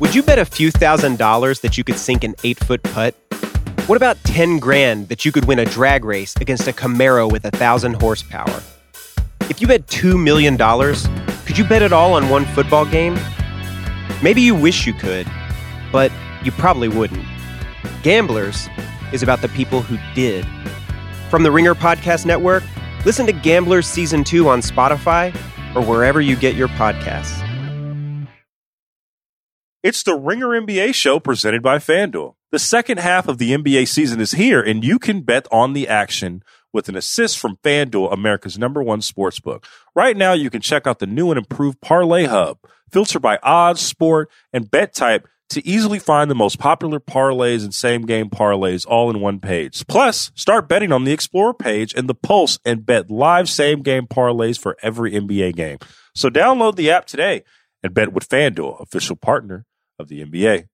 Would 0.00 0.14
you 0.14 0.22
bet 0.22 0.38
a 0.38 0.44
few 0.44 0.70
thousand 0.70 1.18
dollars 1.18 1.58
that 1.60 1.76
you 1.76 1.82
could 1.82 1.96
sink 1.96 2.22
an 2.22 2.36
eight 2.44 2.58
foot 2.60 2.80
putt? 2.84 3.16
What 3.88 3.96
about 3.96 4.16
10 4.22 4.60
grand 4.60 5.08
that 5.08 5.24
you 5.24 5.32
could 5.32 5.46
win 5.46 5.58
a 5.58 5.64
drag 5.64 6.04
race 6.04 6.36
against 6.40 6.68
a 6.68 6.72
Camaro 6.72 7.28
with 7.28 7.44
a 7.44 7.50
thousand 7.50 7.94
horsepower? 7.94 8.62
If 9.50 9.60
you 9.60 9.66
bet 9.66 9.88
$2 9.88 10.22
million, 10.22 10.56
could 11.46 11.58
you 11.58 11.64
bet 11.64 11.82
it 11.82 11.92
all 11.92 12.12
on 12.12 12.28
one 12.28 12.44
football 12.44 12.86
game? 12.86 13.18
Maybe 14.22 14.40
you 14.40 14.54
wish 14.54 14.86
you 14.86 14.92
could, 14.92 15.26
but 15.90 16.12
you 16.44 16.52
probably 16.52 16.88
wouldn't. 16.88 17.26
Gamblers 18.04 18.68
is 19.12 19.24
about 19.24 19.40
the 19.40 19.48
people 19.48 19.82
who 19.82 19.98
did. 20.14 20.46
From 21.28 21.42
the 21.42 21.50
Ringer 21.50 21.74
Podcast 21.74 22.24
Network, 22.24 22.62
listen 23.04 23.26
to 23.26 23.32
Gamblers 23.32 23.88
Season 23.88 24.22
2 24.22 24.48
on 24.48 24.60
Spotify 24.60 25.34
or 25.74 25.82
wherever 25.82 26.20
you 26.20 26.36
get 26.36 26.54
your 26.54 26.68
podcasts. 26.68 27.47
It's 29.80 30.02
the 30.02 30.16
Ringer 30.16 30.48
NBA 30.48 30.92
show 30.92 31.20
presented 31.20 31.62
by 31.62 31.78
FanDuel. 31.78 32.34
The 32.50 32.58
second 32.58 32.98
half 32.98 33.28
of 33.28 33.38
the 33.38 33.52
NBA 33.52 33.86
season 33.86 34.20
is 34.20 34.32
here, 34.32 34.60
and 34.60 34.82
you 34.82 34.98
can 34.98 35.20
bet 35.20 35.46
on 35.52 35.72
the 35.72 35.86
action 35.86 36.42
with 36.72 36.88
an 36.88 36.96
assist 36.96 37.38
from 37.38 37.58
FanDuel, 37.62 38.12
America's 38.12 38.58
number 38.58 38.82
one 38.82 39.02
sports 39.02 39.38
book. 39.38 39.64
Right 39.94 40.16
now, 40.16 40.32
you 40.32 40.50
can 40.50 40.62
check 40.62 40.88
out 40.88 40.98
the 40.98 41.06
new 41.06 41.30
and 41.30 41.38
improved 41.38 41.80
Parlay 41.80 42.24
Hub, 42.24 42.58
filter 42.90 43.20
by 43.20 43.38
odds, 43.40 43.80
sport, 43.80 44.28
and 44.52 44.68
bet 44.68 44.94
type 44.94 45.28
to 45.50 45.64
easily 45.64 46.00
find 46.00 46.28
the 46.28 46.34
most 46.34 46.58
popular 46.58 46.98
parlays 46.98 47.62
and 47.62 47.72
same 47.72 48.02
game 48.02 48.30
parlays 48.30 48.84
all 48.84 49.08
in 49.10 49.20
one 49.20 49.38
page. 49.38 49.86
Plus, 49.86 50.32
start 50.34 50.68
betting 50.68 50.90
on 50.90 51.04
the 51.04 51.12
Explorer 51.12 51.54
page 51.54 51.94
and 51.94 52.08
the 52.08 52.16
Pulse 52.16 52.58
and 52.64 52.84
bet 52.84 53.12
live 53.12 53.48
same 53.48 53.82
game 53.82 54.08
parlays 54.08 54.58
for 54.58 54.76
every 54.82 55.12
NBA 55.12 55.54
game. 55.54 55.78
So 56.16 56.28
download 56.28 56.74
the 56.74 56.90
app 56.90 57.06
today 57.06 57.44
and 57.84 57.94
bet 57.94 58.12
with 58.12 58.28
FanDuel, 58.28 58.82
official 58.82 59.14
partner 59.14 59.66
of 59.98 60.08
the 60.08 60.24
NBA. 60.24 60.66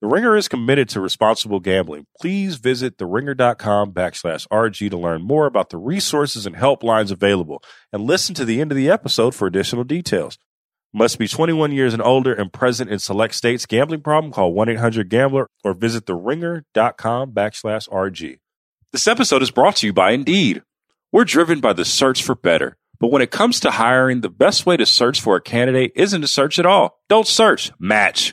The 0.00 0.06
Ringer 0.06 0.36
is 0.36 0.46
committed 0.46 0.88
to 0.90 1.00
responsible 1.00 1.58
gambling. 1.58 2.06
Please 2.20 2.56
visit 2.56 2.98
theringer.com 2.98 3.92
backslash 3.92 4.46
RG 4.46 4.90
to 4.90 4.96
learn 4.96 5.22
more 5.22 5.46
about 5.46 5.70
the 5.70 5.76
resources 5.76 6.46
and 6.46 6.54
helplines 6.54 7.10
available 7.10 7.62
and 7.92 8.04
listen 8.04 8.34
to 8.36 8.44
the 8.44 8.60
end 8.60 8.70
of 8.70 8.76
the 8.76 8.88
episode 8.88 9.34
for 9.34 9.48
additional 9.48 9.82
details. 9.82 10.38
Must 10.94 11.18
be 11.18 11.26
21 11.26 11.72
years 11.72 11.92
and 11.92 12.02
older 12.02 12.32
and 12.32 12.52
present 12.52 12.90
in 12.90 13.00
select 13.00 13.34
states. 13.34 13.66
Gambling 13.66 14.02
problem? 14.02 14.32
Call 14.32 14.54
1-800-GAMBLER 14.54 15.48
or 15.64 15.74
visit 15.74 16.06
theringer.com 16.06 17.32
backslash 17.32 17.88
RG. 17.88 18.38
This 18.92 19.06
episode 19.06 19.42
is 19.42 19.50
brought 19.50 19.76
to 19.76 19.86
you 19.86 19.92
by 19.92 20.12
Indeed. 20.12 20.62
We're 21.10 21.24
driven 21.24 21.60
by 21.60 21.72
the 21.72 21.84
search 21.84 22.22
for 22.22 22.36
better. 22.36 22.76
But 23.00 23.10
when 23.10 23.22
it 23.22 23.30
comes 23.30 23.60
to 23.60 23.72
hiring, 23.72 24.20
the 24.20 24.30
best 24.30 24.64
way 24.64 24.76
to 24.76 24.86
search 24.86 25.20
for 25.20 25.36
a 25.36 25.40
candidate 25.42 25.92
isn't 25.94 26.20
to 26.20 26.28
search 26.28 26.58
at 26.58 26.66
all. 26.66 27.00
Don't 27.08 27.26
search. 27.26 27.70
Match. 27.78 28.32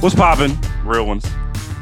What's 0.00 0.14
poppin'? 0.14 0.56
Real 0.84 1.06
ones. 1.06 1.26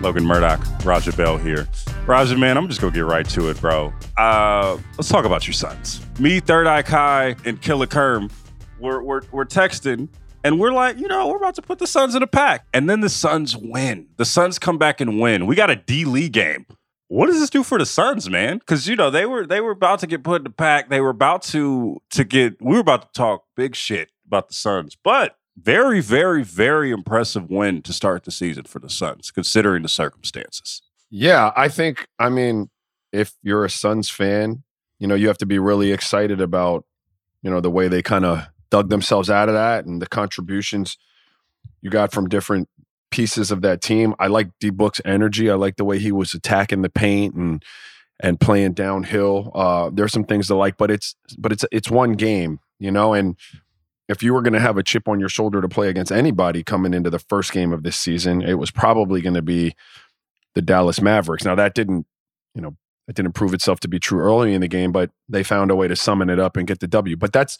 Logan 0.01 0.25
Murdock, 0.25 0.65
Raja 0.87 1.13
Bell 1.13 1.37
here. 1.37 1.69
Raja, 2.07 2.35
man, 2.35 2.57
I'm 2.57 2.67
just 2.67 2.81
gonna 2.81 2.95
get 2.95 3.05
right 3.05 3.29
to 3.29 3.51
it, 3.51 3.61
bro. 3.61 3.93
Uh, 4.17 4.79
let's 4.97 5.11
talk 5.11 5.27
about 5.27 5.47
your 5.47 5.53
Suns. 5.53 6.01
Me, 6.19 6.41
Third 6.41 6.67
Eye 6.67 6.81
Kai, 6.81 7.37
and 7.45 7.61
Killer 7.61 7.87
Kerm, 7.87 8.33
we're, 8.81 9.03
we're, 9.03 9.21
we're 9.33 9.45
texting, 9.45 10.09
and 10.45 10.59
we're 10.59 10.73
like, 10.73 10.97
you 10.99 11.09
know, 11.09 11.29
we're 11.29 11.37
about 11.37 11.57
to 11.57 11.63
put 11.63 11.79
the 11.79 11.87
Suns 11.87 12.15
in 12.15 12.23
a 12.23 12.27
pack. 12.27 12.67
And 12.73 12.89
then 12.89 13.01
the 13.01 13.11
Suns 13.11 13.55
win. 13.55 14.07
The 14.17 14.25
Suns 14.25 14.59
come 14.59 14.79
back 14.79 15.03
and 15.03 15.21
win. 15.21 15.47
We 15.47 15.55
got 15.55 15.69
a 15.69 15.77
D 15.77 16.07
League 16.07 16.33
game. 16.33 16.65
What 17.09 17.27
does 17.27 17.39
this 17.39 17.51
do 17.51 17.63
for 17.63 17.79
the 17.79 17.85
Suns, 17.85 18.31
man? 18.31 18.59
Because 18.59 18.89
you 18.89 18.97
know 18.97 19.11
they 19.11 19.27
were 19.27 19.47
they 19.47 19.61
were 19.61 19.73
about 19.73 19.99
to 19.99 20.07
get 20.07 20.25
put 20.25 20.41
in 20.41 20.45
the 20.45 20.51
pack. 20.51 20.89
They 20.89 21.03
were 21.03 21.11
about 21.11 21.43
to 21.43 22.01
to 22.13 22.25
get. 22.25 22.63
We 22.63 22.73
were 22.77 22.81
about 22.81 23.03
to 23.03 23.09
talk 23.13 23.45
big 23.57 23.77
shit 23.77 24.11
about 24.27 24.49
the 24.49 24.55
Suns, 24.55 24.97
but 25.05 25.37
very, 25.57 26.01
very, 26.01 26.45
very 26.45 26.91
impressive 26.91 27.51
win 27.51 27.83
to 27.83 27.93
start 27.93 28.25
the 28.25 28.31
season 28.31 28.65
for 28.65 28.79
the 28.79 28.91
Suns, 28.91 29.31
considering 29.31 29.83
the 29.83 29.89
circumstances. 29.89 30.83
Yeah, 31.11 31.53
I 31.57 31.69
think, 31.69 32.07
I 32.19 32.29
mean, 32.29 32.71
if 33.13 33.35
you're 33.43 33.65
a 33.65 33.71
Suns 33.71 34.11
fan, 34.11 34.63
you 34.99 35.07
know, 35.07 35.15
you 35.15 35.29
have 35.29 35.39
to 35.39 35.47
be 35.47 35.59
really 35.59 35.93
excited 35.93 36.41
about, 36.41 36.85
you 37.43 37.51
know, 37.51 37.61
the 37.61 37.71
way 37.71 37.89
they 37.89 38.03
kind 38.03 38.25
of 38.25 38.47
dug 38.71 38.89
themselves 38.89 39.31
out 39.31 39.49
of 39.49 39.55
that 39.55 39.87
and 39.87 40.03
the 40.03 40.07
contributions 40.07 40.99
you 41.81 41.91
got 41.91 42.13
from 42.13 42.29
different 42.29 42.69
pieces 43.11 43.51
of 43.51 43.63
that 43.63 43.81
team. 43.81 44.15
I 44.19 44.27
like 44.27 44.51
D 44.61 44.71
Book's 44.71 45.01
energy. 45.05 45.51
I 45.51 45.55
like 45.55 45.77
the 45.77 45.85
way 45.85 45.99
he 45.99 46.13
was 46.13 46.35
attacking 46.35 46.83
the 46.83 46.91
paint 46.91 47.35
and 47.35 47.65
and 48.21 48.41
playing 48.41 48.73
downhill. 48.73 49.53
Uh, 49.55 49.91
there's 49.93 50.13
some 50.13 50.25
things 50.25 50.49
to 50.49 50.57
like, 50.57 50.77
but 50.77 50.91
it's 50.91 51.15
but 51.39 51.53
it's 51.53 51.65
it's 51.71 51.91
one 51.91 52.13
game, 52.13 52.61
you 52.79 52.91
know, 52.91 53.15
and 53.15 53.37
if 54.09 54.23
you 54.23 54.33
were 54.35 54.43
going 54.43 54.53
to 54.53 54.61
have 54.61 54.77
a 54.77 54.83
chip 54.83 55.09
on 55.09 55.19
your 55.21 55.29
shoulder 55.29 55.61
to 55.61 55.69
play 55.69 55.89
against 55.89 56.13
anybody 56.13 56.63
coming 56.63 56.95
into 56.95 57.11
the 57.11 57.19
first 57.19 57.53
game 57.53 57.73
of 57.73 57.83
this 57.83 57.97
season, 57.97 58.41
it 58.43 58.55
was 58.55 58.71
probably 58.71 59.21
going 59.21 59.35
to 59.35 59.43
be 59.43 59.75
the 60.55 60.63
Dallas 60.63 61.01
Mavericks. 61.01 61.45
Now 61.45 61.55
that 61.57 61.75
didn't, 61.75 62.07
you 62.55 62.63
know, 62.63 62.77
it 63.09 63.15
didn't 63.17 63.33
prove 63.33 63.53
itself 63.55 63.81
to 63.81 63.89
be 63.89 63.99
true 63.99 64.21
early 64.21 64.55
in 64.55 64.61
the 64.61 64.69
game, 64.69 64.91
but 64.93 65.11
they 65.29 65.43
found 65.43 65.71
a 65.71 65.77
way 65.77 65.89
to 65.89 65.97
summon 65.97 66.31
it 66.31 66.39
up 66.41 66.57
and 66.57 66.67
get 66.67 66.81
the 66.81 66.87
W. 66.89 67.17
But 67.17 67.33
that's 67.33 67.59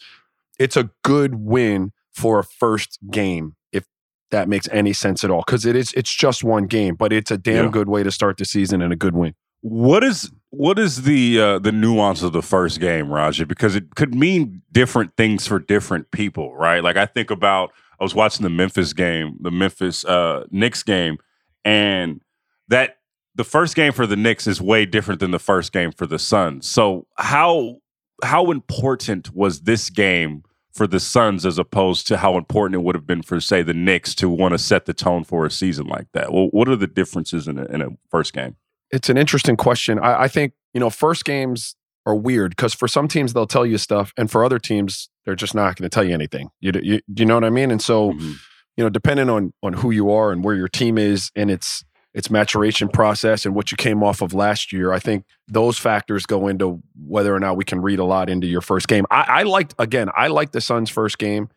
it's 0.59 0.75
a 0.75 0.89
good 1.03 1.35
win 1.35 1.91
for 2.11 2.39
a 2.39 2.43
first 2.43 2.97
game 3.11 3.55
if 3.71 3.85
that 4.31 4.49
makes 4.49 4.67
any 4.71 4.91
sense 4.93 5.23
at 5.23 5.29
all 5.31 5.43
because 5.45 5.65
it 5.65 5.75
is 5.75 5.93
it's 5.93 6.13
just 6.13 6.43
one 6.43 6.65
game, 6.65 6.95
but 6.95 7.13
it's 7.13 7.29
a 7.31 7.37
damn 7.37 7.65
Yeah. 7.65 7.71
good 7.71 7.87
way 7.89 8.03
to 8.03 8.11
start 8.11 8.37
the 8.37 8.45
season 8.45 8.81
and 8.81 8.91
a 8.91 8.95
good 8.95 9.15
win. 9.15 9.35
What 9.61 10.03
is 10.03 10.31
what 10.49 10.79
is 10.79 11.03
the 11.03 11.39
uh, 11.39 11.59
the 11.59 11.71
nuance 11.71 12.23
of 12.23 12.31
the 12.31 12.41
first 12.41 12.79
game, 12.79 13.11
Raja? 13.11 13.45
Because 13.45 13.75
it 13.75 13.95
could 13.95 14.15
mean 14.15 14.61
different 14.71 15.15
things 15.17 15.45
for 15.47 15.59
different 15.59 16.11
people, 16.11 16.55
right? 16.55 16.83
Like 16.83 16.97
I 16.97 17.05
think 17.05 17.31
about 17.31 17.71
I 17.99 18.03
was 18.03 18.15
watching 18.15 18.43
the 18.43 18.49
Memphis 18.49 18.93
game, 18.93 19.37
the 19.41 19.51
Memphis 19.51 20.05
uh, 20.05 20.45
Knicks 20.51 20.83
game, 20.83 21.17
and 21.65 22.21
that 22.69 22.97
the 23.35 23.43
first 23.43 23.75
game 23.75 23.91
for 23.91 24.07
the 24.07 24.15
Knicks 24.15 24.47
is 24.47 24.61
way 24.61 24.85
different 24.85 25.19
than 25.19 25.31
the 25.31 25.39
first 25.39 25.71
game 25.71 25.91
for 25.91 26.05
the 26.05 26.19
Suns. 26.19 26.67
So 26.67 27.07
how 27.17 27.77
how 28.23 28.49
important 28.49 29.33
was 29.33 29.61
this 29.61 29.89
game 29.89 30.43
for 30.71 30.87
the 30.87 30.99
Suns 30.99 31.45
as 31.45 31.57
opposed 31.57 32.07
to 32.07 32.17
how 32.17 32.37
important 32.37 32.75
it 32.75 32.83
would 32.83 32.95
have 32.95 33.07
been 33.07 33.21
for 33.21 33.41
say 33.41 33.63
the 33.63 33.73
Knicks 33.73 34.15
to 34.15 34.29
want 34.29 34.53
to 34.53 34.57
set 34.57 34.85
the 34.85 34.93
tone 34.93 35.23
for 35.23 35.45
a 35.45 35.51
season 35.51 35.87
like 35.87 36.07
that? 36.13 36.31
Well, 36.31 36.47
what 36.51 36.69
are 36.69 36.75
the 36.75 36.87
differences 36.87 37.47
in 37.47 37.57
a, 37.57 37.65
in 37.65 37.81
a 37.81 37.89
first 38.09 38.33
game? 38.33 38.55
It's 38.91 39.09
an 39.09 39.17
interesting 39.17 39.57
question. 39.57 39.99
I, 39.99 40.23
I 40.23 40.27
think, 40.27 40.53
you 40.73 40.79
know, 40.79 40.89
first 40.89 41.25
games 41.25 41.75
are 42.05 42.15
weird 42.15 42.51
because 42.51 42.73
for 42.73 42.87
some 42.87 43.07
teams 43.07 43.33
they'll 43.33 43.47
tell 43.47 43.65
you 43.65 43.77
stuff, 43.77 44.13
and 44.17 44.31
for 44.31 44.43
other 44.45 44.59
teams, 44.59 45.09
they're 45.25 45.35
just 45.35 45.53
not 45.53 45.75
going 45.75 45.89
to 45.89 45.93
tell 45.93 46.03
you 46.05 46.13
anything. 46.13 46.49
You, 46.61 46.71
you, 46.81 47.01
you 47.13 47.25
know 47.25 47.33
what 47.35 47.43
I 47.43 47.49
mean? 47.49 47.69
And 47.71 47.81
so, 47.81 48.13
Mhm. 48.13 48.35
you 48.77 48.83
know, 48.83 48.89
depending 48.89 49.29
on 49.29 49.53
on 49.61 49.73
who 49.73 49.91
you 49.91 50.09
are 50.11 50.31
and 50.31 50.43
where 50.43 50.55
your 50.55 50.69
team 50.69 50.97
is 50.97 51.31
and 51.35 51.51
its 51.51 51.83
its 52.13 52.29
maturation 52.31 52.87
process 52.87 53.45
and 53.45 53.53
what 53.53 53.69
you 53.71 53.77
came 53.77 54.01
off 54.01 54.21
of 54.21 54.33
last 54.33 54.71
year, 54.71 54.91
I 54.93 54.99
think 54.99 55.25
those 55.47 55.77
factors 55.77 56.25
go 56.25 56.47
into 56.47 56.81
whether 57.05 57.35
or 57.35 57.39
not 57.39 57.57
we 57.57 57.63
can 57.65 57.81
read 57.81 57.99
a 57.99 58.05
lot 58.05 58.29
into 58.29 58.47
your 58.47 58.61
first 58.61 58.87
game. 58.87 59.05
I, 59.11 59.25
I 59.27 59.43
liked 59.43 59.75
again, 59.77 60.09
I 60.15 60.27
liked 60.27 60.53
the 60.53 60.61
Suns' 60.61 60.89
first 60.89 61.17
game, 61.17 61.49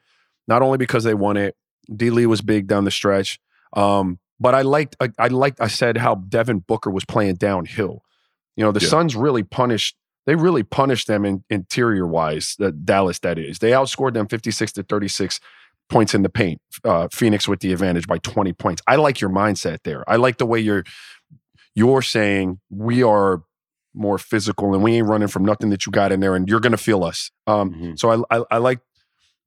not 0.48 0.62
only 0.62 0.76
because 0.78 1.04
they 1.04 1.14
won 1.14 1.36
it. 1.36 1.54
D. 1.94 2.10
Lee 2.10 2.26
was 2.26 2.40
big 2.42 2.66
down 2.66 2.84
the 2.84 2.90
stretch, 2.90 3.38
um, 3.74 4.18
but 4.40 4.54
I 4.54 4.62
liked 4.62 4.96
I, 5.00 5.10
I 5.18 5.28
liked 5.28 5.60
I 5.60 5.68
said 5.68 5.98
how 5.98 6.14
Devin 6.16 6.60
Booker 6.60 6.90
was 6.90 7.04
playing 7.04 7.36
downhill. 7.36 8.02
You 8.56 8.64
know, 8.64 8.72
the 8.72 8.80
Yeah. 8.80 8.88
Suns 8.88 9.14
really 9.14 9.42
punished. 9.42 9.96
They 10.26 10.34
really 10.34 10.62
punished 10.62 11.06
them 11.06 11.24
in, 11.24 11.44
interior 11.50 12.06
wise. 12.06 12.54
The 12.58 12.72
Dallas, 12.72 13.18
that 13.20 13.38
is, 13.38 13.58
they 13.58 13.70
outscored 13.70 14.14
them 14.14 14.26
fifty 14.28 14.50
six 14.50 14.72
to 14.72 14.82
thirty 14.82 15.08
six 15.08 15.40
points 15.88 16.14
in 16.14 16.22
the 16.22 16.28
paint. 16.28 16.60
Uh, 16.84 17.08
Phoenix 17.12 17.48
with 17.48 17.60
the 17.60 17.72
advantage 17.72 18.06
by 18.06 18.18
20 18.18 18.52
points. 18.52 18.80
I 18.86 18.94
like 18.94 19.20
your 19.20 19.28
mindset 19.30 19.78
there. 19.82 20.08
I 20.08 20.16
like 20.16 20.38
the 20.38 20.46
way 20.46 20.60
you're 20.60 20.84
you're 21.74 22.02
saying 22.02 22.60
we 22.70 23.02
are 23.02 23.42
more 23.92 24.18
physical 24.18 24.72
and 24.72 24.84
we 24.84 24.94
ain't 24.96 25.08
running 25.08 25.26
from 25.28 25.44
nothing 25.44 25.70
that 25.70 25.86
you 25.86 25.90
got 25.92 26.12
in 26.12 26.20
there 26.20 26.36
and 26.36 26.48
you're 26.48 26.60
going 26.60 26.70
to 26.72 26.76
feel 26.78 27.02
us. 27.02 27.30
Um, 27.48 27.74
Mhm. 27.74 27.98
So 27.98 28.24
I, 28.30 28.38
I 28.38 28.44
I 28.52 28.56
like 28.58 28.78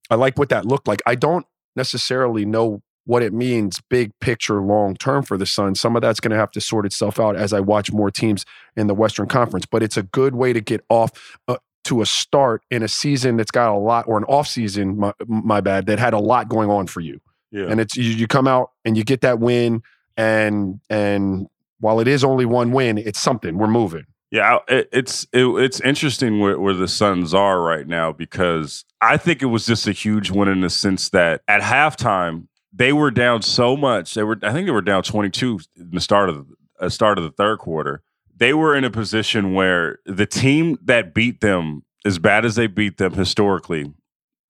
I 0.09 0.15
like 0.15 0.37
what 0.37 0.49
that 0.49 0.65
looked 0.65 0.87
like. 0.87 1.01
I 1.05 1.15
don't 1.15 1.45
necessarily 1.77 2.45
know 2.45 2.81
what 3.05 3.21
it 3.21 3.33
means 3.33 3.81
big 3.89 4.17
picture 4.19 4.61
long 4.61 4.95
term 4.95 5.23
for 5.23 5.37
the 5.37 5.45
Suns. 5.45 5.79
Some 5.79 5.95
of 5.95 6.01
that's 6.01 6.19
going 6.19 6.31
to 6.31 6.37
have 6.37 6.51
to 6.51 6.61
sort 6.61 6.85
itself 6.85 7.19
out 7.19 7.35
as 7.35 7.53
I 7.53 7.59
watch 7.59 7.91
more 7.91 8.09
teams 8.09 8.45
in 8.75 8.87
the 8.87 8.93
Western 8.93 9.27
Conference, 9.27 9.65
but 9.65 9.83
it's 9.83 9.97
a 9.97 10.03
good 10.03 10.35
way 10.35 10.53
to 10.53 10.61
get 10.61 10.83
off 10.89 11.37
uh, 11.47 11.57
to 11.85 12.01
a 12.01 12.05
start 12.05 12.61
in 12.71 12.81
a 12.81 12.87
season 12.87 13.35
that's 13.37 13.51
got 13.51 13.73
a 13.73 13.77
lot, 13.77 14.05
or 14.07 14.17
an 14.17 14.23
off 14.25 14.47
season, 14.47 14.97
my, 14.97 15.13
my 15.27 15.59
bad, 15.59 15.85
that 15.87 15.99
had 15.99 16.13
a 16.13 16.19
lot 16.19 16.47
going 16.47 16.69
on 16.69 16.87
for 16.87 17.01
you. 17.01 17.19
Yeah. 17.51 17.65
And 17.67 17.79
it's 17.79 17.95
you, 17.95 18.09
you 18.09 18.25
come 18.25 18.47
out 18.47 18.71
and 18.85 18.97
you 18.97 19.03
get 19.03 19.21
that 19.21 19.39
win, 19.39 19.83
and 20.17 20.79
and 20.89 21.47
while 21.79 21.99
it 21.99 22.07
is 22.07 22.23
only 22.23 22.45
one 22.45 22.71
win, 22.71 22.97
it's 22.97 23.19
something. 23.19 23.57
We're 23.57 23.67
moving. 23.67 24.05
Yeah, 24.31 24.59
it, 24.67 24.89
it's 24.91 25.27
it, 25.33 25.45
it's 25.45 25.79
interesting 25.81 26.39
where, 26.39 26.59
where 26.59 26.73
the 26.73 26.87
Suns 26.87 27.33
are 27.35 27.61
right 27.61 27.87
now 27.87 28.11
because 28.11 28.85
I 29.01 29.17
think 29.17 29.43
it 29.43 29.47
was 29.47 29.67
just 29.67 29.85
a 29.85 29.91
huge 29.91 30.31
win 30.31 30.47
in 30.47 30.61
the 30.61 30.71
sense 30.71 31.09
that 31.09 31.41
at 31.47 31.61
halftime 31.61 32.47
they 32.73 32.91
were 32.93 33.11
down 33.11 33.41
so 33.41 33.77
much. 33.77 34.13
They 34.13 34.23
were 34.23 34.37
I 34.43 34.51
think 34.51 34.65
they 34.65 34.71
were 34.71 34.81
down 34.81 35.03
22 35.03 35.59
in 35.77 35.91
the 35.91 36.01
start 36.01 36.29
of 36.29 36.47
the 36.47 36.55
uh, 36.79 36.89
start 36.89 37.17
of 37.17 37.23
the 37.23 37.31
third 37.31 37.59
quarter. 37.59 38.01
They 38.35 38.53
were 38.53 38.75
in 38.75 38.83
a 38.83 38.89
position 38.89 39.53
where 39.53 39.99
the 40.05 40.25
team 40.25 40.77
that 40.83 41.13
beat 41.13 41.41
them 41.41 41.83
as 42.05 42.19
bad 42.19 42.45
as 42.45 42.55
they 42.55 42.67
beat 42.67 42.97
them 42.97 43.13
historically 43.13 43.93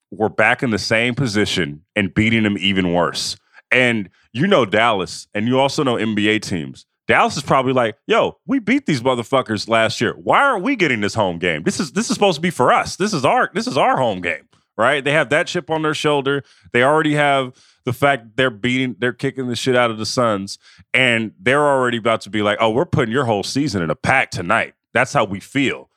were 0.10 0.30
back 0.30 0.64
in 0.64 0.70
the 0.70 0.80
same 0.80 1.16
position 1.16 1.84
and 1.96 2.14
beating 2.14 2.44
them 2.44 2.58
even 2.58 2.94
worse. 2.94 3.36
And 3.72 4.10
you 4.32 4.48
know 4.48 4.66
Dallas 4.66 5.28
and 5.34 5.48
you 5.48 5.60
also 5.60 5.84
know 5.84 5.96
NBA 5.96 6.42
teams 6.42 6.86
Dallas 7.08 7.36
is 7.36 7.44
probably 7.44 7.74
like, 7.74 7.98
yo, 8.08 8.38
we 8.46 8.60
beat 8.60 8.86
these 8.86 9.02
motherfuckers 9.02 9.68
last 9.68 10.00
year. 10.00 10.14
Why 10.14 10.42
aren't 10.42 10.64
we 10.64 10.76
getting 10.76 11.02
this 11.02 11.14
home 11.14 11.38
game? 11.38 11.64
This 11.64 11.80
is 11.80 11.92
this 11.92 12.10
is 12.10 12.14
supposed 12.14 12.36
to 12.38 12.42
be 12.42 12.50
for 12.50 12.72
us. 12.72 12.96
This 12.96 13.14
is 13.14 13.26
our 13.26 13.50
this 13.54 13.68
is 13.68 13.78
our 13.78 13.98
home 13.98 14.22
game, 14.22 14.48
right? 14.78 15.04
They 15.04 15.12
have 15.12 15.30
that 15.30 15.48
chip 15.48 15.70
on 15.70 15.82
their 15.82 15.94
shoulder. 15.94 16.44
They 16.72 16.84
already 16.84 17.14
have 17.16 17.54
the 17.86 17.94
fact 17.94 18.36
they're 18.36 18.50
beating, 18.50 18.96
they're 19.00 19.14
kicking 19.14 19.48
the 19.48 19.56
shit 19.56 19.76
out 19.76 19.92
of 19.92 19.98
the 19.98 20.06
Suns, 20.06 20.58
and 20.94 21.34
they're 21.40 21.66
already 21.66 21.98
about 21.98 22.22
to 22.22 22.30
be 22.30 22.42
like, 22.42 22.58
oh, 22.62 22.70
we're 22.70 22.86
putting 22.86 23.12
your 23.12 23.26
whole 23.26 23.44
season 23.44 23.82
in 23.82 23.90
a 23.90 23.96
pack 23.96 24.32
tonight. 24.32 24.74
That's 24.94 25.14
how 25.14 25.26
we 25.26 25.40
feel. 25.40 25.90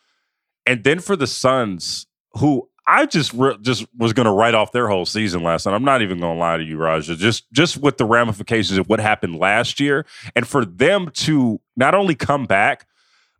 And 0.67 0.83
then 0.85 1.01
for 1.01 1.17
the 1.17 1.27
Suns, 1.27 2.07
who 2.33 2.69
I 2.87 3.07
just 3.07 3.33
re- 3.33 3.59
just 3.63 3.87
was 3.97 4.13
going 4.13 4.27
to 4.27 4.33
write 4.33 4.55
off 4.55 4.73
their 4.73 4.89
whole 4.89 5.07
season 5.07 5.43
last 5.43 5.67
night. 5.67 5.75
I'm 5.75 5.85
not 5.85 6.03
even 6.03 6.21
going 6.21 6.37
to 6.37 6.41
lie 6.41 6.57
to 6.57 6.63
you, 6.65 6.77
Raja. 6.77 7.17
Just 7.17 7.51
just 7.53 7.79
with 7.79 7.99
the 7.99 8.05
ramifications 8.05 8.79
of 8.79 8.89
what 8.89 9.01
happened 9.01 9.39
last 9.39 9.81
year, 9.81 10.07
and 10.35 10.47
for 10.47 10.65
them 10.65 11.11
to 11.15 11.61
not 11.77 11.95
only 11.95 12.15
come 12.15 12.45
back, 12.47 12.87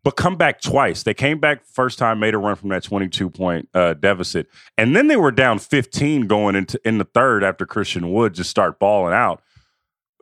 but 0.07 0.15
come 0.15 0.37
back 0.37 0.61
twice. 0.61 1.03
They 1.03 1.15
came 1.15 1.41
back 1.41 1.67
first 1.67 1.99
time, 1.99 2.21
made 2.21 2.33
a 2.33 2.39
run 2.39 2.55
from 2.55 2.69
that 2.69 2.85
22 2.85 3.29
point 3.29 3.69
uh, 3.75 3.95
deficit, 3.95 4.47
and 4.79 4.95
then 4.95 5.09
they 5.09 5.17
were 5.17 5.33
down 5.33 5.59
15 5.59 6.29
going 6.29 6.55
into 6.55 6.81
in 6.85 6.99
the 6.99 7.05
third 7.05 7.43
after 7.43 7.67
Christian 7.67 8.13
Wood 8.13 8.33
just 8.33 8.49
start 8.49 8.79
balling 8.79 9.13
out. 9.13 9.43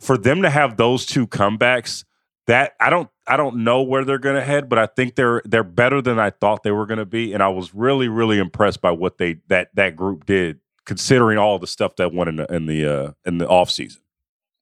For 0.00 0.16
them 0.16 0.40
to 0.40 0.48
have 0.48 0.78
those 0.78 1.04
two 1.04 1.26
comebacks 1.26 2.06
that 2.46 2.72
I 2.80 2.88
don't 2.88 3.10
I 3.26 3.36
don't 3.36 3.56
know 3.56 3.82
where 3.82 4.06
they're 4.06 4.16
going 4.16 4.36
to 4.36 4.42
head, 4.42 4.70
but 4.70 4.78
I 4.78 4.86
think 4.86 5.16
they're 5.16 5.42
they're 5.44 5.62
better 5.62 6.00
than 6.00 6.18
I 6.18 6.30
thought 6.30 6.62
they 6.62 6.70
were 6.70 6.86
going 6.86 6.96
to 6.96 7.04
be, 7.04 7.34
and 7.34 7.42
I 7.42 7.48
was 7.48 7.74
really 7.74 8.08
really 8.08 8.38
impressed 8.38 8.80
by 8.80 8.92
what 8.92 9.18
they 9.18 9.40
that 9.48 9.68
that 9.74 9.96
group 9.96 10.24
did, 10.24 10.60
considering 10.86 11.36
all 11.36 11.58
the 11.58 11.66
stuff 11.66 11.96
that 11.96 12.14
went 12.14 12.30
in 12.30 12.36
the 12.36 12.46
in 12.50 12.64
the 12.64 12.86
uh, 12.86 13.12
in 13.26 13.36
the 13.36 13.46
off 13.46 13.70
season. 13.70 14.00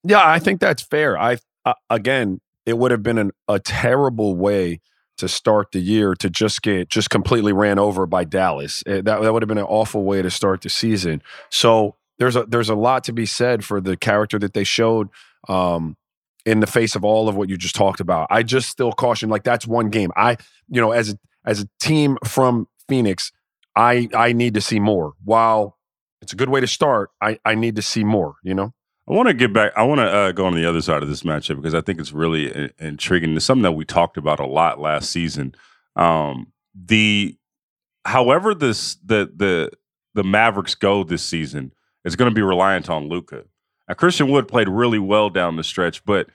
Yeah, 0.03 0.29
I 0.29 0.41
think 0.41 0.61
that's 0.61 0.83
fair. 0.83 1.17
I 1.17 1.39
uh, 1.65 1.75
again, 1.89 2.41
it 2.67 2.77
would 2.77 2.91
have 2.91 3.05
been 3.05 3.19
an, 3.19 3.31
a 3.47 3.61
terrible 3.61 4.35
way 4.35 4.81
to 5.23 5.29
start 5.29 5.71
the 5.71 5.79
year 5.79 6.17
to 6.17 6.29
just 6.29 6.63
get 6.63 6.89
just 6.89 7.11
completely 7.11 7.53
ran 7.53 7.79
over 7.79 8.07
by 8.07 8.25
Dallas. 8.25 8.83
That 8.85 9.05
that 9.05 9.33
would 9.33 9.41
have 9.41 9.49
been 9.49 9.57
an 9.57 9.65
awful 9.65 10.03
way 10.03 10.21
to 10.21 10.31
start 10.31 10.63
the 10.63 10.69
season. 10.69 11.23
So 11.49 11.95
there's 12.19 12.35
a 12.35 12.43
there's 12.43 12.69
a 12.69 12.75
lot 12.75 13.05
to 13.05 13.13
be 13.13 13.25
said 13.25 13.65
for 13.65 13.81
the 13.81 13.97
character 13.97 14.37
that 14.41 14.53
they 14.53 14.65
showed. 14.65 15.09
Um, 15.49 15.97
in 16.45 16.59
the 16.59 16.67
face 16.67 16.97
of 16.97 17.05
all 17.05 17.29
of 17.29 17.37
what 17.37 17.49
you 17.49 17.57
just 17.57 17.77
talked 17.77 18.01
about. 18.01 18.27
I 18.29 18.43
just 18.43 18.69
still 18.69 18.91
caution 18.91 19.31
like 19.31 19.45
that's 19.45 19.65
one 19.65 19.91
game. 19.91 20.11
I 20.17 20.39
you 20.69 20.81
know 20.81 20.91
as 20.91 21.11
a, 21.11 21.19
as 21.47 21.61
a 21.61 21.69
team 21.81 22.19
from 22.25 22.67
Phoenix, 22.89 23.31
I 23.77 24.09
I 24.13 24.33
need 24.33 24.55
to 24.55 24.61
see 24.61 24.81
more. 24.81 25.13
While 25.23 25.79
it's 26.21 26.33
a 26.33 26.37
good 26.37 26.49
way 26.49 26.61
to 26.61 26.67
start, 26.67 27.11
I 27.21 27.39
I 27.45 27.55
need 27.55 27.77
to 27.77 27.83
see 27.83 28.03
more, 28.03 28.35
you 28.43 28.55
know. 28.55 28.75
I 29.09 29.15
want 29.15 29.29
to 29.29 29.35
get 29.35 29.53
back. 29.53 29.73
I 29.77 29.83
want 29.83 29.99
to 29.99 30.07
uh, 30.07 30.33
go 30.33 30.47
on 30.47 30.55
the 30.55 30.65
other 30.65 30.81
side 30.81 31.03
of 31.03 31.09
this 31.09 31.23
matchup 31.23 31.57
because 31.57 31.75
I 31.75 31.81
think 31.81 31.99
it's 31.99 32.13
really 32.13 32.55
uh, 32.55 32.69
intriguing. 32.79 33.37
It's 33.37 33.45
something 33.45 33.63
that 33.63 33.73
we 33.73 33.85
talked 33.85 34.17
about 34.17 34.39
a 34.39 34.47
lot 34.47 34.81
last 34.81 35.11
season. 35.11 35.55
Um, 35.97 36.53
the, 36.75 37.37
however, 38.05 38.55
this 38.55 38.97
the 39.05 39.31
the 39.35 39.71
the 40.15 40.23
Mavericks 40.23 40.75
go 40.75 41.03
this 41.03 41.23
season 41.23 41.73
is 42.05 42.17
going 42.17 42.31
to 42.31 42.35
be 42.35 42.43
reliant 42.43 42.89
on 42.89 43.09
Luka. 43.09 43.45
Now, 43.89 43.95
Christian 43.95 44.29
Wood 44.29 44.47
played 44.47 44.69
really 44.69 44.99
well 44.99 45.31
down 45.31 45.57
the 45.57 45.65
stretch, 45.65 46.05
but 46.05 46.29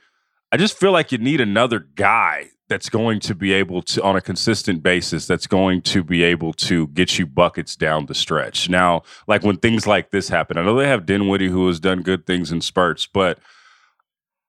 I 0.52 0.56
just 0.56 0.76
feel 0.76 0.92
like 0.92 1.10
you 1.10 1.18
need 1.18 1.40
another 1.40 1.78
guy 1.78 2.50
that's 2.68 2.88
going 2.88 3.20
to 3.20 3.34
be 3.34 3.52
able 3.52 3.82
to, 3.82 4.02
on 4.02 4.16
a 4.16 4.20
consistent 4.20 4.82
basis, 4.82 5.26
that's 5.26 5.46
going 5.46 5.82
to 5.82 6.04
be 6.04 6.22
able 6.22 6.52
to 6.54 6.88
get 6.88 7.18
you 7.18 7.26
buckets 7.26 7.76
down 7.76 8.06
the 8.06 8.14
stretch. 8.14 8.68
Now, 8.68 9.02
like 9.26 9.42
when 9.42 9.56
things 9.56 9.86
like 9.86 10.10
this 10.10 10.28
happen, 10.28 10.58
I 10.58 10.64
know 10.64 10.76
they 10.76 10.88
have 10.88 11.06
Dinwiddie 11.06 11.48
who 11.48 11.66
has 11.68 11.80
done 11.80 12.02
good 12.02 12.26
things 12.26 12.52
in 12.52 12.60
spurts, 12.60 13.06
but 13.06 13.38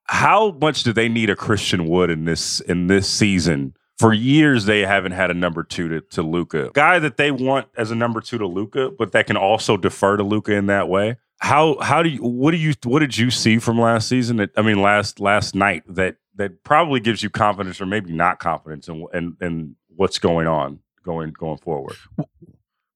how 0.06 0.51
much 0.51 0.83
do 0.83 0.92
they 0.92 1.07
need 1.07 1.30
a 1.30 1.36
Christian 1.36 1.88
Wood 1.88 2.10
in 2.10 2.25
this 2.25 2.60
in 2.62 2.88
this 2.88 3.07
season? 3.07 3.75
For 4.00 4.13
years, 4.13 4.66
they 4.66 4.81
haven't 4.81 5.12
had 5.12 5.30
a 5.30 5.33
number 5.33 5.62
two 5.62 5.89
to, 5.89 6.01
to 6.12 6.24
Luka. 6.24 6.71
Guy 6.74 7.00
that 7.00 7.18
they 7.18 7.31
want 7.31 7.68
as 7.77 7.92
a 7.92 7.95
number 7.95 8.21
two 8.21 8.38
to 8.38 8.48
Luka, 8.48 8.92
but 8.98 9.12
that 9.12 9.27
can 9.27 9.36
also 9.36 9.75
defer 9.75 10.16
to 10.18 10.24
Luka 10.24 10.54
in 10.54 10.68
that 10.68 10.88
way 10.88 11.18
how 11.39 11.77
how 11.80 12.04
do 12.04 12.10
you 12.10 12.21
what 12.21 12.51
do 12.51 12.57
you 12.57 12.74
what 12.83 13.00
did 13.00 13.18
you 13.18 13.31
see 13.31 13.60
from 13.60 13.80
last 13.80 14.07
season 14.07 14.38
that 14.38 14.51
I 14.57 14.62
mean 14.62 14.81
last 14.81 15.19
last 15.19 15.56
night 15.56 15.83
that 15.88 16.18
that 16.39 16.63
probably 16.63 17.00
gives 17.00 17.21
you 17.21 17.30
confidence 17.30 17.80
or 17.80 17.86
maybe 17.86 18.12
not 18.12 18.39
confidence 18.39 18.88
in 18.88 19.06
in, 19.13 19.38
in 19.41 19.75
what's 19.95 20.18
going 20.18 20.47
on 20.47 20.80
going 21.03 21.31
going 21.31 21.59
forward. 21.59 21.95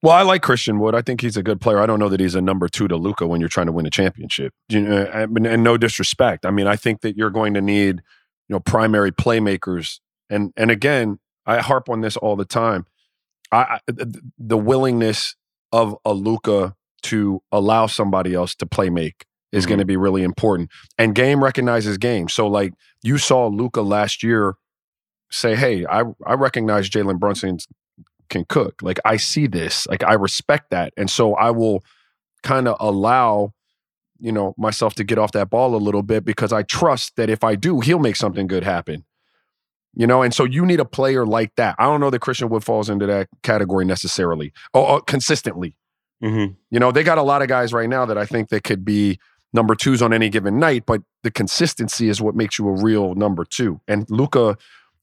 Well, 0.01 0.13
I 0.13 0.24
like 0.24 0.42
Christian 0.42 0.80
Wood. 0.80 0.95
I 0.95 1.01
think 1.01 1.22
he's 1.22 1.38
a 1.38 1.44
good 1.44 1.62
player. 1.62 1.80
I 1.80 1.86
don't 1.86 1.98
know 1.98 2.10
that 2.10 2.19
he's 2.19 2.36
a 2.36 2.42
number 2.42 2.68
two 2.68 2.90
to 2.90 2.98
Luka 2.98 3.25
when 3.25 3.40
you're 3.40 3.48
trying 3.48 3.68
to 3.68 3.72
win 3.72 3.86
a 3.86 3.90
championship. 3.90 4.54
You 4.68 4.81
know, 4.81 5.06
and 5.06 5.63
no 5.63 5.78
disrespect. 5.78 6.45
I 6.45 6.51
mean, 6.51 6.68
I 6.68 6.75
think 6.75 7.01
that 7.01 7.16
you're 7.16 7.30
going 7.30 7.54
to 7.54 7.62
need 7.62 8.01
you 8.50 8.54
know 8.54 8.60
primary 8.60 9.12
playmakers. 9.12 10.00
And 10.30 10.51
and 10.57 10.72
again, 10.72 11.19
I 11.46 11.62
harp 11.62 11.89
on 11.89 12.01
this 12.01 12.18
all 12.18 12.36
the 12.36 12.46
time. 12.46 12.86
I, 13.51 13.80
I 13.89 14.06
the 14.38 14.57
willingness 14.57 15.36
of 15.72 15.96
a 16.04 16.13
Luka 16.13 16.75
to 17.04 17.42
allow 17.51 17.88
somebody 17.88 18.34
else 18.34 18.56
to 18.56 18.66
play 18.66 18.89
make 18.89 19.25
is 19.53 19.63
mm-hmm. 19.63 19.69
going 19.69 19.79
to 19.79 19.85
be 19.85 19.95
really 19.95 20.23
important. 20.23 20.69
And 20.97 21.15
game 21.15 21.41
recognizes 21.41 21.97
game. 21.97 22.27
So 22.27 22.47
like 22.47 22.73
you 23.03 23.17
saw 23.17 23.47
Luka 23.47 23.81
last 23.81 24.23
year 24.23 24.55
say, 25.31 25.55
"Hey, 25.55 25.85
I 25.85 26.03
I 26.25 26.33
recognize 26.33 26.89
Jalen 26.89 27.19
Brunson 27.19 27.59
can 28.29 28.45
cook. 28.50 28.81
Like 28.81 29.00
I 29.05 29.17
see 29.17 29.47
this. 29.47 29.88
Like 29.88 30.03
I 30.03 30.13
respect 30.13 30.71
that." 30.71 30.91
And 30.97 31.09
so 31.09 31.35
I 31.35 31.51
will 31.51 31.83
kind 32.41 32.67
of 32.67 32.75
allow 32.79 33.53
you 34.19 34.31
know 34.31 34.53
myself 34.57 34.95
to 34.95 35.03
get 35.03 35.17
off 35.17 35.31
that 35.33 35.50
ball 35.50 35.75
a 35.75 35.77
little 35.77 36.03
bit 36.03 36.25
because 36.25 36.51
I 36.51 36.63
trust 36.63 37.15
that 37.15 37.29
if 37.29 37.43
I 37.43 37.55
do, 37.55 37.79
he'll 37.79 38.00
make 38.00 38.15
something 38.15 38.48
good 38.48 38.63
happen. 38.63 39.05
You 39.95 40.07
know, 40.07 40.24
and 40.24 40.33
so 40.33 40.43
you 40.43 40.65
need 40.65 40.79
a 40.79 40.86
player 40.86 41.24
like 41.24 41.55
that. 41.57 41.75
I 41.77 41.83
don't 41.83 42.00
know 42.00 42.10
that 42.10 42.19
Christian 42.19 42.50
Wood 42.50 42.63
falls 42.63 42.89
into 42.89 43.05
that 43.05 43.27
category 43.43 43.86
necessarily, 43.86 44.51
or, 44.74 44.89
or 44.89 45.01
consistently. 45.01 45.77
Mm-hmm. 46.24 46.53
You 46.72 46.79
know, 46.79 46.91
they 46.91 47.03
got 47.03 47.19
a 47.19 47.22
lot 47.22 47.43
of 47.43 47.48
guys 47.48 47.74
right 47.74 47.89
now 47.89 48.05
that 48.05 48.17
I 48.17 48.25
think 48.25 48.50
that 48.50 48.63
could 48.63 48.83
be 48.83 49.19
number 49.53 49.75
twos 49.75 50.01
on 50.01 50.13
any 50.13 50.29
given 50.29 50.60
night, 50.60 50.83
but 50.86 51.01
the 51.24 51.31
consistency 51.31 52.10
is 52.10 52.22
what 52.22 52.36
makes 52.36 52.57
you 52.57 52.67
a 52.67 52.81
real 52.81 53.15
number 53.15 53.45
two. 53.45 53.79
And 53.88 54.10
Luka 54.10 54.57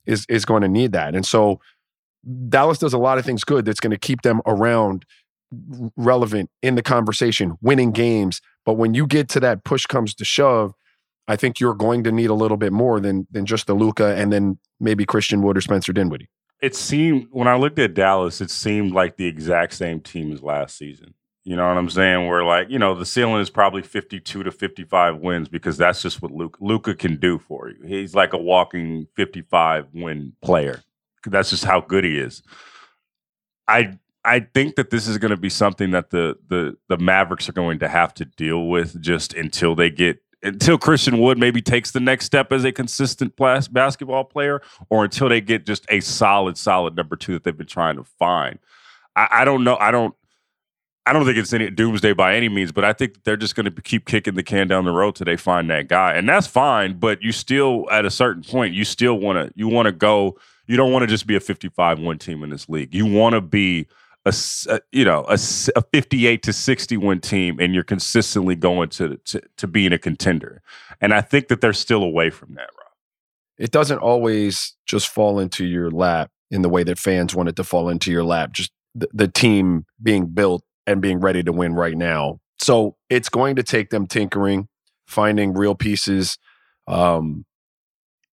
is 0.06 0.26
is 0.28 0.44
going 0.44 0.62
to 0.62 0.68
need 0.68 0.92
that. 0.92 1.14
And 1.14 1.24
so 1.24 1.60
Dallas 2.48 2.78
does 2.78 2.92
a 2.92 2.98
lot 2.98 3.18
of 3.18 3.24
things 3.24 3.44
good 3.44 3.64
that's 3.64 3.80
going 3.80 3.92
to 3.92 3.98
keep 3.98 4.22
them 4.22 4.40
around 4.46 5.04
relevant 5.96 6.50
in 6.62 6.74
the 6.74 6.82
conversation, 6.82 7.56
winning 7.60 7.92
games. 7.92 8.40
But 8.64 8.74
when 8.74 8.94
you 8.94 9.06
get 9.06 9.28
to 9.30 9.40
that 9.40 9.64
push 9.64 9.86
comes 9.86 10.14
to 10.14 10.24
shove, 10.24 10.74
I 11.26 11.36
think 11.36 11.60
you're 11.60 11.74
going 11.74 12.04
to 12.04 12.12
need 12.12 12.30
a 12.30 12.34
little 12.34 12.56
bit 12.56 12.72
more 12.72 13.00
than 13.00 13.26
than 13.30 13.46
just 13.46 13.66
the 13.66 13.74
Luka 13.74 14.16
and 14.16 14.32
then 14.32 14.58
maybe 14.78 15.06
Christian 15.06 15.42
Wood 15.42 15.56
or 15.56 15.60
Spencer 15.60 15.92
Dinwiddie 15.92 16.28
it 16.60 16.76
seemed 16.76 17.28
when 17.30 17.48
I 17.48 17.56
looked 17.56 17.78
at 17.78 17.94
Dallas, 17.94 18.40
it 18.40 18.50
seemed 18.50 18.92
like 18.92 19.16
the 19.16 19.26
exact 19.26 19.74
same 19.74 20.00
team 20.00 20.32
as 20.32 20.42
last 20.42 20.76
season. 20.76 21.14
You 21.44 21.56
know 21.56 21.66
what 21.66 21.78
I'm 21.78 21.88
saying? 21.88 22.28
Where 22.28 22.44
like, 22.44 22.68
you 22.68 22.78
know, 22.78 22.94
the 22.94 23.06
ceiling 23.06 23.40
is 23.40 23.50
probably 23.50 23.82
52 23.82 24.42
to 24.42 24.50
55 24.50 25.16
wins 25.16 25.48
because 25.48 25.78
that's 25.78 26.02
just 26.02 26.20
what 26.20 26.32
Luka, 26.32 26.62
Luka 26.62 26.94
can 26.94 27.16
do 27.16 27.38
for 27.38 27.70
you. 27.70 27.76
He's 27.86 28.14
like 28.14 28.32
a 28.34 28.38
walking 28.38 29.06
55 29.14 29.86
win 29.94 30.34
player. 30.42 30.82
That's 31.24 31.50
just 31.50 31.64
how 31.64 31.80
good 31.80 32.04
he 32.04 32.18
is. 32.18 32.42
I 33.66 33.98
I 34.24 34.40
think 34.40 34.76
that 34.76 34.90
this 34.90 35.08
is 35.08 35.16
going 35.16 35.30
to 35.30 35.36
be 35.36 35.48
something 35.48 35.92
that 35.92 36.10
the 36.10 36.36
the 36.48 36.76
the 36.88 36.98
Mavericks 36.98 37.48
are 37.48 37.52
going 37.52 37.78
to 37.78 37.88
have 37.88 38.12
to 38.14 38.24
deal 38.24 38.66
with 38.66 39.00
just 39.00 39.32
until 39.32 39.74
they 39.74 39.90
get 39.90 40.22
until 40.42 40.78
Christian 40.78 41.18
Wood 41.18 41.38
maybe 41.38 41.62
takes 41.62 41.90
the 41.90 42.00
next 42.00 42.26
step 42.26 42.52
as 42.52 42.64
a 42.64 42.72
consistent 42.72 43.34
basketball 43.36 44.24
player, 44.24 44.62
or 44.88 45.04
until 45.04 45.28
they 45.28 45.40
get 45.40 45.66
just 45.66 45.86
a 45.90 46.00
solid, 46.00 46.56
solid 46.56 46.96
number 46.96 47.16
two 47.16 47.34
that 47.34 47.44
they've 47.44 47.56
been 47.56 47.66
trying 47.66 47.96
to 47.96 48.04
find. 48.04 48.58
I, 49.16 49.28
I 49.30 49.44
don't 49.44 49.64
know. 49.64 49.76
I 49.76 49.90
don't. 49.90 50.14
I 51.06 51.12
don't 51.12 51.24
think 51.24 51.38
it's 51.38 51.52
any 51.52 51.70
doomsday 51.70 52.12
by 52.12 52.34
any 52.34 52.48
means, 52.48 52.72
but 52.72 52.84
I 52.84 52.92
think 52.92 53.24
they're 53.24 53.36
just 53.36 53.56
going 53.56 53.72
to 53.72 53.82
keep 53.82 54.06
kicking 54.06 54.34
the 54.34 54.42
can 54.42 54.68
down 54.68 54.84
the 54.84 54.92
road 54.92 55.16
till 55.16 55.24
they 55.24 55.36
find 55.36 55.68
that 55.70 55.88
guy, 55.88 56.14
and 56.14 56.28
that's 56.28 56.46
fine. 56.46 56.98
But 56.98 57.22
you 57.22 57.32
still, 57.32 57.88
at 57.90 58.04
a 58.04 58.10
certain 58.10 58.42
point, 58.42 58.74
you 58.74 58.84
still 58.84 59.14
want 59.18 59.38
to 59.38 59.52
you 59.56 59.68
want 59.68 59.86
to 59.86 59.92
go. 59.92 60.38
You 60.66 60.76
don't 60.76 60.92
want 60.92 61.02
to 61.02 61.06
just 61.08 61.26
be 61.26 61.34
a 61.34 61.40
55 61.40 61.98
win 61.98 62.18
team 62.18 62.44
in 62.44 62.50
this 62.50 62.68
league. 62.68 62.94
You 62.94 63.06
want 63.06 63.34
to 63.34 63.40
be 63.40 63.88
a, 64.24 64.34
a 64.68 64.80
you 64.92 65.04
know 65.04 65.24
a, 65.28 65.34
a 65.34 65.82
58 65.92 66.42
to 66.42 66.52
60 66.52 66.96
win 66.98 67.20
team 67.20 67.58
and 67.58 67.74
you're 67.74 67.84
consistently 67.84 68.54
going 68.54 68.88
to, 68.90 69.16
to 69.16 69.40
to 69.56 69.66
being 69.66 69.92
a 69.92 69.98
contender 69.98 70.62
and 71.00 71.14
i 71.14 71.20
think 71.20 71.48
that 71.48 71.60
they're 71.60 71.72
still 71.72 72.02
away 72.02 72.30
from 72.30 72.54
that 72.54 72.68
rob 72.78 72.92
it 73.58 73.70
doesn't 73.70 73.98
always 73.98 74.76
just 74.86 75.08
fall 75.08 75.38
into 75.38 75.64
your 75.64 75.90
lap 75.90 76.30
in 76.50 76.62
the 76.62 76.68
way 76.68 76.82
that 76.82 76.98
fans 76.98 77.34
want 77.34 77.48
it 77.48 77.56
to 77.56 77.64
fall 77.64 77.88
into 77.88 78.10
your 78.10 78.24
lap 78.24 78.52
just 78.52 78.72
the, 78.94 79.08
the 79.12 79.28
team 79.28 79.86
being 80.02 80.26
built 80.26 80.62
and 80.90 81.00
being 81.02 81.20
ready 81.20 81.42
to 81.42 81.52
win 81.52 81.74
right 81.74 81.96
now 81.96 82.38
so 82.58 82.96
it's 83.08 83.28
going 83.28 83.56
to 83.56 83.62
take 83.62 83.90
them 83.90 84.06
tinkering 84.06 84.68
finding 85.06 85.52
real 85.52 85.74
pieces 85.74 86.38
um, 86.86 87.44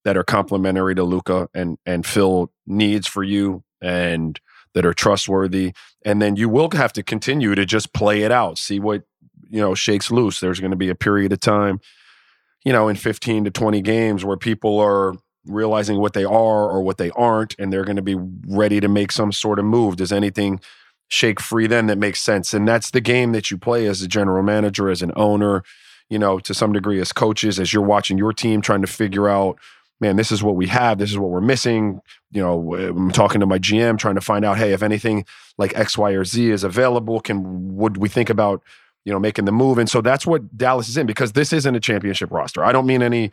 that 0.03 0.15
are 0.15 0.23
complementary 0.23 0.95
to 0.95 1.03
Luka 1.03 1.49
and 1.53 1.77
and 1.85 2.05
fill 2.05 2.51
needs 2.65 3.07
for 3.07 3.23
you 3.23 3.63
and 3.81 4.39
that 4.73 4.85
are 4.85 4.93
trustworthy. 4.93 5.73
And 6.05 6.21
then 6.21 6.35
you 6.35 6.49
will 6.49 6.69
have 6.73 6.93
to 6.93 7.03
continue 7.03 7.55
to 7.55 7.65
just 7.65 7.93
play 7.93 8.21
it 8.21 8.31
out, 8.31 8.57
see 8.57 8.79
what, 8.79 9.03
you 9.49 9.59
know, 9.59 9.73
shakes 9.73 10.11
loose. 10.11 10.39
There's 10.39 10.59
going 10.59 10.71
to 10.71 10.77
be 10.77 10.89
a 10.89 10.95
period 10.95 11.33
of 11.33 11.39
time, 11.39 11.79
you 12.63 12.71
know, 12.71 12.87
in 12.87 12.95
15 12.95 13.45
to 13.45 13.51
20 13.51 13.81
games 13.81 14.23
where 14.23 14.37
people 14.37 14.79
are 14.79 15.15
realizing 15.45 15.99
what 15.99 16.13
they 16.13 16.25
are 16.25 16.69
or 16.69 16.81
what 16.81 16.97
they 16.97 17.09
aren't, 17.11 17.55
and 17.57 17.73
they're 17.73 17.85
going 17.85 17.95
to 17.95 18.01
be 18.01 18.17
ready 18.47 18.79
to 18.79 18.87
make 18.87 19.11
some 19.11 19.31
sort 19.31 19.57
of 19.57 19.65
move. 19.65 19.95
Does 19.95 20.11
anything 20.11 20.59
shake 21.09 21.39
free 21.39 21.67
then 21.67 21.87
that 21.87 21.97
makes 21.97 22.21
sense? 22.21 22.53
And 22.53 22.67
that's 22.67 22.91
the 22.91 23.01
game 23.01 23.31
that 23.31 23.51
you 23.51 23.57
play 23.57 23.87
as 23.87 24.01
a 24.01 24.07
general 24.07 24.43
manager, 24.43 24.89
as 24.89 25.01
an 25.01 25.11
owner, 25.15 25.63
you 26.09 26.19
know, 26.19 26.39
to 26.39 26.53
some 26.53 26.73
degree 26.73 26.99
as 27.01 27.11
coaches, 27.11 27.59
as 27.59 27.73
you're 27.73 27.83
watching 27.83 28.17
your 28.17 28.33
team 28.33 28.61
trying 28.61 28.81
to 28.81 28.87
figure 28.87 29.27
out 29.27 29.57
man, 29.99 30.15
this 30.15 30.31
is 30.31 30.43
what 30.43 30.55
we 30.55 30.67
have. 30.67 30.97
This 30.97 31.09
is 31.09 31.17
what 31.17 31.31
we're 31.31 31.41
missing. 31.41 32.01
You 32.31 32.41
know, 32.41 32.75
I'm 32.75 33.11
talking 33.11 33.39
to 33.39 33.45
my 33.45 33.59
GM, 33.59 33.97
trying 33.97 34.15
to 34.15 34.21
find 34.21 34.45
out, 34.45 34.57
hey, 34.57 34.73
if 34.73 34.83
anything 34.83 35.25
like 35.57 35.75
X, 35.77 35.97
Y, 35.97 36.11
or 36.11 36.23
Z 36.23 36.51
is 36.51 36.63
available, 36.63 37.19
can 37.19 37.75
would 37.75 37.97
we 37.97 38.09
think 38.09 38.29
about, 38.29 38.61
you 39.05 39.11
know, 39.11 39.19
making 39.19 39.45
the 39.45 39.51
move? 39.51 39.77
And 39.77 39.89
so 39.89 40.01
that's 40.01 40.25
what 40.25 40.57
Dallas 40.57 40.89
is 40.89 40.97
in 40.97 41.07
because 41.07 41.31
this 41.31 41.51
isn't 41.51 41.75
a 41.75 41.79
championship 41.79 42.31
roster. 42.31 42.63
I 42.63 42.71
don't 42.71 42.85
mean 42.85 43.01
any 43.01 43.31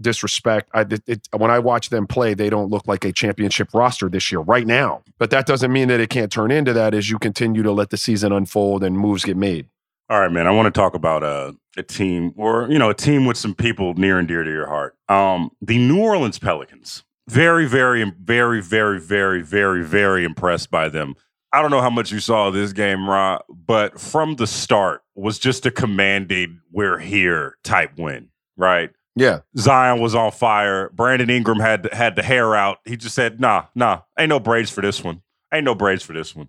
disrespect. 0.00 0.70
I, 0.74 0.82
it, 0.82 1.02
it, 1.06 1.28
when 1.36 1.50
I 1.50 1.58
watch 1.58 1.90
them 1.90 2.06
play, 2.06 2.34
they 2.34 2.50
don't 2.50 2.70
look 2.70 2.86
like 2.86 3.04
a 3.04 3.12
championship 3.12 3.68
roster 3.74 4.08
this 4.08 4.30
year, 4.30 4.40
right 4.40 4.66
now. 4.66 5.02
But 5.18 5.30
that 5.30 5.46
doesn't 5.46 5.72
mean 5.72 5.88
that 5.88 6.00
it 6.00 6.10
can't 6.10 6.30
turn 6.30 6.50
into 6.50 6.72
that 6.72 6.94
as 6.94 7.10
you 7.10 7.18
continue 7.18 7.62
to 7.62 7.72
let 7.72 7.90
the 7.90 7.96
season 7.96 8.32
unfold 8.32 8.84
and 8.84 8.98
moves 8.98 9.24
get 9.24 9.36
made. 9.36 9.68
All 10.08 10.20
right, 10.20 10.30
man. 10.30 10.46
I 10.46 10.52
want 10.52 10.72
to 10.72 10.78
talk 10.78 10.94
about 10.94 11.24
uh, 11.24 11.52
a 11.76 11.82
team, 11.82 12.32
or 12.36 12.68
you 12.70 12.78
know, 12.78 12.90
a 12.90 12.94
team 12.94 13.26
with 13.26 13.36
some 13.36 13.54
people 13.54 13.94
near 13.94 14.18
and 14.18 14.28
dear 14.28 14.44
to 14.44 14.50
your 14.50 14.68
heart. 14.68 14.96
Um, 15.08 15.50
the 15.60 15.78
New 15.78 16.00
Orleans 16.00 16.38
Pelicans. 16.38 17.02
Very, 17.28 17.66
very, 17.66 18.04
very, 18.22 18.62
very, 18.62 19.00
very, 19.00 19.42
very, 19.42 19.82
very 19.82 20.24
impressed 20.24 20.70
by 20.70 20.88
them. 20.88 21.16
I 21.52 21.60
don't 21.60 21.72
know 21.72 21.80
how 21.80 21.90
much 21.90 22.12
you 22.12 22.20
saw 22.20 22.50
this 22.50 22.72
game, 22.72 23.08
Ra, 23.08 23.40
but 23.48 23.98
from 23.98 24.36
the 24.36 24.46
start 24.46 25.02
was 25.16 25.38
just 25.38 25.66
a 25.66 25.72
commanding 25.72 26.60
"we're 26.70 26.98
here" 26.98 27.56
type 27.64 27.98
win, 27.98 28.28
right? 28.56 28.90
Yeah. 29.16 29.40
Zion 29.56 30.00
was 30.00 30.14
on 30.14 30.30
fire. 30.30 30.90
Brandon 30.90 31.30
Ingram 31.30 31.58
had 31.58 31.92
had 31.92 32.16
the 32.16 32.22
hair 32.22 32.54
out. 32.54 32.78
He 32.84 32.96
just 32.96 33.14
said, 33.14 33.40
"Nah, 33.40 33.64
nah, 33.74 34.02
ain't 34.18 34.28
no 34.28 34.38
braids 34.38 34.70
for 34.70 34.82
this 34.82 35.02
one. 35.02 35.22
Ain't 35.52 35.64
no 35.64 35.74
braids 35.74 36.02
for 36.02 36.12
this 36.12 36.36
one. 36.36 36.48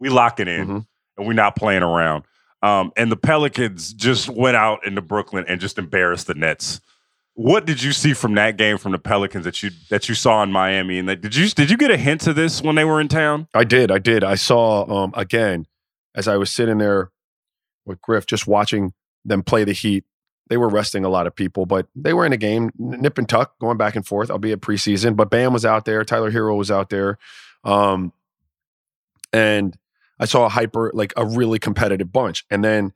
We 0.00 0.08
lock 0.08 0.40
it 0.40 0.48
in, 0.48 0.62
mm-hmm. 0.62 0.78
and 1.18 1.26
we're 1.26 1.34
not 1.34 1.54
playing 1.56 1.82
around." 1.82 2.24
Um, 2.62 2.90
and 2.96 3.12
the 3.12 3.16
Pelicans 3.16 3.92
just 3.92 4.30
went 4.30 4.56
out 4.56 4.84
into 4.86 5.02
Brooklyn 5.02 5.44
and 5.46 5.60
just 5.60 5.78
embarrassed 5.78 6.26
the 6.26 6.34
Nets. 6.34 6.80
What 7.34 7.66
did 7.66 7.82
you 7.82 7.92
see 7.92 8.14
from 8.14 8.34
that 8.36 8.56
game 8.56 8.78
from 8.78 8.92
the 8.92 8.98
Pelicans 8.98 9.44
that 9.44 9.62
you 9.62 9.70
that 9.90 10.08
you 10.08 10.14
saw 10.14 10.42
in 10.42 10.50
Miami? 10.50 10.98
And 10.98 11.08
that, 11.10 11.20
did 11.20 11.36
you 11.36 11.48
did 11.48 11.70
you 11.70 11.76
get 11.76 11.90
a 11.90 11.98
hint 11.98 12.26
of 12.26 12.34
this 12.34 12.62
when 12.62 12.76
they 12.76 12.84
were 12.84 12.98
in 12.98 13.08
town? 13.08 13.46
I 13.52 13.64
did. 13.64 13.90
I 13.90 13.98
did. 13.98 14.24
I 14.24 14.36
saw 14.36 14.90
um, 14.90 15.12
again 15.14 15.66
as 16.14 16.26
I 16.26 16.38
was 16.38 16.50
sitting 16.50 16.78
there 16.78 17.10
with 17.84 18.00
Griff, 18.00 18.24
just 18.24 18.46
watching 18.46 18.94
them 19.22 19.42
play 19.42 19.64
the 19.64 19.74
Heat. 19.74 20.04
They 20.48 20.56
were 20.56 20.68
resting 20.68 21.04
a 21.04 21.08
lot 21.08 21.26
of 21.26 21.34
people, 21.34 21.66
but 21.66 21.88
they 21.94 22.12
were 22.12 22.24
in 22.24 22.32
a 22.32 22.36
game, 22.36 22.70
nip 22.78 23.18
and 23.18 23.28
tuck, 23.28 23.58
going 23.58 23.76
back 23.76 23.96
and 23.96 24.06
forth, 24.06 24.30
albeit 24.30 24.60
preseason. 24.60 25.16
But 25.16 25.30
Bam 25.30 25.52
was 25.52 25.64
out 25.64 25.84
there, 25.84 26.04
Tyler 26.04 26.30
Herro 26.30 26.56
was 26.56 26.70
out 26.70 26.88
there, 26.90 27.18
um, 27.64 28.12
and 29.32 29.76
I 30.18 30.24
saw 30.24 30.46
a 30.46 30.48
hyper, 30.48 30.90
like 30.94 31.12
a 31.16 31.26
really 31.26 31.58
competitive 31.58 32.12
bunch. 32.12 32.44
And 32.50 32.64
then, 32.64 32.92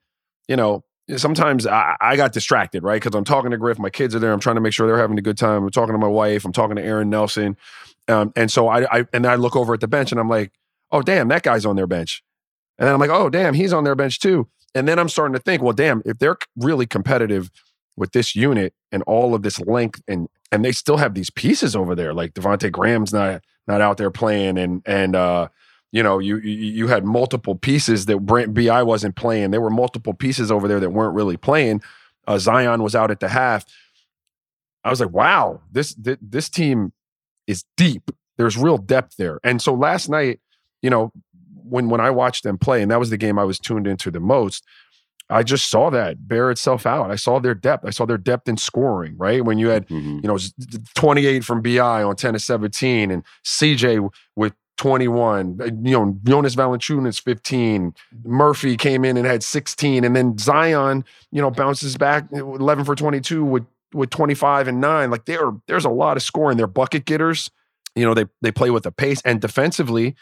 you 0.49 0.57
know, 0.57 0.85
sometimes 1.17 1.67
I, 1.67 1.97
I 2.01 2.17
got 2.17 2.33
distracted, 2.33 2.83
right? 2.83 3.03
Because 3.03 3.15
I'm 3.15 3.25
talking 3.25 3.51
to 3.51 3.59
Griff, 3.59 3.79
my 3.79 3.91
kids 3.91 4.15
are 4.15 4.19
there. 4.19 4.33
I'm 4.33 4.41
trying 4.41 4.57
to 4.57 4.61
make 4.61 4.73
sure 4.73 4.87
they're 4.87 4.99
having 4.99 5.19
a 5.19 5.23
good 5.23 5.39
time. 5.39 5.65
I'm 5.65 5.71
talking 5.71 5.95
to 5.95 5.99
my 5.99 6.07
wife. 6.07 6.45
I'm 6.45 6.53
talking 6.53 6.77
to 6.77 6.83
Aaron 6.83 7.11
Nelson. 7.11 7.57
Um, 8.09 8.33
and 8.37 8.51
so 8.51 8.69
I, 8.69 9.01
I, 9.01 9.07
and 9.13 9.27
I 9.27 9.35
look 9.35 9.57
over 9.57 9.75
at 9.75 9.81
the 9.81 9.89
bench 9.89 10.13
and 10.13 10.21
I'm 10.21 10.29
like, 10.29 10.53
oh, 10.91 11.03
damn, 11.03 11.29
that 11.29 11.43
guy's 11.43 11.67
on 11.67 11.77
their 11.77 11.87
bench. 11.87 12.23
And 12.79 12.87
then 12.87 12.95
I'm 12.95 13.01
like, 13.01 13.11
oh, 13.11 13.29
damn, 13.29 13.55
he's 13.55 13.73
on 13.73 13.85
their 13.85 13.95
bench 13.95 14.21
too. 14.21 14.49
And 14.75 14.87
then 14.87 14.99
I'm 14.99 15.09
starting 15.09 15.35
to 15.35 15.41
think, 15.41 15.63
well, 15.63 15.73
damn, 15.73 16.03
if 16.05 16.19
they're 16.19 16.37
really 16.57 16.87
competitive 16.87 17.51
with 17.97 18.13
this 18.13 18.37
unit 18.37 18.73
and 18.93 19.03
all 19.05 19.35
of 19.35 19.43
this 19.43 19.61
length 19.61 20.03
and 20.09 20.29
and 20.53 20.65
they 20.65 20.73
still 20.73 20.97
have 20.97 21.15
these 21.15 21.31
pieces 21.31 21.77
over 21.77 21.95
there, 21.95 22.13
like 22.13 22.35
Devonte 22.35 22.71
Graham's 22.71 23.13
not 23.13 23.43
not 23.67 23.81
out 23.81 23.97
there 23.97 24.11
playing 24.11 24.59
and 24.59 24.83
and 24.87 25.15
uh 25.15 25.49
you 25.93 26.03
know, 26.03 26.19
you 26.19 26.39
you 26.39 26.87
had 26.87 27.05
multiple 27.05 27.57
pieces 27.57 28.07
that 28.07 28.19
Brent 28.19 28.55
Bi 28.55 28.83
wasn't 28.83 29.17
playing. 29.17 29.51
There 29.51 29.61
were 29.61 29.71
multiple 29.71 30.15
pieces 30.15 30.51
over 30.51 30.69
there 30.69 30.79
that 30.81 30.91
weren't 30.91 31.15
really 31.15 31.37
playing. 31.37 31.83
Uh, 32.27 32.39
Zion 32.39 32.83
was 32.83 32.95
out 32.95 33.11
at 33.11 33.19
the 33.21 33.29
half. 33.29 33.65
I 34.85 34.91
was 34.91 35.01
like, 35.01 35.11
wow, 35.11 35.61
this 35.73 35.95
th- 35.95 36.19
this 36.23 36.49
team 36.49 36.93
is 37.47 37.65
deep. 37.77 38.11
There's 38.37 38.57
real 38.57 38.79
depth 38.79 39.17
there. 39.17 39.41
And 39.43 39.61
so 39.61 39.75
last 39.75 40.09
night, 40.09 40.41
you 40.81 40.91
know, 40.91 41.13
when 41.71 41.89
when 41.89 42.01
I 42.01 42.11
watched 42.11 42.45
them 42.45 42.59
play, 42.59 42.83
and 42.83 42.91
that 42.91 42.99
was 42.99 43.11
the 43.11 43.17
game 43.17 43.39
I 43.39 43.45
was 43.45 43.59
tuned 43.59 43.87
into 43.87 44.11
the 44.11 44.21
most. 44.21 44.65
I 45.31 45.45
just 45.45 45.71
saw 45.71 45.91
that 45.91 46.27
bear 46.27 46.51
itself 46.51 46.87
out. 46.87 47.11
I 47.11 47.17
saw 47.17 47.39
their 47.39 47.55
depth. 47.55 47.85
I 47.87 47.91
saw 47.91 48.05
their 48.05 48.19
depth 48.19 48.49
in 48.49 48.57
scoring, 48.57 49.17
right? 49.17 49.45
When 49.45 49.59
you 49.59 49.69
had, 49.69 49.87
mm-hmm. 49.87 50.19
you 50.23 50.29
know, 50.29 50.39
28 50.97 51.45
from 51.45 51.63
BI 51.63 51.79
on 52.03 52.17
10 52.17 52.33
to 52.33 52.41
17 52.41 53.13
and 53.13 53.25
CJ 53.45 54.11
with 54.35 54.55
21. 54.81 55.59
Uh, 55.61 55.65
you 55.67 55.93
know, 55.93 56.17
Jonas 56.25 56.57
Valanciunas 56.57 57.21
15. 57.21 57.95
Murphy 58.25 58.77
came 58.77 59.05
in 59.05 59.17
and 59.17 59.27
had 59.27 59.43
16. 59.43 60.05
And 60.05 60.17
then 60.17 60.37
Zion, 60.39 61.05
you 61.31 61.41
know, 61.41 61.51
bounces 61.51 61.97
back 61.97 62.25
uh, 62.35 62.45
11 62.45 62.85
for 62.85 62.95
22 62.95 63.45
with 63.45 63.67
with 63.93 64.11
25 64.11 64.69
and 64.69 64.81
9. 64.81 65.11
Like 65.11 65.27
there 65.27 65.53
there's 65.67 65.85
a 65.85 65.91
lot 65.91 66.17
of 66.17 66.23
scoring. 66.23 66.57
They're 66.57 66.67
bucket 66.67 67.05
getters. 67.05 67.51
You 67.95 68.05
know, 68.05 68.15
they 68.15 68.25
they 68.41 68.51
play 68.51 68.71
with 68.71 68.85
the 68.85 68.93
pace 68.93 69.21
and 69.23 69.41
defensively, 69.41 70.17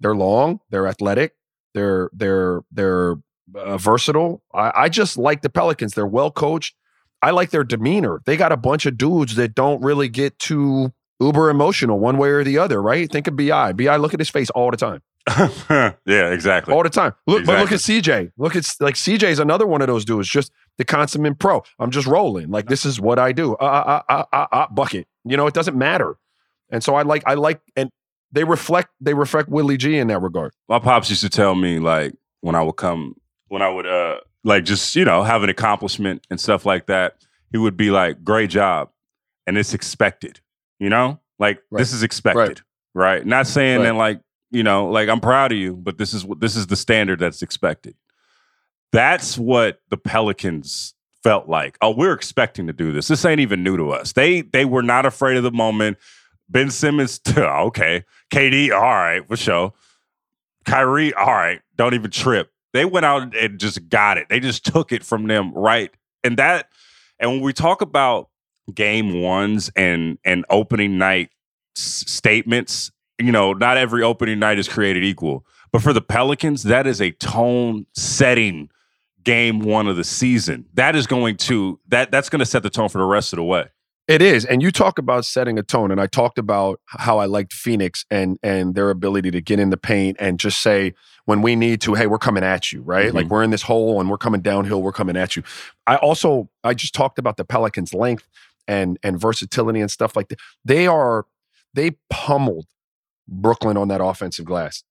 they're 0.00 0.14
long, 0.14 0.60
they're 0.70 0.86
athletic, 0.86 1.34
they're 1.74 2.10
they're 2.12 2.62
they're 2.70 3.16
uh, 3.54 3.76
versatile. 3.76 4.42
I, 4.52 4.72
I 4.74 4.88
just 4.88 5.16
like 5.16 5.42
the 5.42 5.50
Pelicans. 5.50 5.94
They're 5.94 6.06
well 6.06 6.30
coached. 6.30 6.74
I 7.22 7.30
like 7.30 7.50
their 7.50 7.64
demeanor. 7.64 8.20
They 8.26 8.36
got 8.36 8.52
a 8.52 8.56
bunch 8.56 8.86
of 8.86 8.98
dudes 8.98 9.36
that 9.36 9.54
don't 9.54 9.82
really 9.82 10.08
get 10.08 10.38
too 10.38 10.92
uber 11.20 11.48
emotional 11.48 11.98
one 11.98 12.18
way 12.18 12.28
or 12.28 12.44
the 12.44 12.58
other, 12.58 12.82
right? 12.82 13.10
Think 13.10 13.26
of 13.26 13.36
Bi. 13.36 13.72
Bi, 13.72 13.96
look 13.96 14.12
at 14.12 14.20
his 14.20 14.28
face 14.28 14.50
all 14.50 14.70
the 14.70 14.76
time. 14.76 15.00
yeah, 15.70 16.30
exactly. 16.30 16.74
All 16.74 16.82
the 16.82 16.90
time. 16.90 17.14
Look, 17.26 17.40
exactly. 17.40 17.54
but 17.54 17.60
look 17.62 17.72
at 17.72 17.78
CJ. 17.80 18.32
Look 18.36 18.56
at 18.56 18.70
like 18.80 18.94
CJ 18.94 19.30
is 19.30 19.38
another 19.38 19.66
one 19.66 19.80
of 19.80 19.86
those 19.86 20.04
dudes. 20.04 20.28
Just 20.28 20.52
the 20.76 20.84
consummate 20.84 21.38
pro. 21.38 21.62
I'm 21.78 21.90
just 21.90 22.06
rolling. 22.06 22.50
Like 22.50 22.68
this 22.68 22.84
is 22.84 23.00
what 23.00 23.18
I 23.18 23.32
do. 23.32 23.54
Uh, 23.54 23.64
uh, 23.64 24.02
uh, 24.08 24.24
uh, 24.32 24.46
uh, 24.52 24.66
bucket. 24.68 25.06
You 25.24 25.36
know, 25.38 25.46
it 25.46 25.54
doesn't 25.54 25.76
matter. 25.76 26.16
And 26.70 26.84
so 26.84 26.94
I 26.94 27.02
like, 27.02 27.22
I 27.26 27.34
like, 27.34 27.60
and 27.74 27.90
they 28.34 28.44
reflect, 28.44 28.90
they 29.00 29.14
reflect 29.14 29.48
Willie 29.48 29.76
G 29.76 29.96
in 29.96 30.08
that 30.08 30.20
regard. 30.20 30.52
My 30.68 30.78
pops 30.78 31.08
used 31.08 31.22
to 31.22 31.30
tell 31.30 31.54
me 31.54 31.78
like 31.78 32.14
when 32.40 32.54
I 32.54 32.62
would 32.62 32.76
come, 32.76 33.14
when 33.48 33.62
I 33.62 33.68
would 33.68 33.86
uh 33.86 34.18
like 34.42 34.64
just 34.64 34.94
you 34.96 35.04
know 35.04 35.22
have 35.22 35.42
an 35.42 35.48
accomplishment 35.48 36.26
and 36.30 36.40
stuff 36.40 36.66
like 36.66 36.86
that, 36.86 37.16
he 37.52 37.58
would 37.58 37.76
be 37.76 37.90
like, 37.90 38.24
"Great 38.24 38.50
job," 38.50 38.90
and 39.46 39.56
it's 39.56 39.72
expected. 39.72 40.40
You 40.78 40.90
know, 40.90 41.20
like 41.38 41.62
right. 41.70 41.78
this 41.78 41.92
is 41.92 42.02
expected, 42.02 42.60
right? 42.92 43.18
right? 43.18 43.26
Not 43.26 43.46
saying 43.46 43.78
right. 43.78 43.84
that 43.84 43.94
like 43.94 44.20
you 44.50 44.62
know, 44.62 44.88
like 44.88 45.08
I'm 45.08 45.20
proud 45.20 45.52
of 45.52 45.58
you, 45.58 45.76
but 45.76 45.98
this 45.98 46.12
is 46.12 46.24
what 46.24 46.40
this 46.40 46.56
is 46.56 46.66
the 46.66 46.76
standard 46.76 47.20
that's 47.20 47.40
expected. 47.40 47.94
That's 48.92 49.38
what 49.38 49.80
the 49.90 49.96
Pelicans 49.96 50.94
felt 51.22 51.48
like. 51.48 51.78
Oh, 51.80 51.90
we're 51.90 52.12
expecting 52.12 52.66
to 52.66 52.72
do 52.72 52.92
this. 52.92 53.08
This 53.08 53.24
ain't 53.24 53.40
even 53.40 53.62
new 53.62 53.76
to 53.76 53.90
us. 53.90 54.12
They 54.12 54.42
they 54.42 54.64
were 54.64 54.82
not 54.82 55.06
afraid 55.06 55.36
of 55.36 55.42
the 55.42 55.52
moment. 55.52 55.98
Ben 56.54 56.70
Simmons, 56.70 57.20
oh, 57.36 57.66
okay. 57.66 58.04
KD, 58.32 58.72
all 58.72 58.80
right, 58.80 59.28
for 59.28 59.36
sure. 59.36 59.74
Kyrie, 60.64 61.12
all 61.14 61.26
right, 61.34 61.60
don't 61.76 61.94
even 61.94 62.10
trip. 62.10 62.50
They 62.72 62.86
went 62.86 63.06
out 63.06 63.36
and 63.36 63.60
just 63.60 63.90
got 63.90 64.18
it. 64.18 64.28
They 64.30 64.40
just 64.40 64.64
took 64.64 64.92
it 64.92 65.04
from 65.04 65.26
them, 65.26 65.52
right? 65.54 65.90
And 66.24 66.38
that, 66.38 66.68
and 67.20 67.30
when 67.32 67.42
we 67.42 67.52
talk 67.52 67.82
about 67.82 68.30
game 68.74 69.20
ones 69.22 69.70
and 69.76 70.18
and 70.24 70.44
opening 70.50 70.98
night 70.98 71.30
s- 71.76 72.04
statements. 72.06 72.90
You 73.20 73.32
know, 73.32 73.52
not 73.52 73.76
every 73.76 74.02
opening 74.02 74.38
night 74.38 74.58
is 74.58 74.68
created 74.68 75.04
equal. 75.04 75.44
But 75.72 75.82
for 75.82 75.92
the 75.92 76.00
Pelicans, 76.00 76.64
that 76.64 76.86
is 76.86 77.00
a 77.00 77.12
tone 77.12 77.86
setting 77.94 78.70
game 79.22 79.60
one 79.60 79.86
of 79.88 79.96
the 79.96 80.04
season. 80.04 80.66
That 80.74 80.96
is 80.96 81.06
going 81.06 81.36
to 81.38 81.80
that 81.88 82.10
that's 82.10 82.28
going 82.28 82.40
to 82.40 82.46
set 82.46 82.62
the 82.62 82.70
tone 82.70 82.88
for 82.88 82.98
the 82.98 83.04
rest 83.04 83.32
of 83.32 83.38
the 83.38 83.44
way. 83.44 83.66
It 84.06 84.20
is, 84.20 84.44
and 84.44 84.60
you 84.60 84.70
talk 84.70 84.98
about 84.98 85.24
setting 85.24 85.58
a 85.58 85.62
tone, 85.62 85.90
and 85.90 85.98
I 85.98 86.06
talked 86.06 86.36
about 86.38 86.78
how 86.86 87.18
I 87.18 87.24
liked 87.24 87.54
Phoenix 87.54 88.04
and 88.10 88.38
and 88.42 88.74
their 88.74 88.90
ability 88.90 89.30
to 89.30 89.40
get 89.40 89.58
in 89.58 89.70
the 89.70 89.78
paint 89.78 90.18
and 90.20 90.38
just 90.38 90.60
say 90.60 90.92
when 91.24 91.40
we 91.40 91.56
need 91.56 91.80
to, 91.82 91.94
hey, 91.94 92.06
we're 92.06 92.18
coming 92.18 92.44
at 92.44 92.70
you, 92.70 92.82
right? 92.82 93.06
Mm-hmm. 93.06 93.16
Like 93.16 93.26
we're 93.28 93.42
in 93.42 93.50
this 93.50 93.62
hole 93.62 94.00
and 94.00 94.10
we're 94.10 94.18
coming 94.18 94.42
downhill, 94.42 94.82
we're 94.82 94.92
coming 94.92 95.16
at 95.16 95.36
you. 95.36 95.42
I 95.86 95.96
also 95.96 96.50
I 96.62 96.74
just 96.74 96.94
talked 96.94 97.18
about 97.18 97.38
the 97.38 97.46
Pelicans' 97.46 97.94
length 97.94 98.28
and 98.68 98.98
and 99.02 99.18
versatility 99.18 99.80
and 99.80 99.90
stuff 99.90 100.16
like 100.16 100.28
that. 100.28 100.38
They 100.64 100.86
are 100.86 101.24
they 101.72 101.92
pummeled 102.10 102.66
Brooklyn 103.26 103.78
on 103.78 103.88
that 103.88 104.02
offensive 104.02 104.44
glass. 104.44 104.84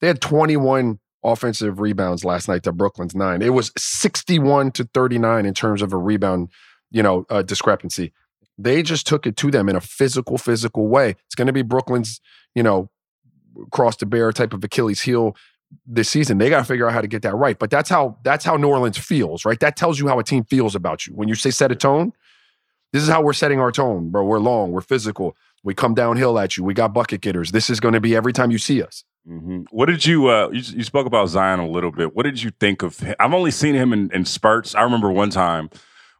They 0.00 0.06
had 0.06 0.20
21 0.20 0.98
offensive 1.22 1.80
rebounds 1.80 2.24
last 2.24 2.48
night 2.48 2.62
to 2.62 2.72
Brooklyn's 2.72 3.14
nine. 3.14 3.42
It 3.42 3.52
was 3.52 3.72
61 3.76 4.72
to 4.72 4.84
39 4.94 5.44
in 5.44 5.54
terms 5.54 5.82
of 5.82 5.92
a 5.92 5.96
rebound, 5.96 6.48
you 6.90 7.02
know, 7.02 7.26
uh, 7.28 7.42
discrepancy. 7.42 8.12
They 8.58 8.82
just 8.82 9.06
took 9.06 9.26
it 9.26 9.36
to 9.38 9.50
them 9.50 9.68
in 9.68 9.76
a 9.76 9.80
physical, 9.80 10.38
physical 10.38 10.88
way. 10.88 11.16
It's 11.26 11.34
going 11.34 11.46
to 11.46 11.52
be 11.52 11.62
Brooklyn's, 11.62 12.20
you 12.54 12.62
know, 12.62 12.90
cross 13.70 13.96
the 13.96 14.06
bear 14.06 14.32
type 14.32 14.52
of 14.52 14.62
Achilles 14.64 15.02
heel 15.02 15.36
this 15.86 16.08
season. 16.08 16.38
They 16.38 16.48
got 16.48 16.58
to 16.58 16.64
figure 16.64 16.86
out 16.86 16.92
how 16.92 17.00
to 17.00 17.08
get 17.08 17.22
that 17.22 17.34
right. 17.34 17.58
But 17.58 17.70
that's 17.70 17.90
how 17.90 18.18
that's 18.22 18.44
how 18.44 18.56
New 18.56 18.68
Orleans 18.68 18.98
feels, 18.98 19.44
right? 19.44 19.60
That 19.60 19.76
tells 19.76 19.98
you 19.98 20.08
how 20.08 20.18
a 20.18 20.24
team 20.24 20.44
feels 20.44 20.74
about 20.74 21.06
you. 21.06 21.14
When 21.14 21.28
you 21.28 21.34
say 21.34 21.50
set 21.50 21.70
a 21.70 21.76
tone, 21.76 22.12
this 22.92 23.02
is 23.02 23.08
how 23.08 23.20
we're 23.22 23.32
setting 23.32 23.60
our 23.60 23.72
tone, 23.72 24.10
bro. 24.10 24.24
We're 24.24 24.38
long, 24.38 24.72
we're 24.72 24.80
physical. 24.80 25.36
We 25.62 25.74
come 25.74 25.94
downhill 25.94 26.38
at 26.38 26.56
you. 26.56 26.64
We 26.64 26.74
got 26.74 26.94
bucket 26.94 27.20
getters. 27.20 27.50
This 27.50 27.68
is 27.68 27.80
going 27.80 27.94
to 27.94 28.00
be 28.00 28.14
every 28.14 28.32
time 28.32 28.50
you 28.50 28.58
see 28.58 28.82
us. 28.82 29.04
Mm-hmm. 29.28 29.62
What 29.70 29.86
did 29.86 30.06
you, 30.06 30.28
uh, 30.28 30.48
you 30.52 30.62
you 30.76 30.84
spoke 30.84 31.06
about 31.06 31.28
Zion 31.28 31.58
a 31.58 31.68
little 31.68 31.90
bit. 31.90 32.14
What 32.14 32.22
did 32.22 32.40
you 32.40 32.52
think 32.60 32.82
of 32.82 33.00
him? 33.00 33.16
I've 33.18 33.34
only 33.34 33.50
seen 33.50 33.74
him 33.74 33.92
in, 33.92 34.10
in 34.12 34.24
spurts. 34.24 34.76
I 34.76 34.82
remember 34.82 35.10
one 35.10 35.30
time 35.30 35.68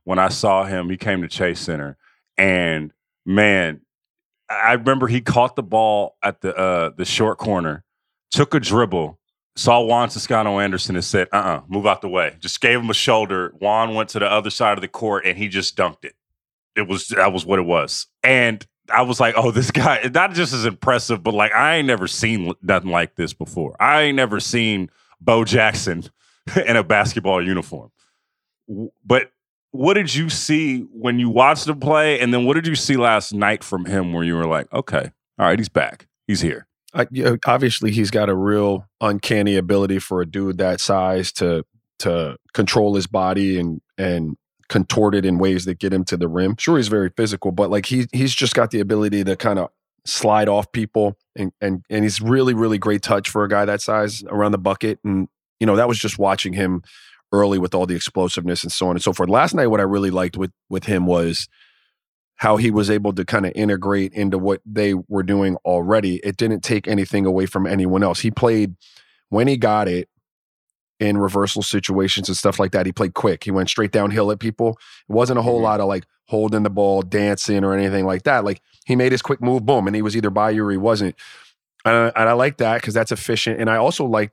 when 0.02 0.18
I 0.18 0.28
saw 0.28 0.64
him, 0.64 0.90
he 0.90 0.96
came 0.96 1.22
to 1.22 1.28
Chase 1.28 1.60
Center, 1.60 1.96
and 2.38 2.92
man, 3.24 3.80
I 4.48 4.74
remember 4.74 5.08
he 5.08 5.20
caught 5.20 5.56
the 5.56 5.62
ball 5.62 6.16
at 6.22 6.40
the 6.40 6.56
uh, 6.56 6.90
the 6.96 7.04
short 7.04 7.38
corner, 7.38 7.84
took 8.30 8.54
a 8.54 8.60
dribble, 8.60 9.18
saw 9.56 9.80
Juan 9.82 10.08
Toscano 10.08 10.60
Anderson 10.60 10.96
and 10.96 11.04
said, 11.04 11.28
"Uh, 11.32 11.36
uh 11.36 11.60
move 11.68 11.86
out 11.86 12.00
the 12.00 12.08
way." 12.08 12.36
Just 12.40 12.60
gave 12.60 12.78
him 12.78 12.90
a 12.90 12.94
shoulder. 12.94 13.52
Juan 13.58 13.94
went 13.94 14.10
to 14.10 14.18
the 14.18 14.30
other 14.30 14.50
side 14.50 14.78
of 14.78 14.82
the 14.82 14.88
court 14.88 15.26
and 15.26 15.36
he 15.36 15.48
just 15.48 15.76
dunked 15.76 16.04
it. 16.04 16.14
It 16.76 16.86
was 16.86 17.08
that 17.08 17.32
was 17.32 17.44
what 17.44 17.58
it 17.58 17.64
was, 17.64 18.06
and 18.22 18.64
I 18.92 19.02
was 19.02 19.18
like, 19.18 19.34
"Oh, 19.36 19.50
this 19.50 19.70
guy 19.72 20.08
not 20.14 20.32
just 20.32 20.52
as 20.52 20.64
impressive, 20.64 21.22
but 21.22 21.34
like 21.34 21.52
I 21.52 21.76
ain't 21.76 21.86
never 21.86 22.06
seen 22.06 22.52
nothing 22.62 22.90
like 22.90 23.16
this 23.16 23.32
before. 23.32 23.76
I 23.80 24.02
ain't 24.02 24.16
never 24.16 24.40
seen 24.40 24.90
Bo 25.20 25.44
Jackson 25.44 26.04
in 26.66 26.76
a 26.76 26.84
basketball 26.84 27.44
uniform." 27.44 27.90
But 29.04 29.30
what 29.76 29.94
did 29.94 30.14
you 30.14 30.28
see 30.28 30.80
when 30.92 31.18
you 31.18 31.28
watched 31.28 31.66
him 31.66 31.80
play, 31.80 32.20
and 32.20 32.32
then 32.32 32.44
what 32.44 32.54
did 32.54 32.66
you 32.66 32.74
see 32.74 32.96
last 32.96 33.32
night 33.32 33.62
from 33.62 33.84
him, 33.84 34.12
where 34.12 34.24
you 34.24 34.36
were 34.36 34.46
like, 34.46 34.72
"Okay, 34.72 35.12
all 35.38 35.46
right, 35.46 35.58
he's 35.58 35.68
back, 35.68 36.06
he's 36.26 36.40
here." 36.40 36.66
I, 36.94 37.06
you 37.10 37.24
know, 37.24 37.36
obviously, 37.46 37.90
he's 37.90 38.10
got 38.10 38.28
a 38.28 38.34
real 38.34 38.86
uncanny 39.00 39.56
ability 39.56 39.98
for 39.98 40.20
a 40.22 40.26
dude 40.26 40.58
that 40.58 40.80
size 40.80 41.32
to 41.32 41.64
to 42.00 42.36
control 42.54 42.94
his 42.94 43.06
body 43.06 43.58
and 43.58 43.80
and 43.98 44.36
contort 44.68 45.14
it 45.14 45.24
in 45.24 45.38
ways 45.38 45.64
that 45.64 45.78
get 45.78 45.92
him 45.92 46.04
to 46.04 46.16
the 46.16 46.28
rim. 46.28 46.56
Sure, 46.58 46.76
he's 46.76 46.88
very 46.88 47.10
physical, 47.16 47.52
but 47.52 47.70
like 47.70 47.86
he 47.86 48.06
he's 48.12 48.34
just 48.34 48.54
got 48.54 48.70
the 48.70 48.80
ability 48.80 49.24
to 49.24 49.36
kind 49.36 49.58
of 49.58 49.70
slide 50.04 50.48
off 50.48 50.70
people 50.72 51.18
and 51.34 51.52
and 51.60 51.84
and 51.90 52.04
he's 52.04 52.20
really 52.20 52.54
really 52.54 52.78
great 52.78 53.02
touch 53.02 53.28
for 53.28 53.44
a 53.44 53.48
guy 53.48 53.64
that 53.64 53.80
size 53.80 54.24
around 54.28 54.52
the 54.52 54.58
bucket. 54.58 54.98
And 55.04 55.28
you 55.60 55.66
know 55.66 55.76
that 55.76 55.88
was 55.88 55.98
just 55.98 56.18
watching 56.18 56.52
him 56.52 56.82
early 57.32 57.58
with 57.58 57.74
all 57.74 57.86
the 57.86 57.96
explosiveness 57.96 58.62
and 58.62 58.72
so 58.72 58.86
on 58.88 58.96
and 58.96 59.02
so 59.02 59.12
forth. 59.12 59.28
Last 59.28 59.54
night, 59.54 59.66
what 59.66 59.80
I 59.80 59.84
really 59.84 60.10
liked 60.10 60.36
with 60.36 60.52
with 60.68 60.84
him 60.84 61.06
was 61.06 61.48
how 62.36 62.56
he 62.58 62.70
was 62.70 62.90
able 62.90 63.12
to 63.14 63.24
kind 63.24 63.46
of 63.46 63.52
integrate 63.54 64.12
into 64.12 64.36
what 64.38 64.60
they 64.66 64.94
were 64.94 65.22
doing 65.22 65.56
already. 65.64 66.16
It 66.16 66.36
didn't 66.36 66.60
take 66.60 66.86
anything 66.86 67.24
away 67.24 67.46
from 67.46 67.66
anyone 67.66 68.02
else. 68.02 68.20
He 68.20 68.30
played 68.30 68.74
when 69.30 69.48
he 69.48 69.56
got 69.56 69.88
it 69.88 70.08
in 71.00 71.18
reversal 71.18 71.62
situations 71.62 72.28
and 72.28 72.36
stuff 72.36 72.58
like 72.58 72.72
that. 72.72 72.86
He 72.86 72.92
played 72.92 73.14
quick. 73.14 73.44
He 73.44 73.50
went 73.50 73.68
straight 73.68 73.90
downhill 73.90 74.30
at 74.30 74.38
people. 74.38 74.78
It 75.08 75.12
wasn't 75.12 75.38
a 75.38 75.42
whole 75.42 75.60
Mhm. 75.60 75.64
lot 75.64 75.80
of 75.80 75.86
like 75.88 76.04
holding 76.28 76.62
the 76.62 76.70
ball, 76.70 77.02
dancing, 77.02 77.64
or 77.64 77.74
anything 77.74 78.04
like 78.06 78.22
that. 78.24 78.44
Like 78.44 78.60
he 78.84 78.96
made 78.96 79.12
his 79.12 79.22
quick 79.22 79.40
move, 79.40 79.64
boom, 79.66 79.86
and 79.86 79.96
he 79.96 80.02
was 80.02 80.16
either 80.16 80.30
by 80.30 80.50
you 80.50 80.64
or 80.64 80.70
he 80.70 80.76
wasn't. 80.76 81.14
Uh, 81.84 82.10
and 82.16 82.28
I 82.28 82.32
like 82.32 82.56
that 82.58 82.80
because 82.80 82.94
that's 82.94 83.12
efficient. 83.12 83.60
And 83.60 83.70
I 83.70 83.76
also 83.76 84.04
like 84.04 84.32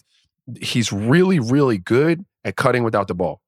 he's 0.61 0.91
really, 0.91 1.39
really 1.39 1.77
good 1.77 2.25
at 2.43 2.55
cutting 2.55 2.83
without 2.83 3.07
the 3.07 3.15
ball. 3.15 3.41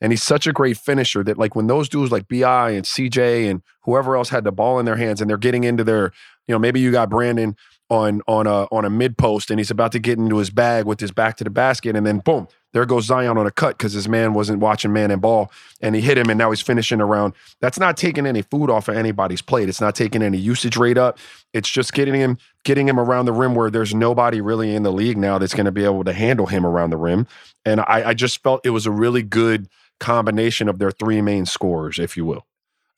And 0.00 0.12
he's 0.12 0.22
such 0.22 0.48
a 0.48 0.52
great 0.52 0.76
finisher 0.76 1.22
that 1.22 1.38
like 1.38 1.54
when 1.54 1.68
those 1.68 1.88
dudes 1.88 2.10
like 2.10 2.26
BI 2.26 2.70
and 2.70 2.84
CJ 2.84 3.48
and 3.48 3.62
whoever 3.84 4.16
else 4.16 4.30
had 4.30 4.42
the 4.42 4.50
ball 4.50 4.80
in 4.80 4.84
their 4.84 4.96
hands 4.96 5.20
and 5.20 5.30
they're 5.30 5.36
getting 5.36 5.62
into 5.62 5.84
their, 5.84 6.12
you 6.48 6.52
know, 6.52 6.58
maybe 6.58 6.80
you 6.80 6.90
got 6.90 7.08
Brandon 7.08 7.54
on 7.88 8.20
on 8.26 8.48
a 8.48 8.64
on 8.72 8.84
a 8.84 8.90
mid 8.90 9.16
post 9.16 9.50
and 9.50 9.60
he's 9.60 9.70
about 9.70 9.92
to 9.92 10.00
get 10.00 10.18
into 10.18 10.38
his 10.38 10.50
bag 10.50 10.86
with 10.86 10.98
his 10.98 11.12
back 11.12 11.36
to 11.36 11.44
the 11.44 11.50
basket 11.50 11.94
and 11.94 12.04
then 12.04 12.18
boom, 12.18 12.48
there 12.72 12.86
goes 12.86 13.04
Zion 13.04 13.36
on 13.38 13.46
a 13.46 13.50
cut 13.50 13.78
because 13.78 13.92
his 13.92 14.08
man 14.08 14.34
wasn't 14.34 14.60
watching 14.60 14.92
man 14.92 15.10
and 15.10 15.20
ball 15.20 15.50
and 15.80 15.94
he 15.94 16.00
hit 16.00 16.18
him 16.18 16.30
and 16.30 16.38
now 16.38 16.50
he's 16.50 16.60
finishing 16.60 17.00
around. 17.00 17.34
That's 17.60 17.78
not 17.78 17.96
taking 17.96 18.26
any 18.26 18.42
food 18.42 18.70
off 18.70 18.88
of 18.88 18.96
anybody's 18.96 19.42
plate. 19.42 19.68
It's 19.68 19.80
not 19.80 19.94
taking 19.94 20.22
any 20.22 20.38
usage 20.38 20.76
rate 20.76 20.98
up. 20.98 21.18
It's 21.52 21.68
just 21.68 21.92
getting 21.92 22.14
him 22.14 22.38
getting 22.64 22.88
him 22.88 22.98
around 22.98 23.26
the 23.26 23.32
rim 23.32 23.54
where 23.54 23.70
there's 23.70 23.94
nobody 23.94 24.40
really 24.40 24.74
in 24.74 24.82
the 24.82 24.92
league 24.92 25.18
now 25.18 25.38
that's 25.38 25.54
going 25.54 25.66
to 25.66 25.72
be 25.72 25.84
able 25.84 26.04
to 26.04 26.12
handle 26.12 26.46
him 26.46 26.64
around 26.64 26.90
the 26.90 26.96
rim. 26.96 27.26
And 27.64 27.80
I, 27.80 28.10
I 28.10 28.14
just 28.14 28.42
felt 28.42 28.64
it 28.64 28.70
was 28.70 28.86
a 28.86 28.90
really 28.90 29.22
good 29.22 29.68
combination 30.00 30.68
of 30.68 30.78
their 30.78 30.90
three 30.90 31.20
main 31.20 31.46
scorers, 31.46 31.98
if 31.98 32.16
you 32.16 32.24
will. 32.24 32.46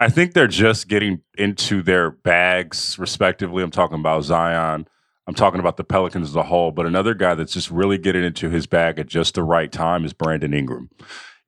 I 0.01 0.09
think 0.09 0.35
they're 0.35 0.47
just 0.47 0.89
getting 0.89 1.23
into 1.39 1.83
their 1.83 2.11
bags, 2.11 2.99
respectively. 2.99 3.63
I'm 3.63 3.71
talking 3.71 4.01
about 4.01 4.25
Zion. 4.25 4.87
I'm 5.27 5.35
talking 5.35 5.61
about 5.61 5.77
the 5.77 5.85
Pelicans 5.85 6.29
as 6.29 6.37
a 6.37 6.43
whole. 6.43 6.71
But 6.71 6.87
another 6.87 7.15
guy 7.15 7.35
that's 7.35 7.53
just 7.53 7.71
really 7.71 7.99
getting 7.99 8.25
into 8.25 8.51
his 8.51 8.67
bag 8.67 8.99
at 8.99 9.07
just 9.07 9.35
the 9.35 9.43
right 9.43 9.71
time 9.71 10.05
is 10.05 10.13
Brandon 10.13 10.53
Ingram. 10.53 10.91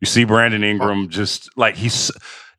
You 0.00 0.06
see 0.06 0.24
Brandon 0.24 0.64
Ingram 0.64 1.08
just 1.08 1.48
like 1.56 1.76
he's, 1.76 2.10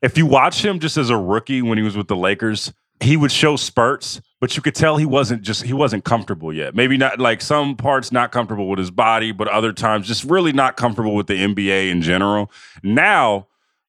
if 0.02 0.18
you 0.18 0.26
watch 0.26 0.64
him 0.64 0.78
just 0.78 0.96
as 0.96 1.10
a 1.10 1.16
rookie 1.16 1.62
when 1.62 1.78
he 1.78 1.84
was 1.84 1.96
with 1.96 2.08
the 2.08 2.16
Lakers, 2.16 2.72
he 3.00 3.16
would 3.16 3.30
show 3.30 3.54
spurts, 3.54 4.20
but 4.40 4.56
you 4.56 4.62
could 4.62 4.74
tell 4.74 4.96
he 4.96 5.06
wasn't 5.06 5.42
just, 5.42 5.62
he 5.62 5.72
wasn't 5.72 6.04
comfortable 6.04 6.52
yet. 6.52 6.74
Maybe 6.74 6.96
not 6.96 7.20
like 7.20 7.40
some 7.40 7.76
parts 7.76 8.10
not 8.10 8.32
comfortable 8.32 8.68
with 8.68 8.80
his 8.80 8.90
body, 8.90 9.30
but 9.30 9.46
other 9.48 9.72
times 9.72 10.08
just 10.08 10.24
really 10.24 10.52
not 10.52 10.76
comfortable 10.76 11.14
with 11.14 11.28
the 11.28 11.34
NBA 11.34 11.90
in 11.90 12.02
general. 12.02 12.50
Now, 12.82 13.46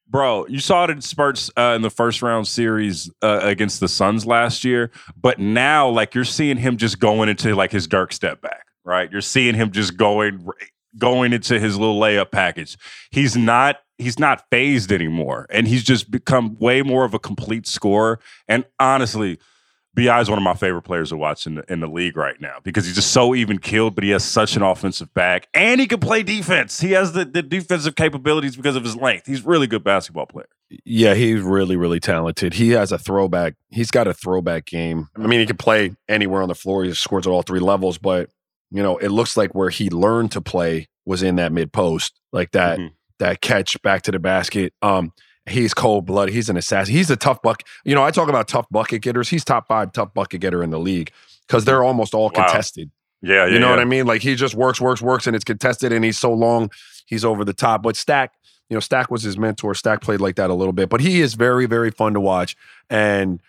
Bro, 0.10 0.48
you 0.48 0.60
saw 0.60 0.86
it 0.86 0.89
in 0.89 1.02
spurts 1.02 1.52
uh, 1.56 1.74
in 1.76 1.84
the 1.84 1.91
first 1.91 2.24
round 2.24 2.48
series 2.48 3.12
uh, 3.22 3.41
against 3.43 3.80
the 3.80 3.88
Suns 3.88 4.26
last 4.26 4.63
year, 4.63 4.89
but 5.15 5.38
now 5.38 5.88
like 5.88 6.15
you're 6.15 6.26
seeing 6.26 6.58
him 6.58 6.78
just 6.78 7.00
going 7.00 7.30
into 7.30 7.54
like 7.56 7.72
his 7.72 7.86
dark 7.86 8.12
step 8.12 8.41
back, 8.41 8.65
right? 8.84 9.12
You're 9.12 9.22
seeing 9.22 9.54
him 9.54 9.72
just 9.72 9.98
going 9.98 10.48
going 10.98 11.32
into 11.32 11.60
his 11.60 11.78
little 11.78 12.00
layup 12.00 12.32
package. 12.32 12.76
He's 13.12 13.38
not 13.38 13.78
he's 14.00 14.17
not 14.17 14.45
phased 14.50 14.91
anymore, 14.91 15.45
and 15.52 15.67
he's 15.67 15.84
just 15.84 16.10
become 16.10 16.58
way 16.58 16.82
more 16.82 17.06
of 17.06 17.13
a 17.13 17.19
complete 17.19 17.67
scorer. 17.67 18.19
And 18.48 18.65
honestly, 18.80 19.38
Bi 20.07 20.19
is 20.21 20.29
one 20.29 20.38
of 20.38 20.43
my 20.43 20.53
favorite 20.53 20.83
players 20.83 21.09
to 21.09 21.17
watch 21.17 21.45
in 21.47 21.55
the, 21.55 21.71
in 21.71 21.79
the 21.79 21.88
league 21.88 22.15
right 22.17 22.39
now 22.39 22.57
because 22.63 22.85
he's 22.85 22.95
just 22.95 23.12
so 23.12 23.35
even 23.35 23.57
killed, 23.59 23.95
but 23.95 24.03
he 24.03 24.12
has 24.12 24.23
such 24.23 24.55
an 24.55 24.62
offensive 24.62 25.13
back 25.13 25.47
and 25.53 25.79
he 25.81 25.88
can 25.88 25.99
play 25.99 26.23
defense. 26.23 26.79
He 26.79 26.91
has 26.91 27.13
the, 27.13 27.25
the 27.25 27.41
defensive 27.43 27.95
capabilities 27.95 28.55
because 28.55 28.75
of 28.75 28.83
his 28.83 28.95
length. 28.95 29.27
He's 29.27 29.45
a 29.45 29.47
really 29.49 29.67
good 29.67 29.83
basketball 29.83 30.25
player. 30.25 30.47
Yeah, 30.85 31.15
he's 31.15 31.41
really, 31.41 31.75
really 31.75 31.99
talented. 31.99 32.53
He 32.53 32.69
has 32.71 32.91
a 32.91 32.97
throwback. 32.99 33.55
He's 33.69 33.89
got 33.91 34.07
a 34.07 34.13
throwback 34.13 34.65
game. 34.65 35.07
I 35.15 35.25
mean, 35.27 35.39
he 35.39 35.45
can 35.47 35.57
play 35.57 35.95
anywhere 36.07 36.41
on 36.43 36.47
the 36.47 36.55
floor. 36.55 36.83
He 36.83 36.93
scores 36.93 37.25
at 37.25 37.31
all 37.31 37.41
three 37.41 37.59
levels, 37.59 37.97
but 37.97 38.29
you 38.71 38.83
know, 38.83 38.97
it 38.97 39.09
looks 39.09 39.35
like 39.35 39.55
where 39.55 39.69
he 39.71 39.89
learned 39.89 40.31
to 40.33 40.41
play 40.41 40.88
was 41.05 41.23
in 41.23 41.38
that 41.38 41.51
mid 41.51 41.73
post, 41.73 42.19
like 42.31 42.51
that 42.51 42.77
Mhm. 42.77 42.91
that 43.17 43.41
catch 43.41 43.81
back 43.81 44.03
to 44.03 44.12
the 44.12 44.19
basket. 44.19 44.73
Um, 44.83 45.12
he's 45.49 45.73
cold 45.73 46.05
blooded. 46.05 46.33
He's 46.33 46.49
an 46.49 46.57
assassin. 46.57 46.93
He's 46.93 47.09
a 47.09 47.15
tough 47.15 47.41
buck. 47.41 47.63
You 47.83 47.95
know, 47.95 48.03
I 48.03 48.12
talk 48.12 48.29
about 48.29 48.47
tough 48.47 48.67
bucket 48.71 49.01
getters. 49.01 49.29
He's 49.29 49.43
top 49.43 49.67
five 49.67 49.91
tough 49.91 50.13
bucket 50.13 50.41
getter 50.41 50.63
in 50.63 50.69
the 50.69 50.79
league 50.79 51.12
because 51.47 51.65
they're 51.65 51.83
almost 51.83 52.13
all 52.13 52.25
Wow. 52.35 52.43
contested. 52.45 52.91
Yeah, 53.21 53.45
yeah. 53.45 53.53
You 53.53 53.59
know 53.59 53.67
yeah. 53.67 53.71
what 53.71 53.79
I 53.79 53.85
mean? 53.85 54.05
Like 54.07 54.21
he 54.21 54.35
just 54.35 54.55
works, 54.55 54.79
works, 54.79 55.01
works, 55.01 55.27
and 55.27 55.35
it's 55.35 55.43
contested, 55.45 55.91
and 55.91 56.05
he's 56.05 56.17
so 56.17 56.31
long, 56.33 56.71
he's 57.05 57.25
over 57.25 57.43
the 57.43 57.53
top. 57.53 57.83
But 57.83 57.95
Stack, 57.97 58.33
you 58.69 58.75
know, 58.75 58.79
Stack 58.79 59.12
was 59.12 59.23
his 59.23 59.38
mentor. 59.38 59.73
Stack 59.75 60.01
played 60.01 60.21
like 60.21 60.35
that 60.35 60.49
a 60.49 60.53
little 60.53 60.73
bit, 60.73 60.89
but 60.89 61.01
he 61.01 61.19
is 61.21 61.33
very, 61.33 61.65
very 61.65 61.91
fun 61.91 62.13
to 62.13 62.19
watch. 62.21 62.55
And 62.89 63.41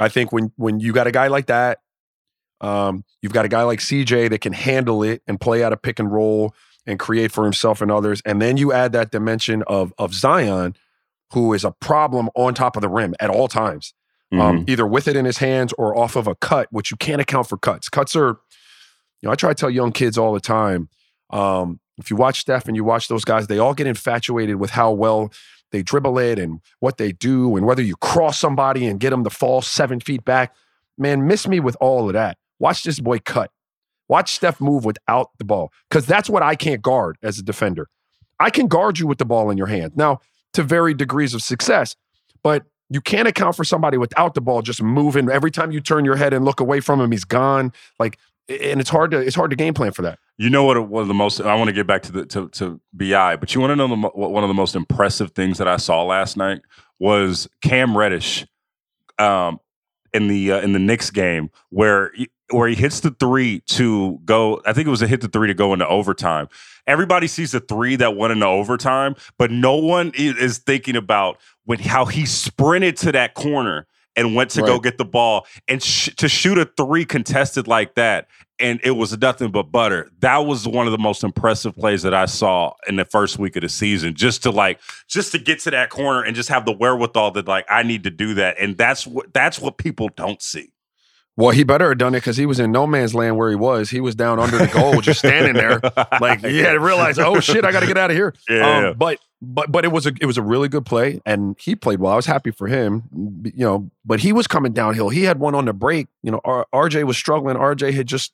I 0.00 0.08
think 0.08 0.30
when 0.32 0.52
when 0.56 0.80
you 0.80 0.92
got 0.92 1.06
a 1.06 1.12
guy 1.12 1.28
like 1.28 1.46
that, 1.46 1.78
um, 2.60 3.04
you've 3.22 3.32
got 3.32 3.44
a 3.44 3.48
guy 3.48 3.62
like 3.62 3.78
CJ 3.80 4.30
that 4.30 4.40
can 4.40 4.52
handle 4.52 5.02
it 5.02 5.22
and 5.26 5.40
play 5.40 5.62
out 5.62 5.72
of 5.72 5.80
pick 5.80 5.98
and 5.98 6.12
roll 6.12 6.54
and 6.86 6.98
create 6.98 7.30
for 7.32 7.44
himself 7.44 7.80
and 7.80 7.90
others, 7.90 8.20
and 8.24 8.42
then 8.42 8.56
you 8.56 8.72
add 8.72 8.92
that 8.92 9.10
dimension 9.10 9.62
of 9.66 9.92
of 9.98 10.12
Zion, 10.12 10.74
who 11.32 11.52
is 11.52 11.64
a 11.64 11.72
problem 11.80 12.28
on 12.34 12.54
top 12.54 12.76
of 12.76 12.82
the 12.82 12.88
rim 12.88 13.14
at 13.20 13.30
all 13.30 13.48
times 13.48 13.94
um, 14.32 14.38
Mhm. 14.38 14.68
either 14.68 14.86
with 14.86 15.08
it 15.08 15.16
in 15.16 15.24
his 15.24 15.38
hands 15.38 15.72
or 15.78 15.96
off 15.96 16.14
of 16.14 16.26
a 16.26 16.34
cut, 16.34 16.68
which 16.70 16.90
you 16.90 16.96
can't 16.98 17.18
account 17.20 17.48
for 17.48 17.56
cuts. 17.56 17.88
Cuts 17.88 18.14
are, 18.14 18.36
you 19.22 19.26
know, 19.26 19.30
I 19.30 19.36
try 19.36 19.48
to 19.50 19.54
tell 19.54 19.70
young 19.70 19.90
kids 19.90 20.18
all 20.18 20.34
the 20.34 20.40
time. 20.40 20.90
Um, 21.30 21.80
if 21.96 22.10
you 22.10 22.16
watch 22.16 22.40
Steph 22.40 22.66
and 22.66 22.76
you 22.76 22.84
watch 22.84 23.08
those 23.08 23.24
guys, 23.24 23.46
they 23.46 23.58
all 23.58 23.72
get 23.72 23.86
infatuated 23.86 24.56
with 24.56 24.70
how 24.70 24.90
well 24.92 25.32
they 25.72 25.82
dribble 25.82 26.18
it 26.18 26.38
and 26.38 26.60
what 26.80 26.98
they 26.98 27.12
do 27.12 27.56
and 27.56 27.64
whether 27.66 27.80
you 27.82 27.96
cross 27.96 28.38
somebody 28.38 28.86
and 28.86 29.00
get 29.00 29.10
them 29.10 29.24
to 29.24 29.30
fall 29.30 29.62
seven 29.62 29.98
feet 29.98 30.24
back. 30.26 30.54
Man, 30.98 31.26
miss 31.26 31.48
me 31.48 31.58
with 31.58 31.76
all 31.80 32.06
of 32.08 32.12
that. 32.12 32.36
Watch 32.58 32.82
this 32.82 33.00
boy 33.00 33.18
cut. 33.20 33.50
Watch 34.08 34.34
Steph 34.34 34.60
move 34.60 34.84
without 34.84 35.30
the 35.38 35.44
ball 35.44 35.70
because 35.88 36.04
that's 36.06 36.28
what 36.30 36.42
I 36.42 36.54
can't 36.54 36.82
guard 36.82 37.16
as 37.22 37.38
a 37.38 37.42
defender. 37.42 37.88
I 38.40 38.50
can 38.50 38.66
guard 38.68 38.98
you 38.98 39.06
with 39.06 39.18
the 39.18 39.24
ball 39.26 39.50
in 39.50 39.56
your 39.58 39.66
hand. 39.68 39.92
Now, 39.96 40.20
to 40.54 40.62
varied 40.62 40.96
degrees 40.96 41.34
of 41.34 41.42
success, 41.42 41.96
but 42.42 42.64
you 42.90 43.00
can't 43.00 43.28
account 43.28 43.54
for 43.54 43.64
somebody 43.64 43.98
without 43.98 44.34
the 44.34 44.40
ball 44.40 44.62
just 44.62 44.82
moving. 44.82 45.30
Every 45.30 45.50
time 45.50 45.72
you 45.72 45.80
turn 45.80 46.04
your 46.04 46.16
head 46.16 46.32
and 46.32 46.44
look 46.44 46.60
away 46.60 46.80
from 46.80 47.00
him, 47.00 47.10
he's 47.10 47.24
gone. 47.24 47.72
Like, 47.98 48.18
and 48.48 48.80
it's 48.80 48.88
hard 48.88 49.10
to 49.10 49.18
it's 49.18 49.36
hard 49.36 49.50
to 49.50 49.56
game 49.56 49.74
plan 49.74 49.92
for 49.92 50.02
that. 50.02 50.18
You 50.38 50.48
know 50.48 50.64
what? 50.64 50.88
One 50.88 51.02
of 51.02 51.08
the 51.08 51.14
most 51.14 51.40
I 51.40 51.54
want 51.54 51.68
to 51.68 51.74
get 51.74 51.86
back 51.86 52.02
to 52.04 52.12
the 52.12 52.26
to, 52.26 52.48
to 52.50 52.80
Bi, 52.94 53.36
but 53.36 53.54
you 53.54 53.60
want 53.60 53.72
to 53.72 53.76
know 53.76 53.88
the, 53.88 53.96
one 53.96 54.42
of 54.42 54.48
the 54.48 54.54
most 54.54 54.74
impressive 54.74 55.32
things 55.32 55.58
that 55.58 55.68
I 55.68 55.76
saw 55.76 56.02
last 56.02 56.36
night 56.36 56.62
was 56.98 57.46
Cam 57.62 57.96
Reddish, 57.96 58.46
um, 59.18 59.60
in 60.12 60.28
the 60.28 60.52
uh, 60.52 60.60
in 60.60 60.72
the 60.72 60.78
Knicks 60.78 61.10
game 61.10 61.50
where 61.70 62.12
where 62.50 62.68
he 62.68 62.74
hits 62.74 63.00
the 63.00 63.10
three 63.10 63.60
to 63.66 64.20
go. 64.24 64.60
I 64.66 64.72
think 64.72 64.86
it 64.86 64.90
was 64.90 65.02
a 65.02 65.06
hit 65.06 65.20
the 65.20 65.28
three 65.28 65.48
to 65.48 65.54
go 65.54 65.72
into 65.72 65.86
overtime. 65.86 66.48
Everybody 66.86 67.26
sees 67.26 67.52
the 67.52 67.60
three 67.60 67.96
that 67.96 68.16
went 68.16 68.32
into 68.32 68.46
overtime, 68.46 69.14
but 69.38 69.50
no 69.50 69.76
one 69.76 70.12
is 70.14 70.58
thinking 70.58 70.96
about 70.96 71.38
when 71.64 71.78
how 71.78 72.06
he 72.06 72.24
sprinted 72.24 72.96
to 72.98 73.12
that 73.12 73.34
corner 73.34 73.86
and 74.16 74.34
went 74.34 74.50
to 74.50 74.62
right. 74.62 74.66
go 74.66 74.80
get 74.80 74.98
the 74.98 75.04
ball 75.04 75.46
and 75.68 75.82
sh- 75.82 76.10
to 76.16 76.28
shoot 76.28 76.58
a 76.58 76.64
three 76.76 77.04
contested 77.04 77.68
like 77.68 77.94
that 77.94 78.26
and 78.60 78.80
it 78.82 78.92
was 78.92 79.16
nothing 79.18 79.50
but 79.50 79.64
butter. 79.64 80.10
That 80.20 80.38
was 80.38 80.66
one 80.66 80.86
of 80.86 80.92
the 80.92 80.98
most 80.98 81.22
impressive 81.22 81.76
plays 81.76 82.02
that 82.02 82.14
I 82.14 82.26
saw 82.26 82.72
in 82.86 82.96
the 82.96 83.04
first 83.04 83.38
week 83.38 83.56
of 83.56 83.62
the 83.62 83.68
season. 83.68 84.14
Just 84.14 84.42
to 84.42 84.50
like, 84.50 84.80
just 85.06 85.32
to 85.32 85.38
get 85.38 85.60
to 85.60 85.70
that 85.70 85.90
corner 85.90 86.22
and 86.22 86.34
just 86.34 86.48
have 86.48 86.64
the 86.64 86.72
wherewithal 86.72 87.32
that 87.32 87.46
like 87.46 87.66
I 87.68 87.82
need 87.82 88.04
to 88.04 88.10
do 88.10 88.34
that, 88.34 88.56
and 88.58 88.76
that's 88.76 89.06
what 89.06 89.32
that's 89.32 89.60
what 89.60 89.78
people 89.78 90.08
don't 90.16 90.42
see. 90.42 90.72
Well, 91.38 91.50
he 91.50 91.62
better 91.62 91.88
have 91.90 91.98
done 91.98 92.16
it 92.16 92.18
because 92.18 92.36
he 92.36 92.46
was 92.46 92.58
in 92.58 92.72
no 92.72 92.84
man's 92.84 93.14
land 93.14 93.36
where 93.36 93.48
he 93.48 93.54
was. 93.54 93.90
He 93.90 94.00
was 94.00 94.16
down 94.16 94.40
under 94.40 94.58
the 94.58 94.66
goal, 94.66 95.00
just 95.00 95.20
standing 95.20 95.54
there, 95.54 95.80
like 96.20 96.44
he 96.44 96.58
had 96.58 96.72
to 96.72 96.80
realize, 96.80 97.16
oh 97.16 97.38
shit, 97.38 97.64
I 97.64 97.70
got 97.70 97.80
to 97.80 97.86
get 97.86 97.96
out 97.96 98.10
of 98.10 98.16
here. 98.16 98.34
Yeah, 98.48 98.88
um, 98.88 98.94
But 98.98 99.20
but 99.40 99.70
but 99.70 99.84
it 99.84 99.92
was 99.92 100.04
a 100.04 100.12
it 100.20 100.26
was 100.26 100.36
a 100.36 100.42
really 100.42 100.68
good 100.68 100.84
play, 100.84 101.20
and 101.24 101.54
he 101.60 101.76
played 101.76 102.00
well. 102.00 102.12
I 102.12 102.16
was 102.16 102.26
happy 102.26 102.50
for 102.50 102.66
him, 102.66 103.04
you 103.44 103.64
know. 103.64 103.88
But 104.04 104.18
he 104.18 104.32
was 104.32 104.48
coming 104.48 104.72
downhill. 104.72 105.10
He 105.10 105.22
had 105.22 105.38
one 105.38 105.54
on 105.54 105.66
the 105.66 105.72
break. 105.72 106.08
You 106.24 106.32
know, 106.32 106.40
R- 106.44 106.66
RJ 106.74 107.04
was 107.04 107.16
struggling. 107.16 107.56
RJ 107.56 107.94
had 107.94 108.08
just 108.08 108.32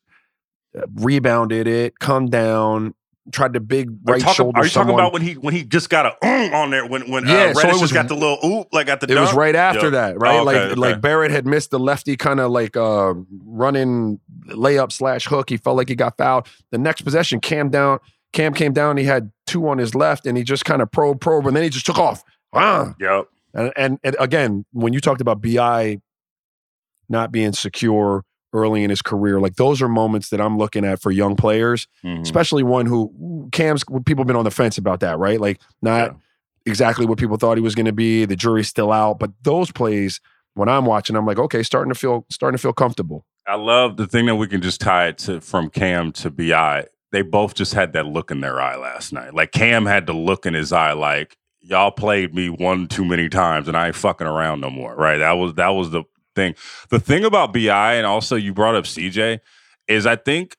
rebounded 0.94 1.66
it, 1.66 1.98
come 1.98 2.30
down, 2.30 2.94
tried 3.32 3.54
to 3.54 3.60
big 3.60 3.90
right 4.04 4.20
talk, 4.20 4.37
shoulder. 4.37 4.60
Are 4.60 4.64
you 4.64 4.70
someone. 4.70 4.96
talking 4.96 5.00
about 5.00 5.12
when 5.12 5.22
he 5.22 5.34
when 5.34 5.54
he 5.54 5.64
just 5.64 5.88
got 5.88 6.06
a 6.06 6.16
mm 6.22 6.52
on 6.52 6.70
there 6.70 6.87
when 6.87 7.10
when 7.10 7.28
uh, 7.28 7.32
yeah, 7.32 7.44
uh, 7.50 7.54
so 7.54 7.68
it 7.68 7.80
was, 7.80 7.92
got 7.92 8.08
the 8.08 8.14
little 8.14 8.38
oop 8.44 8.68
like 8.72 8.88
at 8.88 9.00
the 9.00 9.10
it 9.10 9.18
was 9.18 9.32
right 9.32 9.56
after 9.56 9.90
that 9.90 10.18
right 10.18 10.37
oh, 10.37 10.42
okay, 10.42 10.44
like 10.44 10.56
okay. 10.56 10.74
like 10.74 11.00
Barrett 11.00 11.30
had 11.30 11.46
missed 11.46 11.70
the 11.70 11.78
lefty 11.78 12.16
kind 12.16 12.40
of 12.40 12.50
like 12.50 12.76
uh 12.76 13.14
running 13.44 14.20
layup 14.48 14.92
slash 14.92 15.26
hook. 15.26 15.50
He 15.50 15.56
felt 15.56 15.76
like 15.76 15.88
he 15.88 15.94
got 15.94 16.16
fouled. 16.16 16.48
The 16.70 16.78
next 16.78 17.02
possession, 17.02 17.40
Cam 17.40 17.70
down. 17.70 17.98
Cam 18.32 18.52
came 18.52 18.72
down. 18.72 18.96
He 18.96 19.04
had 19.04 19.30
two 19.46 19.68
on 19.68 19.78
his 19.78 19.94
left, 19.94 20.26
and 20.26 20.37
he 20.37 20.44
just 20.44 20.64
kind 20.64 20.82
of 20.82 20.90
probe 20.90 21.20
probe, 21.20 21.46
and 21.46 21.56
then 21.56 21.62
he 21.62 21.70
just 21.70 21.87
took 21.87 21.98
off. 21.98 22.24
Ah. 22.52 22.94
Yep. 23.00 23.28
And, 23.54 23.72
and, 23.76 23.98
and 24.02 24.16
again, 24.18 24.64
when 24.72 24.92
you 24.92 25.00
talked 25.00 25.20
about 25.20 25.40
Bi 25.40 26.00
not 27.08 27.30
being 27.30 27.52
secure 27.52 28.24
early 28.54 28.84
in 28.84 28.90
his 28.90 29.02
career. 29.02 29.40
Like 29.40 29.56
those 29.56 29.82
are 29.82 29.88
moments 29.88 30.30
that 30.30 30.40
I'm 30.40 30.56
looking 30.56 30.84
at 30.84 31.02
for 31.02 31.10
young 31.10 31.36
players, 31.36 31.86
mm-hmm. 32.02 32.22
especially 32.22 32.62
one 32.62 32.86
who 32.86 33.48
Cam's 33.52 33.84
people 34.06 34.22
have 34.22 34.26
been 34.26 34.36
on 34.36 34.44
the 34.44 34.50
fence 34.50 34.78
about 34.78 35.00
that, 35.00 35.18
right? 35.18 35.40
Like 35.40 35.60
not 35.82 36.12
yeah. 36.12 36.16
exactly 36.64 37.04
what 37.04 37.18
people 37.18 37.36
thought 37.36 37.58
he 37.58 37.62
was 37.62 37.74
going 37.74 37.86
to 37.86 37.92
be. 37.92 38.24
The 38.24 38.36
jury's 38.36 38.68
still 38.68 38.92
out, 38.92 39.18
but 39.18 39.32
those 39.42 39.70
plays 39.70 40.20
when 40.54 40.68
I'm 40.68 40.86
watching, 40.86 41.16
I'm 41.16 41.26
like, 41.26 41.38
okay, 41.38 41.62
starting 41.62 41.92
to 41.92 41.98
feel 41.98 42.24
starting 42.30 42.56
to 42.56 42.62
feel 42.62 42.72
comfortable. 42.72 43.26
I 43.46 43.56
love 43.56 43.98
the 43.98 44.06
thing 44.06 44.26
that 44.26 44.36
we 44.36 44.46
can 44.46 44.62
just 44.62 44.80
tie 44.80 45.08
it 45.08 45.18
to 45.18 45.40
from 45.40 45.68
Cam 45.68 46.12
to 46.12 46.30
Bi. 46.30 46.86
They 47.12 47.22
both 47.22 47.54
just 47.54 47.74
had 47.74 47.92
that 47.92 48.06
look 48.06 48.30
in 48.30 48.40
their 48.40 48.60
eye 48.60 48.76
last 48.76 49.12
night. 49.12 49.34
Like 49.34 49.52
Cam 49.52 49.86
had 49.86 50.06
the 50.06 50.14
look 50.14 50.46
in 50.46 50.54
his 50.54 50.72
eye, 50.72 50.92
like 50.92 51.36
y'all 51.60 51.90
played 51.90 52.34
me 52.34 52.48
one 52.48 52.86
too 52.86 53.04
many 53.04 53.28
times, 53.28 53.68
and 53.68 53.76
I 53.76 53.88
ain't 53.88 53.96
fucking 53.96 54.26
around 54.26 54.60
no 54.60 54.70
more. 54.70 54.94
Right? 54.94 55.18
That 55.18 55.32
was 55.32 55.54
that 55.54 55.70
was 55.70 55.90
the 55.90 56.04
thing. 56.35 56.55
The 56.90 57.01
thing 57.01 57.25
about 57.25 57.53
Bi, 57.53 57.94
and 57.94 58.07
also 58.07 58.37
you 58.37 58.53
brought 58.53 58.75
up 58.75 58.85
CJ, 58.85 59.40
is 59.88 60.07
I 60.07 60.16
think, 60.16 60.57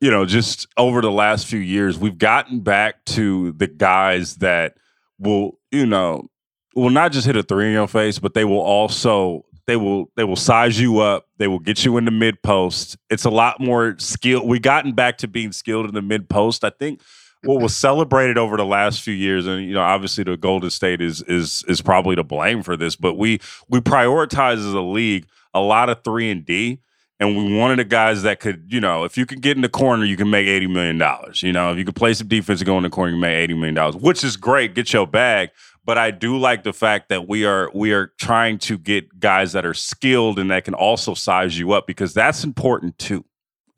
you 0.00 0.10
know, 0.10 0.24
just 0.26 0.66
over 0.76 1.00
the 1.00 1.10
last 1.10 1.46
few 1.46 1.58
years, 1.58 1.98
we've 1.98 2.18
gotten 2.18 2.60
back 2.60 3.04
to 3.06 3.52
the 3.52 3.66
guys 3.66 4.36
that 4.36 4.76
will, 5.18 5.58
you 5.70 5.86
know, 5.86 6.28
will 6.74 6.90
not 6.90 7.12
just 7.12 7.26
hit 7.26 7.36
a 7.36 7.42
three 7.42 7.66
in 7.68 7.72
your 7.72 7.88
face, 7.88 8.18
but 8.18 8.34
they 8.34 8.44
will 8.44 8.60
also 8.60 9.44
they 9.66 9.76
will 9.76 10.10
they 10.16 10.24
will 10.24 10.36
size 10.36 10.80
you 10.80 11.00
up. 11.00 11.26
They 11.38 11.48
will 11.48 11.58
get 11.58 11.84
you 11.84 11.96
in 11.96 12.04
the 12.04 12.10
mid 12.10 12.42
post. 12.42 12.96
It's 13.10 13.24
a 13.24 13.30
lot 13.30 13.60
more 13.60 13.96
skill. 13.98 14.46
We 14.46 14.60
gotten 14.60 14.92
back 14.92 15.18
to 15.18 15.28
being 15.28 15.52
skilled 15.52 15.86
in 15.86 15.94
the 15.94 16.02
mid 16.02 16.28
post. 16.28 16.64
I 16.64 16.70
think 16.70 17.00
what 17.46 17.62
was 17.62 17.76
celebrated 17.76 18.38
over 18.38 18.56
the 18.56 18.64
last 18.64 19.02
few 19.02 19.14
years, 19.14 19.46
and 19.46 19.64
you 19.64 19.74
know, 19.74 19.82
obviously 19.82 20.24
the 20.24 20.36
Golden 20.36 20.70
State 20.70 21.00
is 21.00 21.22
is 21.22 21.64
is 21.68 21.80
probably 21.80 22.16
to 22.16 22.24
blame 22.24 22.62
for 22.62 22.76
this, 22.76 22.96
but 22.96 23.14
we 23.14 23.40
we 23.68 23.80
prioritize 23.80 24.58
as 24.58 24.72
a 24.72 24.80
league 24.80 25.26
a 25.54 25.60
lot 25.60 25.88
of 25.88 26.02
three 26.04 26.30
and 26.30 26.44
D. 26.44 26.80
And 27.18 27.34
we 27.34 27.56
wanted 27.56 27.78
the 27.78 27.84
guys 27.84 28.24
that 28.24 28.40
could, 28.40 28.66
you 28.68 28.78
know, 28.78 29.04
if 29.04 29.16
you 29.16 29.24
could 29.24 29.40
get 29.40 29.56
in 29.56 29.62
the 29.62 29.70
corner, 29.70 30.04
you 30.04 30.18
can 30.18 30.28
make 30.28 30.46
$80 30.46 30.70
million. 30.70 31.32
You 31.36 31.50
know, 31.50 31.72
if 31.72 31.78
you 31.78 31.86
could 31.86 31.96
play 31.96 32.12
some 32.12 32.28
defense 32.28 32.60
and 32.60 32.66
go 32.66 32.76
in 32.76 32.82
the 32.82 32.90
corner, 32.90 33.08
you 33.08 33.14
can 33.14 33.22
make 33.22 33.48
$80 33.48 33.58
million, 33.58 33.92
which 34.02 34.22
is 34.22 34.36
great. 34.36 34.74
Get 34.74 34.92
your 34.92 35.06
bag. 35.06 35.48
But 35.82 35.96
I 35.96 36.10
do 36.10 36.36
like 36.36 36.62
the 36.62 36.74
fact 36.74 37.08
that 37.08 37.26
we 37.26 37.46
are 37.46 37.70
we 37.72 37.92
are 37.92 38.12
trying 38.20 38.58
to 38.58 38.76
get 38.76 39.18
guys 39.18 39.52
that 39.52 39.64
are 39.64 39.72
skilled 39.72 40.38
and 40.38 40.50
that 40.50 40.64
can 40.64 40.74
also 40.74 41.14
size 41.14 41.58
you 41.58 41.72
up 41.72 41.86
because 41.86 42.12
that's 42.12 42.44
important 42.44 42.98
too. 42.98 43.24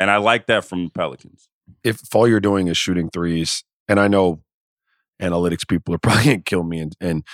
And 0.00 0.10
I 0.10 0.16
like 0.16 0.46
that 0.46 0.64
from 0.64 0.84
the 0.86 0.90
Pelicans 0.90 1.48
if 1.84 2.14
all 2.14 2.28
you're 2.28 2.40
doing 2.40 2.68
is 2.68 2.76
shooting 2.76 3.10
threes, 3.10 3.64
and 3.88 3.98
I 3.98 4.08
know 4.08 4.42
analytics 5.20 5.66
people 5.66 5.94
are 5.94 5.98
probably 6.02 6.24
gonna 6.24 6.40
kill 6.40 6.62
me, 6.62 6.80
and, 6.80 6.94
and 7.00 7.24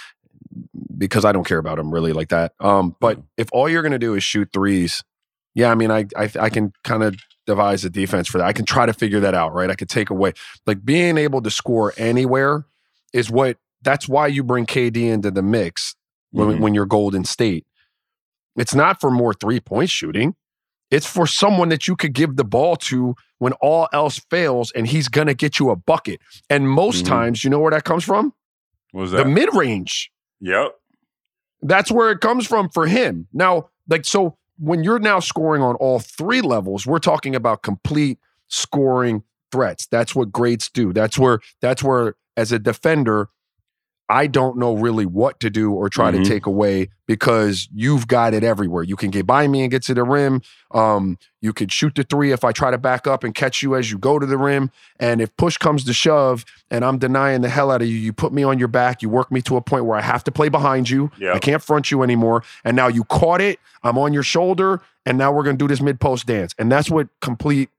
because 0.96 1.24
I 1.24 1.32
don't 1.32 1.46
care 1.46 1.58
about 1.58 1.76
them 1.76 1.92
really 1.92 2.12
like 2.12 2.28
that. 2.28 2.52
Um, 2.60 2.96
but 3.00 3.18
mm-hmm. 3.18 3.26
if 3.36 3.48
all 3.52 3.68
you're 3.68 3.82
gonna 3.82 3.98
do 3.98 4.14
is 4.14 4.24
shoot 4.24 4.48
threes, 4.52 5.02
yeah, 5.54 5.70
I 5.70 5.74
mean, 5.74 5.90
I 5.90 6.06
I, 6.16 6.30
I 6.40 6.50
can 6.50 6.72
kind 6.84 7.02
of 7.02 7.16
devise 7.46 7.84
a 7.84 7.90
defense 7.90 8.28
for 8.28 8.38
that. 8.38 8.46
I 8.46 8.52
can 8.52 8.64
try 8.64 8.86
to 8.86 8.92
figure 8.92 9.20
that 9.20 9.34
out, 9.34 9.52
right? 9.54 9.70
I 9.70 9.74
could 9.74 9.88
take 9.88 10.10
away 10.10 10.32
like 10.66 10.84
being 10.84 11.18
able 11.18 11.42
to 11.42 11.50
score 11.50 11.92
anywhere 11.96 12.66
is 13.12 13.30
what. 13.30 13.58
That's 13.82 14.08
why 14.08 14.28
you 14.28 14.42
bring 14.42 14.64
KD 14.64 14.96
into 14.96 15.30
the 15.30 15.42
mix 15.42 15.94
when, 16.30 16.48
mm-hmm. 16.48 16.62
when 16.62 16.72
you're 16.72 16.86
Golden 16.86 17.22
State. 17.22 17.66
It's 18.56 18.74
not 18.74 18.98
for 18.98 19.10
more 19.10 19.34
three 19.34 19.60
point 19.60 19.90
shooting. 19.90 20.34
It's 20.90 21.06
for 21.06 21.26
someone 21.26 21.68
that 21.70 21.88
you 21.88 21.96
could 21.96 22.12
give 22.12 22.36
the 22.36 22.44
ball 22.44 22.76
to 22.76 23.14
when 23.44 23.52
all 23.60 23.90
else 23.92 24.18
fails 24.30 24.72
and 24.74 24.86
he's 24.86 25.06
going 25.06 25.26
to 25.26 25.34
get 25.34 25.58
you 25.58 25.68
a 25.68 25.76
bucket. 25.76 26.18
And 26.48 26.66
most 26.66 27.04
mm-hmm. 27.04 27.12
times, 27.12 27.44
you 27.44 27.50
know 27.50 27.58
where 27.58 27.72
that 27.72 27.84
comes 27.84 28.02
from? 28.02 28.32
What 28.92 29.02
was 29.02 29.10
that? 29.10 29.24
The 29.24 29.28
mid 29.28 29.54
range. 29.54 30.10
Yep. 30.40 30.72
That's 31.60 31.92
where 31.92 32.10
it 32.10 32.20
comes 32.20 32.46
from 32.46 32.70
for 32.70 32.86
him. 32.86 33.28
Now, 33.34 33.68
like, 33.86 34.06
so 34.06 34.38
when 34.56 34.82
you're 34.82 34.98
now 34.98 35.20
scoring 35.20 35.60
on 35.60 35.74
all 35.74 35.98
three 35.98 36.40
levels, 36.40 36.86
we're 36.86 36.98
talking 36.98 37.36
about 37.36 37.62
complete 37.62 38.18
scoring 38.48 39.22
threats. 39.52 39.88
That's 39.88 40.14
what 40.14 40.32
greats 40.32 40.70
do. 40.70 40.94
That's 40.94 41.18
where, 41.18 41.40
that's 41.60 41.82
where, 41.82 42.14
as 42.38 42.50
a 42.50 42.58
defender, 42.58 43.28
I 44.08 44.26
don't 44.26 44.58
know 44.58 44.74
really 44.74 45.06
what 45.06 45.40
to 45.40 45.48
do 45.48 45.72
or 45.72 45.88
try 45.88 46.12
mm-hmm. 46.12 46.22
to 46.22 46.28
take 46.28 46.44
away 46.44 46.88
because 47.06 47.68
you've 47.74 48.06
got 48.06 48.34
it 48.34 48.44
everywhere. 48.44 48.82
You 48.82 48.96
can 48.96 49.10
get 49.10 49.26
by 49.26 49.48
me 49.48 49.62
and 49.62 49.70
get 49.70 49.82
to 49.84 49.94
the 49.94 50.04
rim. 50.04 50.42
Um, 50.72 51.18
you 51.40 51.54
could 51.54 51.72
shoot 51.72 51.94
the 51.94 52.04
three 52.04 52.30
if 52.30 52.44
I 52.44 52.52
try 52.52 52.70
to 52.70 52.76
back 52.76 53.06
up 53.06 53.24
and 53.24 53.34
catch 53.34 53.62
you 53.62 53.74
as 53.74 53.90
you 53.90 53.96
go 53.96 54.18
to 54.18 54.26
the 54.26 54.36
rim. 54.36 54.70
And 55.00 55.22
if 55.22 55.34
push 55.38 55.56
comes 55.56 55.84
to 55.84 55.94
shove 55.94 56.44
and 56.70 56.84
I'm 56.84 56.98
denying 56.98 57.40
the 57.40 57.48
hell 57.48 57.70
out 57.70 57.80
of 57.80 57.88
you, 57.88 57.96
you 57.96 58.12
put 58.12 58.32
me 58.32 58.42
on 58.42 58.58
your 58.58 58.68
back. 58.68 59.00
You 59.00 59.08
work 59.08 59.32
me 59.32 59.40
to 59.42 59.56
a 59.56 59.62
point 59.62 59.86
where 59.86 59.96
I 59.96 60.02
have 60.02 60.22
to 60.24 60.32
play 60.32 60.50
behind 60.50 60.90
you. 60.90 61.10
Yep. 61.18 61.36
I 61.36 61.38
can't 61.38 61.62
front 61.62 61.90
you 61.90 62.02
anymore. 62.02 62.42
And 62.62 62.76
now 62.76 62.88
you 62.88 63.04
caught 63.04 63.40
it. 63.40 63.58
I'm 63.82 63.96
on 63.96 64.12
your 64.12 64.22
shoulder. 64.22 64.82
And 65.06 65.16
now 65.16 65.32
we're 65.32 65.44
going 65.44 65.56
to 65.56 65.62
do 65.62 65.68
this 65.68 65.80
mid 65.80 65.98
post 65.98 66.26
dance. 66.26 66.54
And 66.58 66.70
that's 66.70 66.90
what 66.90 67.08
complete 67.20 67.70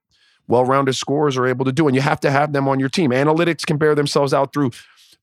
well 0.47 0.65
rounded 0.65 0.93
scorers 0.93 1.37
are 1.37 1.47
able 1.47 1.65
to 1.65 1.71
do. 1.71 1.87
And 1.87 1.95
you 1.95 2.01
have 2.01 2.19
to 2.21 2.31
have 2.31 2.53
them 2.53 2.67
on 2.67 2.79
your 2.79 2.89
team. 2.89 3.11
Analytics 3.11 3.65
can 3.65 3.77
bear 3.77 3.95
themselves 3.95 4.33
out 4.33 4.53
through 4.53 4.71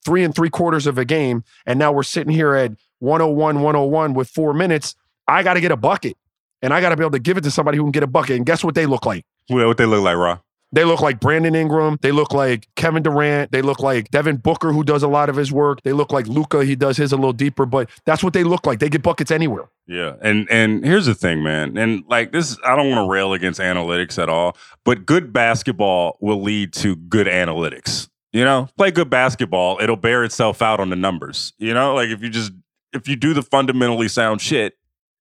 three 0.05 0.25
and 0.25 0.35
three 0.35 0.51
quarters 0.51 0.87
of 0.87 0.99
a 0.99 1.05
game, 1.05 1.45
and 1.67 1.79
now 1.79 1.93
we're 1.93 2.03
sitting 2.03 2.33
here 2.33 2.55
at 2.55 2.73
101, 3.01 3.62
101 3.62 4.15
with 4.15 4.29
four 4.29 4.55
minutes. 4.55 4.95
I 5.27 5.43
got 5.43 5.55
to 5.55 5.61
get 5.61 5.73
a 5.73 5.77
bucket, 5.77 6.17
and 6.61 6.73
I 6.73 6.81
got 6.81 6.91
to 6.91 6.97
be 6.97 7.03
able 7.03 7.12
to 7.12 7.19
give 7.19 7.37
it 7.37 7.43
to 7.43 7.51
somebody 7.51 7.79
who 7.79 7.85
can 7.85 7.93
get 7.93 8.03
a 8.03 8.09
bucket. 8.09 8.37
And 8.37 8.47
guess 8.47 8.62
what 8.65 8.75
they 8.75 8.87
look 8.87 9.07
like? 9.07 9.25
What 9.49 9.77
they 9.77 9.87
look 9.87 10.03
like, 10.03 10.17
Raw? 10.17 10.38
They 10.75 10.85
look 10.85 11.03
like 11.03 11.21
Brandon 11.21 11.55
Ingram. 11.55 11.99
They 12.01 12.12
look 12.12 12.33
like 12.33 12.67
Kevin 12.77 13.03
Durant. 13.03 13.53
They 13.53 13.61
look 13.61 13.81
like 13.81 14.11
Devin 14.11 14.38
Booker, 14.38 14.73
who 14.73 14.83
does 14.83 15.03
a 15.03 15.09
lot 15.09 15.29
of 15.29 15.37
his 15.37 15.53
work. 15.53 15.83
They 15.83 15.93
look 15.93 16.12
like 16.12 16.27
Luka. 16.27 16.65
He 16.65 16.75
does 16.75 16.97
his 16.97 17.12
a 17.12 17.17
little 17.17 17.35
deeper, 17.35 17.67
but 17.67 17.91
that's 18.07 18.25
what 18.25 18.33
they 18.33 18.43
look 18.43 18.67
like. 18.67 18.79
They 18.79 18.88
get 18.88 19.03
buckets 19.03 19.31
anywhere. 19.31 19.69
Yeah, 19.87 20.15
and 20.23 20.51
and 20.51 20.83
here's 20.83 21.05
the 21.05 21.15
thing, 21.15 21.43
man. 21.43 21.77
And 21.77 22.05
like 22.09 22.33
this, 22.33 22.59
I 22.65 22.75
don't 22.75 22.88
want 22.88 23.07
to 23.07 23.12
rail 23.12 23.35
against 23.35 23.61
analytics 23.61 24.21
at 24.21 24.31
all, 24.31 24.57
but 24.85 25.05
good 25.05 25.31
basketball 25.31 26.17
will 26.21 26.41
lead 26.41 26.73
to 26.75 26.97
good 26.97 27.27
analytics 27.27 28.09
You 28.33 28.45
know, 28.45 28.68
play 28.79 28.90
good 28.90 29.11
basketball, 29.11 29.79
it'll 29.83 29.97
bear 29.97 30.25
itself 30.25 30.62
out 30.62 30.81
on 30.81 30.88
the 30.88 30.97
numbers. 30.97 31.53
You 31.59 31.75
know, 31.75 31.95
like 31.95 32.09
if 32.09 32.23
you 32.23 32.31
just 32.31 32.53
if 32.92 33.09
you 33.09 33.16
do 33.16 33.35
the 33.35 33.42
fundamentally 33.42 34.09
sound 34.09 34.40
shit, 34.40 34.79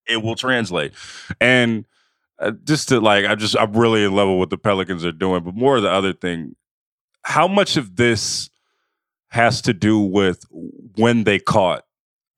it 0.08 0.22
will 0.22 0.34
translate. 0.34 0.92
And 1.40 1.84
uh, 2.38 2.52
just 2.64 2.88
to 2.88 3.00
like, 3.00 3.26
I 3.26 3.34
just 3.34 3.56
I'm 3.58 3.72
really 3.74 4.04
in 4.04 4.14
love 4.14 4.28
with 4.28 4.38
what 4.38 4.50
the 4.50 4.58
Pelicans 4.58 5.04
are 5.04 5.12
doing. 5.12 5.44
But 5.44 5.54
more 5.54 5.76
of 5.76 5.82
the 5.82 5.90
other 5.90 6.12
thing, 6.12 6.56
how 7.22 7.46
much 7.46 7.76
of 7.76 7.96
this 7.96 8.50
has 9.28 9.60
to 9.62 9.72
do 9.72 9.98
with 9.98 10.44
when 10.96 11.24
they 11.24 11.38
caught 11.38 11.84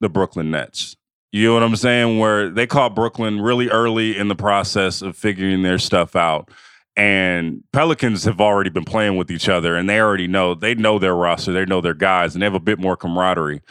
the 0.00 0.08
Brooklyn 0.08 0.50
Nets? 0.50 0.96
You 1.32 1.48
know 1.48 1.54
what 1.54 1.62
I'm 1.64 1.76
saying? 1.76 2.18
Where 2.18 2.48
they 2.48 2.66
caught 2.66 2.94
Brooklyn 2.94 3.40
really 3.40 3.68
early 3.68 4.16
in 4.16 4.28
the 4.28 4.36
process 4.36 5.02
of 5.02 5.16
figuring 5.16 5.62
their 5.62 5.78
stuff 5.78 6.14
out. 6.14 6.50
And 6.96 7.64
Pelicans 7.72 8.24
have 8.24 8.40
already 8.40 8.70
been 8.70 8.84
playing 8.84 9.16
with 9.16 9.30
each 9.30 9.48
other 9.48 9.74
and 9.74 9.90
they 9.90 10.00
already 10.00 10.28
know, 10.28 10.54
they 10.54 10.74
know 10.76 10.98
their 10.98 11.14
roster, 11.14 11.52
they 11.52 11.64
know 11.64 11.80
their 11.80 11.94
guys, 11.94 12.34
and 12.34 12.42
they 12.42 12.46
have 12.46 12.54
a 12.54 12.60
bit 12.60 12.78
more 12.78 12.96
camaraderie. 12.96 13.62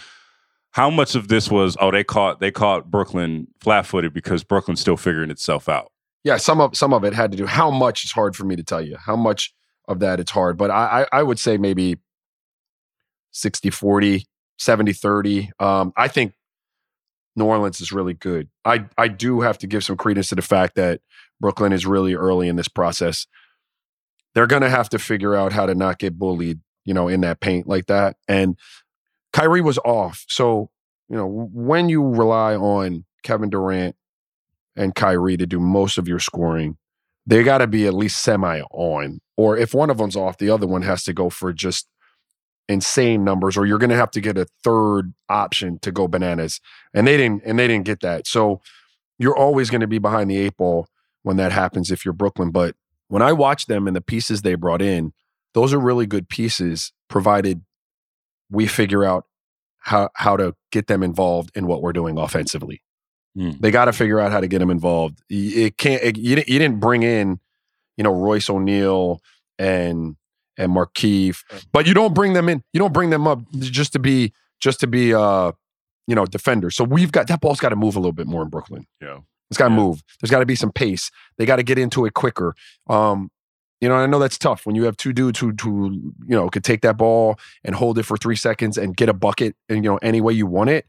How 0.72 0.90
much 0.90 1.16
of 1.16 1.30
this 1.30 1.50
was, 1.50 1.78
oh, 1.80 1.92
they 1.92 2.04
caught 2.04 2.40
they 2.40 2.52
caught 2.52 2.90
Brooklyn 2.90 3.48
flat 3.62 3.86
footed 3.86 4.14
because 4.14 4.44
Brooklyn's 4.44 4.82
still 4.82 4.98
figuring 4.98 5.30
itself 5.30 5.70
out? 5.70 5.92
Yeah, 6.24 6.38
some 6.38 6.60
of 6.60 6.76
some 6.76 6.94
of 6.94 7.04
it 7.04 7.14
had 7.14 7.32
to 7.32 7.38
do. 7.38 7.46
How 7.46 7.70
much 7.70 8.04
is 8.04 8.12
hard 8.12 8.36
for 8.36 8.44
me 8.44 8.56
to 8.56 8.64
tell 8.64 8.82
you. 8.82 8.98
How 8.98 9.16
much 9.16 9.54
of 9.88 10.00
that 10.00 10.20
it's 10.20 10.32
hard. 10.32 10.58
But 10.58 10.72
I 10.72 11.06
I, 11.12 11.20
I 11.20 11.24
would 11.24 11.40
say 11.40 11.58
maybe 11.58 11.98
60 13.32 13.70
40, 13.70 14.26
70 14.58 14.94
30. 14.94 15.52
Um, 15.60 15.94
I 15.98 16.08
think 16.08 16.34
New 17.36 17.46
Orleans 17.46 17.82
is 17.82 17.92
really 17.92 18.14
good. 18.14 18.50
I 18.66 18.86
I 18.98 19.08
do 19.08 19.42
have 19.42 19.58
to 19.60 19.68
give 19.68 19.84
some 19.84 19.98
credence 19.98 20.30
to 20.30 20.36
the 20.36 20.42
fact 20.42 20.76
that 20.76 21.02
Brooklyn 21.40 21.74
is 21.74 21.86
really 21.86 22.16
early 22.16 22.48
in 22.48 22.56
this 22.56 22.68
process. 22.68 23.28
They're 24.34 24.48
going 24.48 24.62
to 24.62 24.70
have 24.70 24.90
to 24.90 25.00
figure 25.00 25.36
out 25.36 25.54
how 25.54 25.66
to 25.66 25.76
not 25.76 26.00
get 26.00 26.18
bullied, 26.18 26.60
you 26.86 26.94
know, 26.94 27.08
in 27.08 27.22
that 27.22 27.40
paint 27.40 27.68
like 27.68 27.88
that. 27.88 28.16
And 28.28 28.58
Kyrie 29.32 29.62
was 29.62 29.78
off. 29.80 30.26
So, 30.28 30.70
you 31.10 31.18
know, 31.18 31.28
when 31.28 31.90
you 31.90 32.04
rely 32.04 32.56
on 32.56 33.06
Kevin 33.24 33.50
Durant 33.50 33.96
and 34.76 34.96
Kyrie 34.96 35.38
to 35.38 35.46
do 35.46 35.60
most 35.60 35.98
of 35.98 36.08
your 36.08 36.20
scoring, 36.20 36.78
they 37.26 37.44
got 37.44 37.60
to 37.60 37.68
be 37.68 37.86
at 37.86 37.94
least 37.94 38.20
semi 38.20 38.62
on. 38.72 39.20
Or 39.38 39.58
if 39.58 39.74
one 39.74 39.90
of 39.90 39.98
them's 39.98 40.16
off, 40.16 40.38
the 40.38 40.50
other 40.50 40.68
one 40.68 40.82
has 40.82 41.04
to 41.06 41.14
go 41.14 41.30
for 41.30 41.54
just 41.54 41.88
insane 42.70 43.24
numbers 43.24 43.58
or 43.58 43.66
you're 43.66 43.78
going 43.78 43.90
to 43.90 43.96
have 43.96 44.12
to 44.12 44.22
get 44.22 44.38
a 44.38 44.48
third 44.64 45.14
option 45.28 45.80
to 45.80 45.92
go 45.92 46.08
bananas 46.08 46.62
and 46.94 47.06
they 47.06 47.18
didn't 47.18 47.44
and 47.46 47.60
they 47.60 47.68
didn't 47.68 47.86
get 47.86 48.00
that 48.00 48.26
so 48.26 48.62
you're 49.20 49.36
always 49.36 49.70
going 49.70 49.82
to 49.82 49.88
be 49.88 50.00
behind 50.00 50.30
the 50.30 50.38
eight 50.38 50.56
ball 50.56 50.88
when 51.24 51.38
that 51.38 51.52
happens 51.52 51.92
if 51.92 52.06
you're 52.06 52.14
brooklyn 52.14 52.52
but 52.52 52.76
when 53.08 53.22
i 53.22 53.32
watch 53.32 53.66
them 53.66 53.88
and 53.88 53.96
the 53.96 54.02
pieces 54.02 54.42
they 54.42 54.56
brought 54.56 54.82
in 54.82 55.14
those 55.54 55.74
are 55.74 55.80
really 55.80 56.06
good 56.06 56.30
pieces 56.30 56.94
provided 57.10 57.62
we 58.50 58.68
figure 58.68 59.04
out 59.04 59.26
how 59.80 60.10
how 60.16 60.38
to 60.38 60.56
get 60.72 60.88
them 60.88 61.04
involved 61.04 61.52
in 61.56 61.68
what 61.68 61.82
we're 61.82 61.94
doing 61.94 62.18
offensively 62.18 62.82
mm. 63.38 63.60
they 63.60 63.72
got 63.72 63.86
to 63.86 63.94
figure 63.94 64.20
out 64.20 64.32
how 64.32 64.40
to 64.40 64.48
get 64.48 64.60
them 64.60 64.72
involved 64.72 65.22
it 65.30 65.78
can't 65.78 66.02
it, 66.04 66.18
you, 66.18 66.36
you 66.48 66.60
didn't 66.60 66.80
bring 66.80 67.04
in 67.04 67.40
you 67.98 68.04
know 68.04 68.14
royce 68.14 68.50
o'neale 68.50 69.22
and 69.60 70.16
and 70.58 70.72
Markieff. 70.72 71.44
But 71.72 71.88
you 71.88 71.94
don't 71.94 72.14
bring 72.14 72.34
them 72.34 72.50
in. 72.50 72.64
You 72.74 72.80
don't 72.80 72.94
bring 72.94 73.10
them 73.10 73.28
up 73.28 73.40
just 73.60 73.94
to 73.94 74.00
be 74.00 74.34
just 74.60 74.80
to 74.82 74.88
be 74.88 75.14
uh 75.14 75.52
you 76.08 76.16
know 76.16 76.26
defenders. 76.26 76.76
So 76.76 76.84
we've 76.84 77.12
got 77.12 77.28
that 77.28 77.42
ball's 77.42 77.60
got 77.60 77.70
to 77.70 77.76
move 77.76 77.96
a 77.96 78.00
little 78.00 78.14
bit 78.14 78.28
more 78.28 78.44
in 78.44 78.50
Brooklyn. 78.50 78.86
Yeah, 79.02 79.20
it's 79.54 79.60
got 79.60 79.70
to 79.70 79.74
yeah. 79.74 79.80
move. 79.80 80.04
There's 80.20 80.32
got 80.32 80.40
to 80.40 80.46
be 80.46 80.56
some 80.56 80.72
pace. 80.72 81.12
They 81.38 81.46
got 81.46 81.58
to 81.58 81.64
get 81.64 81.78
into 81.78 82.06
it 82.06 82.14
quicker. 82.14 82.56
Um, 82.90 83.30
you 83.82 83.90
know, 83.90 83.96
I 83.96 84.06
know 84.06 84.20
that's 84.20 84.38
tough 84.38 84.66
when 84.66 84.76
you 84.76 84.84
have 84.86 84.98
two 84.98 85.14
dudes 85.14 85.40
who, 85.40 85.54
who 85.62 86.14
you 86.26 86.36
know, 86.36 86.50
could 86.50 86.64
take 86.64 86.82
that 86.82 86.98
ball 86.98 87.38
and 87.64 87.76
hold 87.76 88.00
it 88.00 88.04
for 88.04 88.18
three 88.18 88.36
seconds 88.36 88.78
and 88.78 88.96
get 88.96 89.10
a 89.10 89.14
bucket, 89.14 89.56
and 89.70 89.84
you 89.84 89.92
know, 89.92 89.98
any 89.98 90.22
way 90.22 90.34
you 90.34 90.48
want 90.48 90.70
it. 90.70 90.86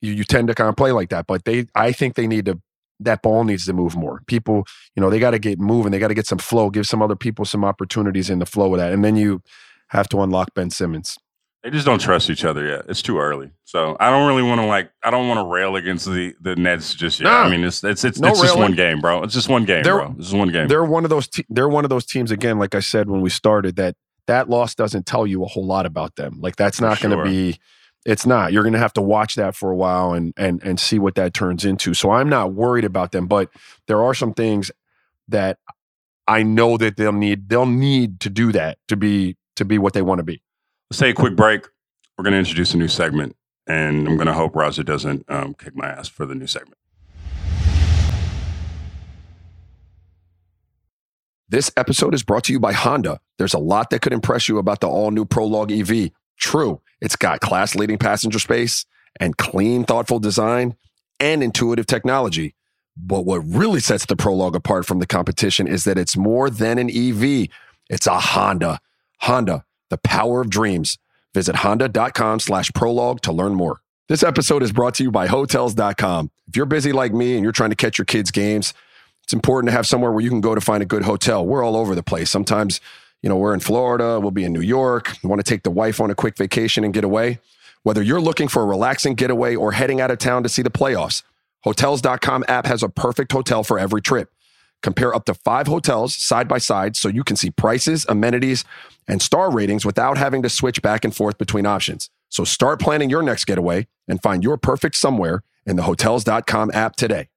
You, 0.00 0.12
you 0.12 0.24
tend 0.24 0.48
to 0.48 0.54
kind 0.54 0.68
of 0.68 0.76
play 0.76 0.92
like 0.92 1.08
that, 1.10 1.26
but 1.26 1.44
they, 1.44 1.66
I 1.74 1.92
think 1.92 2.14
they 2.14 2.26
need 2.26 2.46
to 2.46 2.60
that 3.00 3.22
ball 3.22 3.44
needs 3.44 3.66
to 3.66 3.72
move 3.72 3.96
more. 3.96 4.22
People, 4.26 4.64
you 4.94 5.00
know, 5.00 5.10
they 5.10 5.18
got 5.18 5.32
to 5.32 5.38
get 5.38 5.58
moving. 5.58 5.92
They 5.92 5.98
got 5.98 6.08
to 6.08 6.14
get 6.14 6.26
some 6.26 6.38
flow, 6.38 6.70
give 6.70 6.86
some 6.86 7.02
other 7.02 7.16
people 7.16 7.44
some 7.44 7.64
opportunities 7.64 8.30
in 8.30 8.38
the 8.38 8.46
flow 8.46 8.72
of 8.74 8.78
that. 8.78 8.92
And 8.92 9.04
then 9.04 9.16
you 9.16 9.42
have 9.88 10.08
to 10.10 10.20
unlock 10.20 10.54
Ben 10.54 10.70
Simmons. 10.70 11.18
They 11.64 11.70
just 11.70 11.86
don't 11.86 11.98
trust 11.98 12.28
each 12.28 12.44
other 12.44 12.66
yet. 12.66 12.84
It's 12.90 13.00
too 13.00 13.18
early. 13.18 13.50
So 13.64 13.96
I 13.98 14.10
don't 14.10 14.28
really 14.28 14.42
want 14.42 14.60
to 14.60 14.66
like 14.66 14.90
I 15.02 15.10
don't 15.10 15.28
want 15.28 15.38
to 15.40 15.50
rail 15.50 15.76
against 15.76 16.04
the 16.04 16.34
the 16.38 16.54
Nets 16.56 16.94
just 16.94 17.20
yet. 17.20 17.32
I 17.32 17.48
mean, 17.48 17.64
it's 17.64 17.82
it's 17.82 18.04
it's, 18.04 18.20
no 18.20 18.28
it's 18.28 18.42
just 18.42 18.58
one 18.58 18.74
game, 18.74 19.00
bro. 19.00 19.22
It's 19.22 19.32
just 19.32 19.48
one 19.48 19.64
game, 19.64 19.82
they're, 19.82 19.96
bro. 19.96 20.14
It's 20.18 20.26
just 20.26 20.36
one 20.36 20.52
game. 20.52 20.68
They're 20.68 20.84
one 20.84 21.04
of 21.04 21.10
those 21.10 21.26
te- 21.26 21.46
they're 21.48 21.68
one 21.68 21.84
of 21.84 21.88
those 21.88 22.04
teams 22.04 22.30
again 22.30 22.58
like 22.58 22.74
I 22.74 22.80
said 22.80 23.08
when 23.08 23.22
we 23.22 23.30
started 23.30 23.76
that 23.76 23.96
that 24.26 24.50
loss 24.50 24.74
doesn't 24.74 25.06
tell 25.06 25.26
you 25.26 25.42
a 25.42 25.46
whole 25.46 25.64
lot 25.64 25.86
about 25.86 26.16
them. 26.16 26.38
Like 26.38 26.56
that's 26.56 26.82
not 26.82 27.00
going 27.00 27.16
to 27.16 27.24
be 27.24 27.58
it's 28.04 28.26
not. 28.26 28.52
You're 28.52 28.62
going 28.62 28.74
to 28.74 28.78
have 28.78 28.92
to 28.94 29.02
watch 29.02 29.34
that 29.36 29.56
for 29.56 29.70
a 29.70 29.76
while 29.76 30.12
and 30.12 30.34
and 30.36 30.62
and 30.62 30.78
see 30.78 30.98
what 30.98 31.14
that 31.14 31.32
turns 31.32 31.64
into. 31.64 31.94
So 31.94 32.10
I'm 32.10 32.28
not 32.28 32.52
worried 32.52 32.84
about 32.84 33.12
them, 33.12 33.26
but 33.26 33.48
there 33.86 34.02
are 34.02 34.12
some 34.12 34.34
things 34.34 34.70
that 35.28 35.58
I 36.28 36.42
know 36.42 36.76
that 36.76 36.98
they'll 36.98 37.12
need 37.12 37.48
they'll 37.48 37.64
need 37.64 38.20
to 38.20 38.28
do 38.28 38.52
that 38.52 38.76
to 38.88 38.96
be 38.96 39.38
to 39.56 39.64
be 39.64 39.78
what 39.78 39.94
they 39.94 40.02
want 40.02 40.18
to 40.18 40.24
be. 40.24 40.42
Let's 40.90 41.00
take 41.00 41.18
a 41.18 41.20
quick 41.20 41.36
break. 41.36 41.66
We're 42.16 42.24
going 42.24 42.32
to 42.32 42.38
introduce 42.38 42.74
a 42.74 42.76
new 42.76 42.88
segment, 42.88 43.36
and 43.66 44.06
I'm 44.06 44.16
going 44.16 44.26
to 44.26 44.34
hope 44.34 44.54
Raja 44.54 44.84
doesn't 44.84 45.24
um, 45.28 45.54
kick 45.54 45.74
my 45.74 45.86
ass 45.86 46.08
for 46.08 46.26
the 46.26 46.34
new 46.34 46.46
segment. 46.46 46.78
This 51.48 51.70
episode 51.76 52.14
is 52.14 52.22
brought 52.22 52.44
to 52.44 52.52
you 52.52 52.60
by 52.60 52.72
Honda. 52.72 53.20
There's 53.38 53.54
a 53.54 53.58
lot 53.58 53.90
that 53.90 54.02
could 54.02 54.12
impress 54.12 54.48
you 54.48 54.58
about 54.58 54.80
the 54.80 54.88
all 54.88 55.10
new 55.10 55.24
Prologue 55.24 55.72
EV. 55.72 56.10
True, 56.38 56.80
it's 57.00 57.16
got 57.16 57.40
class 57.40 57.74
leading 57.74 57.98
passenger 57.98 58.38
space 58.38 58.86
and 59.20 59.36
clean, 59.36 59.84
thoughtful 59.84 60.18
design 60.18 60.76
and 61.20 61.42
intuitive 61.42 61.86
technology. 61.86 62.54
But 62.96 63.24
what 63.24 63.38
really 63.38 63.80
sets 63.80 64.06
the 64.06 64.16
Prologue 64.16 64.56
apart 64.56 64.86
from 64.86 65.00
the 65.00 65.06
competition 65.06 65.66
is 65.66 65.84
that 65.84 65.98
it's 65.98 66.16
more 66.16 66.50
than 66.50 66.78
an 66.78 66.90
EV. 66.90 67.48
It's 67.90 68.06
a 68.06 68.18
Honda. 68.18 68.80
Honda, 69.20 69.64
the 69.94 70.08
power 70.08 70.40
of 70.40 70.50
dreams. 70.50 70.98
Visit 71.34 71.56
honda.com 71.56 72.40
slash 72.40 72.72
prologue 72.72 73.20
to 73.22 73.32
learn 73.32 73.54
more. 73.54 73.80
This 74.08 74.22
episode 74.22 74.62
is 74.62 74.72
brought 74.72 74.94
to 74.96 75.04
you 75.04 75.10
by 75.10 75.28
hotels.com. 75.28 76.30
If 76.48 76.56
you're 76.56 76.66
busy 76.66 76.92
like 76.92 77.12
me 77.12 77.34
and 77.34 77.42
you're 77.42 77.52
trying 77.52 77.70
to 77.70 77.76
catch 77.76 77.96
your 77.96 78.04
kids' 78.04 78.30
games, 78.30 78.74
it's 79.22 79.32
important 79.32 79.68
to 79.68 79.72
have 79.76 79.86
somewhere 79.86 80.12
where 80.12 80.22
you 80.22 80.30
can 80.30 80.40
go 80.40 80.54
to 80.54 80.60
find 80.60 80.82
a 80.82 80.86
good 80.86 81.04
hotel. 81.04 81.46
We're 81.46 81.64
all 81.64 81.76
over 81.76 81.94
the 81.94 82.02
place. 82.02 82.28
Sometimes 82.28 82.80
you 83.22 83.30
know, 83.30 83.36
we're 83.36 83.54
in 83.54 83.60
Florida, 83.60 84.20
we'll 84.20 84.32
be 84.32 84.44
in 84.44 84.52
New 84.52 84.60
York, 84.60 85.16
want 85.22 85.42
to 85.42 85.50
take 85.50 85.62
the 85.62 85.70
wife 85.70 85.98
on 85.98 86.10
a 86.10 86.14
quick 86.14 86.36
vacation 86.36 86.84
and 86.84 86.92
get 86.92 87.04
away. 87.04 87.38
Whether 87.82 88.02
you're 88.02 88.20
looking 88.20 88.48
for 88.48 88.62
a 88.62 88.66
relaxing 88.66 89.14
getaway 89.14 89.54
or 89.54 89.72
heading 89.72 89.98
out 89.98 90.10
of 90.10 90.18
town 90.18 90.42
to 90.42 90.50
see 90.50 90.60
the 90.60 90.70
playoffs, 90.70 91.22
Hotels.com 91.64 92.44
app 92.46 92.66
has 92.66 92.82
a 92.82 92.90
perfect 92.90 93.32
hotel 93.32 93.64
for 93.64 93.78
every 93.78 94.02
trip. 94.02 94.30
Compare 94.84 95.14
up 95.14 95.24
to 95.24 95.32
five 95.32 95.66
hotels 95.66 96.14
side 96.14 96.46
by 96.46 96.58
side 96.58 96.94
so 96.94 97.08
you 97.08 97.24
can 97.24 97.36
see 97.36 97.50
prices, 97.50 98.04
amenities, 98.06 98.66
and 99.08 99.22
star 99.22 99.50
ratings 99.50 99.86
without 99.86 100.18
having 100.18 100.42
to 100.42 100.50
switch 100.50 100.82
back 100.82 101.06
and 101.06 101.16
forth 101.16 101.38
between 101.38 101.64
options. 101.64 102.10
So 102.28 102.44
start 102.44 102.80
planning 102.80 103.08
your 103.08 103.22
next 103.22 103.46
getaway 103.46 103.86
and 104.08 104.20
find 104.20 104.44
your 104.44 104.58
perfect 104.58 104.96
somewhere 104.96 105.42
in 105.64 105.76
the 105.76 105.84
Hotels.com 105.84 106.70
app 106.74 106.96
today. 106.96 107.28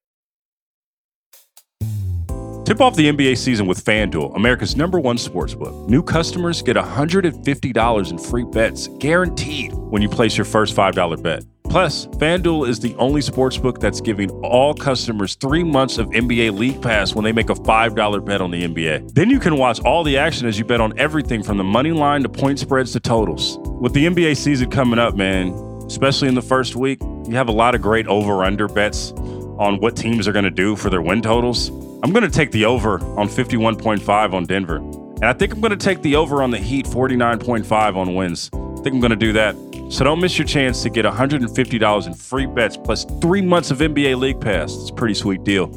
Tip 2.65 2.81
off 2.81 2.97
the 2.97 3.07
NBA 3.07 3.37
season 3.37 3.65
with 3.65 3.81
FanDuel, 3.85 4.35
America's 4.35 4.75
number 4.75 4.99
one 4.99 5.15
sportsbook. 5.15 5.87
New 5.87 6.03
customers 6.03 6.61
get 6.61 6.75
$150 6.75 8.09
in 8.09 8.17
free 8.17 8.43
bets 8.43 8.89
guaranteed 8.99 9.73
when 9.73 10.01
you 10.01 10.09
place 10.09 10.35
your 10.35 10.43
first 10.43 10.75
$5 10.75 11.23
bet. 11.23 11.45
Plus, 11.77 12.07
FanDuel 12.07 12.67
is 12.67 12.79
the 12.79 12.95
only 12.95 13.21
sportsbook 13.21 13.79
that's 13.79 14.01
giving 14.01 14.31
all 14.43 14.73
customers 14.73 15.35
three 15.35 15.63
months 15.63 15.99
of 15.99 16.07
NBA 16.07 16.57
League 16.57 16.81
Pass 16.81 17.13
when 17.13 17.23
they 17.23 17.31
make 17.31 17.51
a 17.51 17.53
$5 17.53 18.25
bet 18.25 18.41
on 18.41 18.49
the 18.49 18.67
NBA. 18.67 19.13
Then 19.13 19.29
you 19.29 19.39
can 19.39 19.57
watch 19.57 19.79
all 19.81 20.03
the 20.03 20.17
action 20.17 20.47
as 20.47 20.57
you 20.57 20.65
bet 20.65 20.81
on 20.81 20.97
everything 20.97 21.43
from 21.43 21.57
the 21.57 21.63
money 21.63 21.91
line 21.91 22.23
to 22.23 22.29
point 22.29 22.57
spreads 22.57 22.93
to 22.93 22.99
totals. 22.99 23.59
With 23.79 23.93
the 23.93 24.07
NBA 24.07 24.37
season 24.37 24.71
coming 24.71 24.97
up, 24.97 25.15
man, 25.15 25.49
especially 25.85 26.27
in 26.27 26.33
the 26.33 26.41
first 26.41 26.75
week, 26.75 26.99
you 27.27 27.35
have 27.35 27.47
a 27.47 27.51
lot 27.51 27.75
of 27.75 27.81
great 27.83 28.07
over 28.07 28.43
under 28.43 28.67
bets 28.67 29.11
on 29.59 29.79
what 29.79 29.95
teams 29.95 30.27
are 30.27 30.33
going 30.33 30.45
to 30.45 30.49
do 30.49 30.75
for 30.75 30.89
their 30.89 31.03
win 31.03 31.21
totals. 31.21 31.69
I'm 32.01 32.11
going 32.11 32.23
to 32.23 32.31
take 32.31 32.49
the 32.49 32.65
over 32.65 32.99
on 33.19 33.27
51.5 33.27 34.33
on 34.33 34.45
Denver. 34.45 34.77
And 34.77 35.25
I 35.25 35.33
think 35.33 35.53
I'm 35.53 35.61
going 35.61 35.77
to 35.77 35.85
take 35.85 36.01
the 36.01 36.15
over 36.15 36.41
on 36.41 36.49
the 36.49 36.57
Heat 36.57 36.87
49.5 36.87 37.95
on 37.95 38.15
wins. 38.15 38.49
I 38.51 38.81
think 38.81 38.95
I'm 38.95 38.99
going 38.99 39.11
to 39.11 39.15
do 39.15 39.33
that. 39.33 39.66
So 39.89 40.03
don't 40.03 40.19
miss 40.19 40.37
your 40.37 40.45
chance 40.45 40.83
to 40.83 40.89
get 40.89 41.05
$150 41.05 42.07
in 42.07 42.13
free 42.13 42.45
bets 42.45 42.75
plus 42.75 43.05
three 43.21 43.41
months 43.41 43.71
of 43.71 43.79
NBA 43.79 44.19
League 44.19 44.41
Pass. 44.41 44.75
It's 44.75 44.89
a 44.89 44.93
pretty 44.93 45.13
sweet 45.13 45.43
deal. 45.43 45.67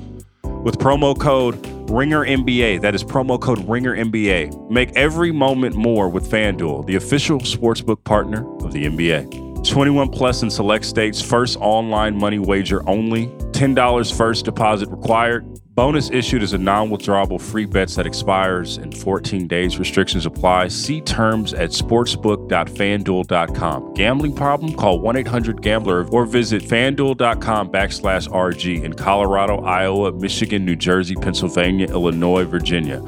With 0.42 0.78
promo 0.78 1.18
code 1.18 1.62
RINGERNBA, 1.86 2.80
that 2.82 2.94
is 2.94 3.04
promo 3.04 3.40
code 3.40 3.58
RINGERNBA, 3.60 4.70
make 4.70 4.90
every 4.96 5.32
moment 5.32 5.76
more 5.76 6.08
with 6.08 6.30
FanDuel, 6.30 6.86
the 6.86 6.96
official 6.96 7.38
sportsbook 7.40 8.02
partner 8.04 8.46
of 8.64 8.72
the 8.72 8.84
NBA. 8.84 9.66
21 9.68 10.08
plus 10.08 10.42
in 10.42 10.50
select 10.50 10.84
states, 10.84 11.22
first 11.22 11.56
online 11.60 12.18
money 12.18 12.38
wager 12.38 12.86
only, 12.88 13.28
$10 13.52 14.16
first 14.16 14.44
deposit 14.44 14.88
required. 14.88 15.59
Bonus 15.74 16.10
issued 16.10 16.42
is 16.42 16.52
a 16.52 16.58
non 16.58 16.90
withdrawable 16.90 17.40
free 17.40 17.64
bets 17.64 17.94
that 17.94 18.04
expires 18.04 18.76
in 18.76 18.90
14 18.90 19.46
days. 19.46 19.78
Restrictions 19.78 20.26
apply. 20.26 20.66
See 20.68 21.00
terms 21.00 21.54
at 21.54 21.70
sportsbook.fanduel.com. 21.70 23.94
Gambling 23.94 24.34
problem? 24.34 24.74
Call 24.74 24.98
1 24.98 25.16
800 25.16 25.62
Gambler 25.62 26.08
or 26.08 26.26
visit 26.26 26.62
fanduel.com 26.62 27.70
backslash 27.70 28.26
RG 28.28 28.82
in 28.82 28.94
Colorado, 28.94 29.62
Iowa, 29.62 30.10
Michigan, 30.12 30.64
New 30.64 30.74
Jersey, 30.74 31.14
Pennsylvania, 31.14 31.86
Illinois, 31.88 32.42
Virginia. 32.44 33.00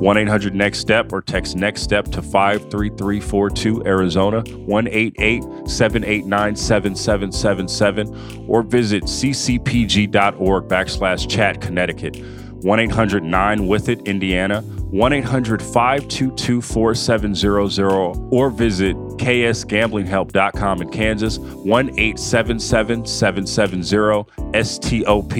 1 0.00 0.16
800 0.16 0.54
Next 0.54 0.80
Step 0.80 1.12
or 1.12 1.22
text 1.22 1.56
Next 1.56 1.82
Step 1.82 2.06
to 2.06 2.20
53342 2.20 3.86
Arizona, 3.86 4.40
1 4.40 4.86
789 4.86 6.56
7777, 6.56 8.46
or 8.48 8.62
visit 8.62 9.04
ccpg.org 9.04 10.64
backslash 10.68 11.28
chat 11.30 11.60
Connecticut, 11.60 12.16
1 12.64 12.80
800 12.80 13.22
9 13.22 13.66
with 13.66 13.88
it 13.88 14.00
Indiana, 14.06 14.62
1 14.62 15.12
800 15.12 15.62
522 15.62 16.60
4700, 16.60 18.16
or 18.32 18.50
visit 18.50 18.96
ksgamblinghelp.com 18.96 20.82
in 20.82 20.88
Kansas, 20.90 21.38
1 21.38 21.88
877 21.90 23.06
770 23.06 24.24
STOP 24.62 25.36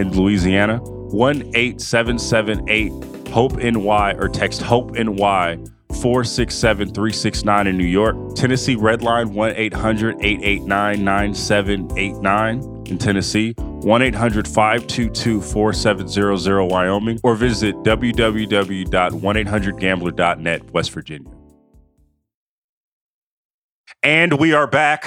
in 0.00 0.12
Louisiana, 0.12 0.78
1 0.80 1.42
8778 1.54 3.17
Hope 3.30 3.56
NY 3.56 4.14
or 4.18 4.28
text 4.28 4.62
Hope 4.62 4.92
NY 4.92 5.58
467 6.00 6.88
369 6.88 7.66
in 7.66 7.76
New 7.76 7.84
York. 7.84 8.16
Tennessee 8.34 8.76
Redline 8.76 9.32
1 9.32 9.52
800 9.56 10.16
889 10.20 11.04
9789 11.04 12.86
in 12.86 12.98
Tennessee. 12.98 13.52
1 13.52 14.02
800 14.02 14.46
522 14.46 15.40
4700 15.40 16.64
Wyoming. 16.64 17.18
Or 17.22 17.34
visit 17.34 17.74
www.1800gambler.net 17.76 20.70
West 20.72 20.90
Virginia. 20.92 21.32
And 24.02 24.38
we 24.38 24.52
are 24.52 24.66
back. 24.66 25.06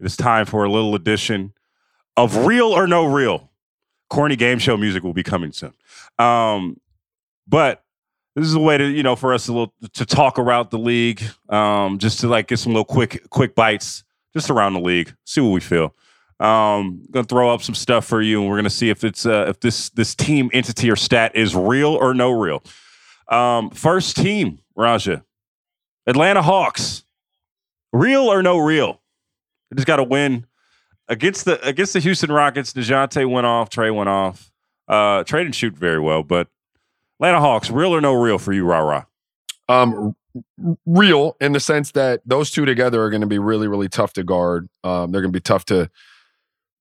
It 0.00 0.06
is 0.06 0.16
time 0.16 0.46
for 0.46 0.64
a 0.64 0.70
little 0.70 0.94
edition 0.94 1.52
of 2.16 2.46
Real 2.46 2.68
or 2.68 2.86
No 2.86 3.04
Real. 3.04 3.50
Corny 4.08 4.36
game 4.36 4.58
show 4.58 4.76
music 4.76 5.02
will 5.02 5.14
be 5.14 5.22
coming 5.22 5.52
soon. 5.52 5.72
Um, 6.18 6.78
but 7.46 7.82
this 8.34 8.46
is 8.46 8.54
a 8.54 8.60
way 8.60 8.78
to 8.78 8.88
you 8.88 9.02
know 9.02 9.16
for 9.16 9.34
us 9.34 9.48
a 9.48 9.52
little 9.52 9.74
to 9.94 10.06
talk 10.06 10.38
around 10.38 10.70
the 10.70 10.78
league, 10.78 11.22
um, 11.48 11.98
just 11.98 12.20
to 12.20 12.28
like 12.28 12.48
get 12.48 12.58
some 12.58 12.72
little 12.72 12.84
quick 12.84 13.28
quick 13.30 13.54
bites 13.54 14.04
just 14.34 14.50
around 14.50 14.74
the 14.74 14.80
league, 14.80 15.14
see 15.24 15.40
what 15.40 15.50
we 15.50 15.60
feel. 15.60 15.94
Um, 16.40 17.04
gonna 17.10 17.24
throw 17.24 17.52
up 17.52 17.62
some 17.62 17.74
stuff 17.74 18.04
for 18.06 18.22
you, 18.22 18.40
and 18.40 18.50
we're 18.50 18.56
gonna 18.56 18.70
see 18.70 18.90
if 18.90 19.04
it's 19.04 19.26
uh, 19.26 19.46
if 19.48 19.60
this 19.60 19.90
this 19.90 20.14
team 20.14 20.50
entity 20.52 20.90
or 20.90 20.96
stat 20.96 21.36
is 21.36 21.54
real 21.54 21.94
or 21.94 22.14
no 22.14 22.30
real. 22.30 22.62
Um, 23.28 23.70
first 23.70 24.16
team, 24.16 24.58
Raja, 24.74 25.24
Atlanta 26.06 26.42
Hawks, 26.42 27.04
real 27.92 28.22
or 28.22 28.42
no 28.42 28.58
real? 28.58 29.00
They 29.70 29.76
just 29.76 29.86
got 29.86 29.96
to 29.96 30.04
win 30.04 30.46
against 31.08 31.44
the 31.44 31.64
against 31.66 31.92
the 31.92 32.00
Houston 32.00 32.32
Rockets. 32.32 32.72
Dejounte 32.72 33.28
went 33.30 33.46
off, 33.46 33.70
Trae 33.70 33.94
went 33.94 34.08
off. 34.08 34.50
Uh, 34.88 35.24
Trae 35.24 35.42
didn't 35.42 35.54
shoot 35.54 35.74
very 35.74 36.00
well, 36.00 36.22
but 36.22 36.48
Atlanta 37.22 37.40
Hawks, 37.40 37.70
real 37.70 37.94
or 37.94 38.00
no 38.00 38.14
real 38.14 38.36
for 38.36 38.52
you, 38.52 38.64
rah 38.64 38.80
rah? 38.80 39.04
Um, 39.68 40.16
real 40.84 41.36
in 41.40 41.52
the 41.52 41.60
sense 41.60 41.92
that 41.92 42.20
those 42.26 42.50
two 42.50 42.64
together 42.64 43.00
are 43.00 43.10
going 43.10 43.20
to 43.20 43.28
be 43.28 43.38
really, 43.38 43.68
really 43.68 43.88
tough 43.88 44.12
to 44.14 44.24
guard. 44.24 44.68
Um, 44.82 45.12
they're 45.12 45.20
going 45.20 45.32
to 45.32 45.36
be 45.36 45.40
tough 45.40 45.64
to. 45.66 45.88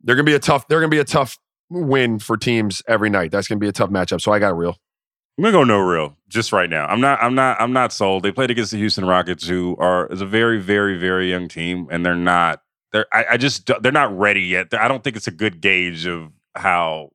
They're 0.03 0.15
going 0.15 0.25
to 0.25 0.29
be 0.31 0.35
a 0.35 0.39
tough. 0.39 0.67
They're 0.67 0.79
going 0.79 0.89
to 0.89 0.95
be 0.95 0.99
a 0.99 1.03
tough 1.03 1.37
win 1.69 2.17
for 2.17 2.37
teams 2.37 2.81
every 2.87 3.11
night. 3.11 3.29
That's 3.29 3.47
going 3.47 3.59
to 3.59 3.63
be 3.63 3.69
a 3.69 3.71
tough 3.71 3.91
matchup. 3.91 4.19
So 4.19 4.31
I 4.31 4.39
got 4.39 4.57
real. 4.57 4.77
I'm 5.37 5.43
gonna 5.43 5.53
go 5.53 5.63
no 5.63 5.79
real 5.79 6.17
just 6.27 6.51
right 6.51 6.69
now. 6.69 6.85
I'm 6.87 7.01
not. 7.01 7.21
I'm 7.21 7.35
not. 7.35 7.61
I'm 7.61 7.71
not 7.71 7.93
sold. 7.93 8.23
They 8.23 8.31
played 8.31 8.51
against 8.51 8.71
the 8.71 8.77
Houston 8.77 9.05
Rockets, 9.05 9.47
who 9.47 9.75
are 9.79 10.07
is 10.07 10.21
a 10.21 10.25
very, 10.25 10.59
very, 10.59 10.97
very 10.97 11.29
young 11.29 11.47
team, 11.47 11.87
and 11.89 12.05
they're 12.05 12.15
not. 12.15 12.61
They're. 12.91 13.05
I, 13.13 13.25
I 13.31 13.37
just. 13.37 13.69
They're 13.81 13.91
not 13.91 14.15
ready 14.17 14.41
yet. 14.41 14.73
I 14.73 14.87
don't 14.87 15.03
think 15.03 15.15
it's 15.15 15.27
a 15.27 15.31
good 15.31 15.61
gauge 15.61 16.05
of 16.05 16.31
how 16.55 17.11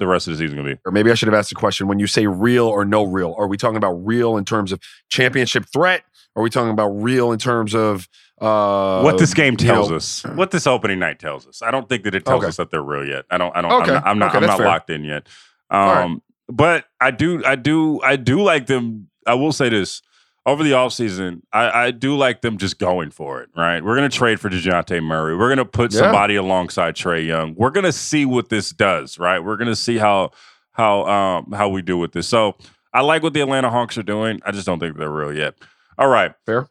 the 0.00 0.06
rest 0.08 0.26
of 0.26 0.32
the 0.32 0.38
season 0.38 0.56
going 0.56 0.68
to 0.68 0.74
be. 0.74 0.80
Or 0.84 0.90
maybe 0.90 1.10
I 1.10 1.14
should 1.14 1.28
have 1.28 1.34
asked 1.34 1.50
the 1.50 1.54
question 1.54 1.86
when 1.86 2.00
you 2.00 2.08
say 2.08 2.26
real 2.26 2.66
or 2.66 2.84
no 2.84 3.04
real, 3.04 3.34
are 3.38 3.46
we 3.46 3.56
talking 3.56 3.76
about 3.76 3.92
real 3.92 4.36
in 4.36 4.44
terms 4.44 4.72
of 4.72 4.80
championship 5.08 5.66
threat? 5.72 6.02
Are 6.34 6.42
we 6.42 6.50
talking 6.50 6.70
about 6.70 6.88
real 6.88 7.32
in 7.32 7.38
terms 7.38 7.74
of 7.74 8.08
uh, 8.40 9.02
what 9.02 9.18
this 9.18 9.34
game 9.34 9.56
tells 9.56 9.86
you 9.86 9.92
know, 9.92 9.96
us? 9.96 10.24
What 10.24 10.50
this 10.50 10.66
opening 10.66 10.98
night 10.98 11.18
tells 11.18 11.46
us? 11.46 11.62
I 11.62 11.70
don't 11.70 11.88
think 11.88 12.04
that 12.04 12.14
it 12.14 12.24
tells 12.24 12.38
okay. 12.38 12.48
us 12.48 12.56
that 12.56 12.70
they're 12.70 12.82
real 12.82 13.06
yet. 13.06 13.26
I 13.30 13.38
don't. 13.38 13.54
I 13.54 13.60
don't. 13.60 13.72
Okay. 13.82 13.92
I'm 13.92 13.94
not. 13.94 14.06
I'm 14.06 14.18
not, 14.18 14.34
okay, 14.34 14.46
I'm 14.46 14.58
not 14.58 14.60
locked 14.60 14.90
in 14.90 15.04
yet. 15.04 15.26
Um, 15.70 15.80
right. 15.80 16.20
But 16.48 16.84
I 17.00 17.10
do. 17.10 17.44
I 17.44 17.56
do. 17.56 18.00
I 18.02 18.16
do 18.16 18.42
like 18.42 18.66
them. 18.66 19.08
I 19.26 19.34
will 19.34 19.52
say 19.52 19.68
this 19.68 20.02
over 20.46 20.64
the 20.64 20.72
offseason, 20.72 21.42
I, 21.52 21.86
I 21.86 21.90
do 21.90 22.16
like 22.16 22.40
them 22.40 22.56
just 22.56 22.78
going 22.78 23.10
for 23.10 23.42
it, 23.42 23.50
right? 23.54 23.84
We're 23.84 23.96
going 23.96 24.08
to 24.08 24.16
trade 24.16 24.40
for 24.40 24.48
Dejounte 24.48 25.02
Murray. 25.02 25.36
We're 25.36 25.48
going 25.48 25.58
to 25.58 25.64
put 25.64 25.92
yeah. 25.92 26.00
somebody 26.00 26.36
alongside 26.36 26.94
Trae 26.94 27.26
Young. 27.26 27.54
We're 27.54 27.70
going 27.70 27.84
to 27.84 27.92
see 27.92 28.24
what 28.24 28.48
this 28.48 28.70
does, 28.70 29.18
right? 29.18 29.38
We're 29.38 29.56
going 29.56 29.68
to 29.68 29.76
see 29.76 29.98
how 29.98 30.30
how 30.72 31.04
um 31.06 31.52
how 31.52 31.68
we 31.68 31.82
do 31.82 31.98
with 31.98 32.12
this. 32.12 32.26
So 32.26 32.56
I 32.92 33.02
like 33.02 33.22
what 33.22 33.34
the 33.34 33.40
Atlanta 33.40 33.70
Hawks 33.70 33.98
are 33.98 34.02
doing. 34.02 34.40
I 34.44 34.50
just 34.52 34.66
don't 34.66 34.78
think 34.78 34.96
they're 34.96 35.10
real 35.10 35.34
yet. 35.34 35.54
All 35.98 36.08
right. 36.08 36.32
Fair. 36.46 36.68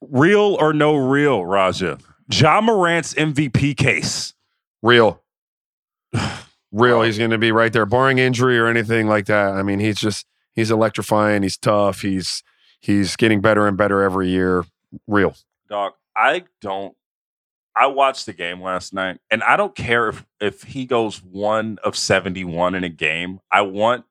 Real 0.00 0.56
or 0.60 0.72
no 0.72 0.96
real, 0.96 1.44
Raja? 1.44 1.98
Ja 2.30 2.60
Morant's 2.60 3.14
MVP 3.14 3.76
case. 3.76 4.34
Real. 4.82 5.22
real. 6.72 7.02
He's 7.02 7.16
going 7.16 7.30
to 7.30 7.38
be 7.38 7.52
right 7.52 7.72
there, 7.72 7.86
barring 7.86 8.18
injury 8.18 8.58
or 8.58 8.66
anything 8.66 9.08
like 9.08 9.26
that. 9.26 9.54
I 9.54 9.62
mean, 9.62 9.80
he's 9.80 9.96
just 9.96 10.26
he's 10.54 10.70
electrifying. 10.70 11.42
He's 11.42 11.56
tough. 11.56 12.00
He's 12.00 12.42
he's 12.80 13.16
getting 13.16 13.40
better 13.40 13.66
and 13.66 13.76
better 13.76 14.02
every 14.02 14.28
year. 14.28 14.64
Real 15.06 15.34
dog. 15.68 15.92
I 16.16 16.44
don't. 16.60 16.94
I 17.76 17.86
watched 17.86 18.26
the 18.26 18.32
game 18.32 18.62
last 18.62 18.94
night, 18.94 19.18
and 19.30 19.42
I 19.42 19.56
don't 19.56 19.74
care 19.74 20.08
if 20.08 20.24
if 20.40 20.62
he 20.62 20.86
goes 20.86 21.22
one 21.22 21.78
of 21.82 21.96
seventy 21.96 22.44
one 22.44 22.74
in 22.74 22.84
a 22.84 22.88
game. 22.88 23.40
I 23.50 23.62
want 23.62 24.04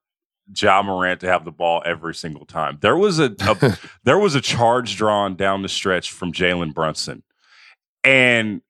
Ja 0.58 0.82
Morant 0.82 1.22
to 1.22 1.28
have 1.28 1.46
the 1.46 1.52
ball 1.52 1.82
every 1.86 2.14
single 2.14 2.46
time. 2.46 2.78
There 2.82 2.98
was 2.98 3.20
a, 3.20 3.34
a 3.40 3.80
there 4.04 4.20
was 4.20 4.36
a 4.36 4.42
charge 4.42 4.98
drawn 4.98 5.36
down 5.36 5.62
the 5.62 5.70
stretch 5.70 6.12
from 6.12 6.34
Jalen 6.34 6.74
Brunson, 6.74 7.24
and 8.04 8.62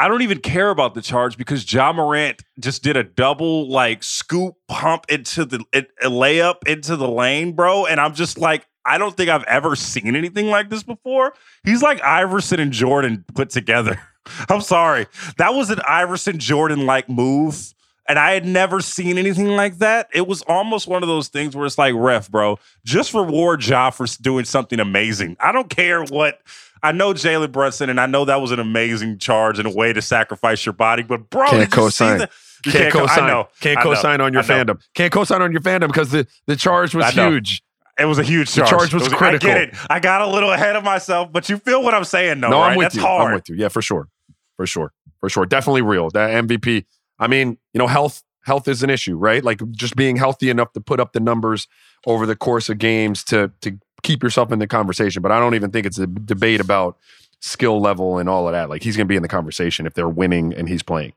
I 0.00 0.08
don't 0.08 0.22
even 0.22 0.38
care 0.38 0.70
about 0.70 0.94
the 0.94 1.02
charge 1.02 1.36
because 1.36 1.70
Ja 1.70 1.92
Morant 1.92 2.42
just 2.58 2.82
did 2.82 2.96
a 2.96 3.04
double 3.04 3.68
like 3.68 4.02
scoop 4.02 4.54
pump 4.66 5.04
into 5.10 5.44
the 5.44 5.62
a 5.74 6.06
layup 6.08 6.66
into 6.66 6.96
the 6.96 7.06
lane, 7.06 7.52
bro. 7.52 7.84
And 7.84 8.00
I'm 8.00 8.14
just 8.14 8.38
like, 8.38 8.66
I 8.86 8.96
don't 8.96 9.14
think 9.14 9.28
I've 9.28 9.44
ever 9.44 9.76
seen 9.76 10.16
anything 10.16 10.46
like 10.46 10.70
this 10.70 10.82
before. 10.82 11.34
He's 11.64 11.82
like 11.82 12.02
Iverson 12.02 12.60
and 12.60 12.72
Jordan 12.72 13.26
put 13.34 13.50
together. 13.50 14.00
I'm 14.48 14.62
sorry. 14.62 15.06
That 15.36 15.52
was 15.52 15.68
an 15.68 15.80
Iverson 15.86 16.38
Jordan 16.38 16.86
like 16.86 17.10
move. 17.10 17.74
And 18.08 18.18
I 18.18 18.32
had 18.32 18.46
never 18.46 18.80
seen 18.80 19.18
anything 19.18 19.48
like 19.48 19.78
that. 19.78 20.08
It 20.14 20.26
was 20.26 20.40
almost 20.42 20.88
one 20.88 21.02
of 21.02 21.10
those 21.10 21.28
things 21.28 21.54
where 21.54 21.66
it's 21.66 21.76
like, 21.76 21.94
ref, 21.94 22.30
bro, 22.30 22.58
just 22.86 23.12
reward 23.12 23.64
Ja 23.66 23.90
for 23.90 24.06
doing 24.22 24.46
something 24.46 24.80
amazing. 24.80 25.36
I 25.40 25.52
don't 25.52 25.68
care 25.68 26.02
what 26.04 26.40
I 26.82 26.92
know 26.92 27.12
Jalen 27.12 27.52
Brunson, 27.52 27.90
and 27.90 28.00
I 28.00 28.06
know 28.06 28.24
that 28.24 28.40
was 28.40 28.52
an 28.52 28.60
amazing 28.60 29.18
charge 29.18 29.58
and 29.58 29.68
a 29.68 29.70
way 29.70 29.92
to 29.92 30.00
sacrifice 30.02 30.64
your 30.64 30.72
body. 30.72 31.02
But 31.02 31.30
bro, 31.30 31.46
can't 31.48 31.70
co-sign. 31.70 32.18
can't, 32.18 32.30
can't 32.64 32.92
co-sign. 32.92 33.26
know. 33.26 33.48
Can't 33.60 33.80
co-sign 33.80 34.20
on 34.20 34.32
your 34.32 34.42
fandom. 34.42 34.80
Can't 34.94 35.12
co-sign 35.12 35.42
on 35.42 35.52
your 35.52 35.60
fandom 35.60 35.88
because 35.88 36.10
the, 36.10 36.26
the 36.46 36.56
charge 36.56 36.94
was 36.94 37.10
huge. 37.10 37.62
It 37.98 38.06
was 38.06 38.18
a 38.18 38.22
huge 38.22 38.52
charge. 38.52 38.70
The 38.70 38.76
charge 38.76 38.94
was, 38.94 39.02
was 39.04 39.12
critical. 39.12 39.50
I 39.50 39.54
get 39.54 39.68
it. 39.68 39.74
I 39.90 40.00
got 40.00 40.22
a 40.22 40.26
little 40.26 40.50
ahead 40.50 40.74
of 40.74 40.82
myself, 40.82 41.30
but 41.32 41.48
you 41.50 41.58
feel 41.58 41.82
what 41.82 41.92
I'm 41.92 42.04
saying, 42.04 42.40
though. 42.40 42.48
No, 42.48 42.60
right? 42.60 42.70
I'm 42.70 42.76
with 42.78 42.86
That's 42.86 42.94
you. 42.96 43.02
hard. 43.02 43.28
I'm 43.28 43.34
with 43.34 43.48
you. 43.50 43.56
Yeah, 43.56 43.68
for 43.68 43.82
sure, 43.82 44.08
for 44.56 44.66
sure, 44.66 44.92
for 45.20 45.28
sure. 45.28 45.44
Definitely 45.44 45.82
real. 45.82 46.08
That 46.10 46.30
MVP. 46.44 46.86
I 47.18 47.26
mean, 47.26 47.58
you 47.74 47.78
know, 47.78 47.86
health 47.86 48.22
health 48.44 48.68
is 48.68 48.82
an 48.82 48.90
issue, 48.90 49.16
right? 49.16 49.44
Like 49.44 49.60
just 49.72 49.96
being 49.96 50.16
healthy 50.16 50.48
enough 50.48 50.72
to 50.72 50.80
put 50.80 50.98
up 50.98 51.12
the 51.12 51.20
numbers 51.20 51.68
over 52.06 52.24
the 52.24 52.36
course 52.36 52.68
of 52.70 52.78
games 52.78 53.22
to 53.24 53.52
to 53.60 53.78
keep 54.02 54.22
yourself 54.22 54.52
in 54.52 54.58
the 54.58 54.66
conversation. 54.66 55.22
But 55.22 55.32
I 55.32 55.38
don't 55.38 55.54
even 55.54 55.70
think 55.70 55.86
it's 55.86 55.98
a 55.98 56.06
debate 56.06 56.60
about 56.60 56.98
skill 57.40 57.80
level 57.80 58.18
and 58.18 58.28
all 58.28 58.46
of 58.46 58.52
that. 58.52 58.68
Like 58.68 58.82
he's 58.82 58.96
going 58.96 59.06
to 59.06 59.08
be 59.08 59.16
in 59.16 59.22
the 59.22 59.28
conversation 59.28 59.86
if 59.86 59.94
they're 59.94 60.08
winning 60.08 60.54
and 60.54 60.68
he's 60.68 60.82
playing. 60.82 61.12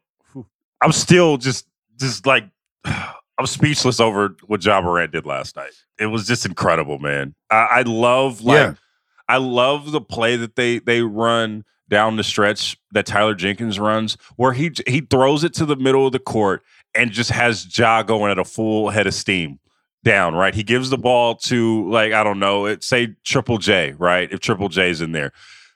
I'm 0.81 0.91
still 0.91 1.37
just 1.37 1.67
just 1.97 2.25
like 2.25 2.45
I'm 2.85 3.47
speechless 3.47 3.99
over 3.99 4.35
what 4.45 4.63
Ja 4.63 4.81
Morant 4.81 5.11
did 5.11 5.25
last 5.25 5.55
night. 5.55 5.71
It 5.99 6.07
was 6.07 6.27
just 6.27 6.45
incredible, 6.45 6.99
man. 6.99 7.33
I, 7.49 7.67
I 7.71 7.81
love 7.83 8.41
like 8.43 8.57
yeah. 8.57 8.73
I 9.27 9.37
love 9.37 9.91
the 9.91 10.01
play 10.01 10.35
that 10.35 10.55
they 10.55 10.79
they 10.79 11.01
run 11.01 11.63
down 11.89 12.15
the 12.17 12.23
stretch 12.23 12.77
that 12.91 13.05
Taylor 13.05 13.35
Jenkins 13.35 13.79
runs, 13.79 14.17
where 14.35 14.53
he 14.53 14.71
he 14.87 15.01
throws 15.01 15.43
it 15.43 15.53
to 15.55 15.65
the 15.65 15.75
middle 15.75 16.05
of 16.05 16.11
the 16.11 16.19
court 16.19 16.63
and 16.93 17.11
just 17.11 17.31
has 17.31 17.77
Ja 17.77 18.03
going 18.03 18.31
at 18.31 18.37
a 18.37 18.45
full 18.45 18.89
head 18.89 19.07
of 19.07 19.13
steam 19.13 19.59
down, 20.03 20.35
right? 20.35 20.53
He 20.53 20.63
gives 20.63 20.89
the 20.89 20.97
ball 20.97 21.35
to 21.35 21.89
like 21.89 22.13
I 22.13 22.23
don't 22.23 22.39
know, 22.39 22.65
it 22.65 22.83
say 22.83 23.15
Triple 23.23 23.57
J, 23.57 23.93
right? 23.97 24.31
If 24.31 24.39
Triple 24.39 24.69
J's 24.69 25.01
in 25.01 25.11
there. 25.11 25.31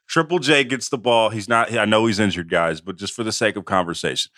Triple 0.07 0.39
J 0.39 0.63
gets 0.63 0.89
the 0.89 0.97
ball. 0.97 1.29
He's 1.29 1.49
not 1.49 1.73
I 1.73 1.85
know 1.85 2.05
he's 2.05 2.19
injured 2.19 2.49
guys, 2.49 2.81
but 2.81 2.97
just 2.97 3.13
for 3.13 3.23
the 3.23 3.31
sake 3.31 3.55
of 3.55 3.65
conversation. 3.65 4.31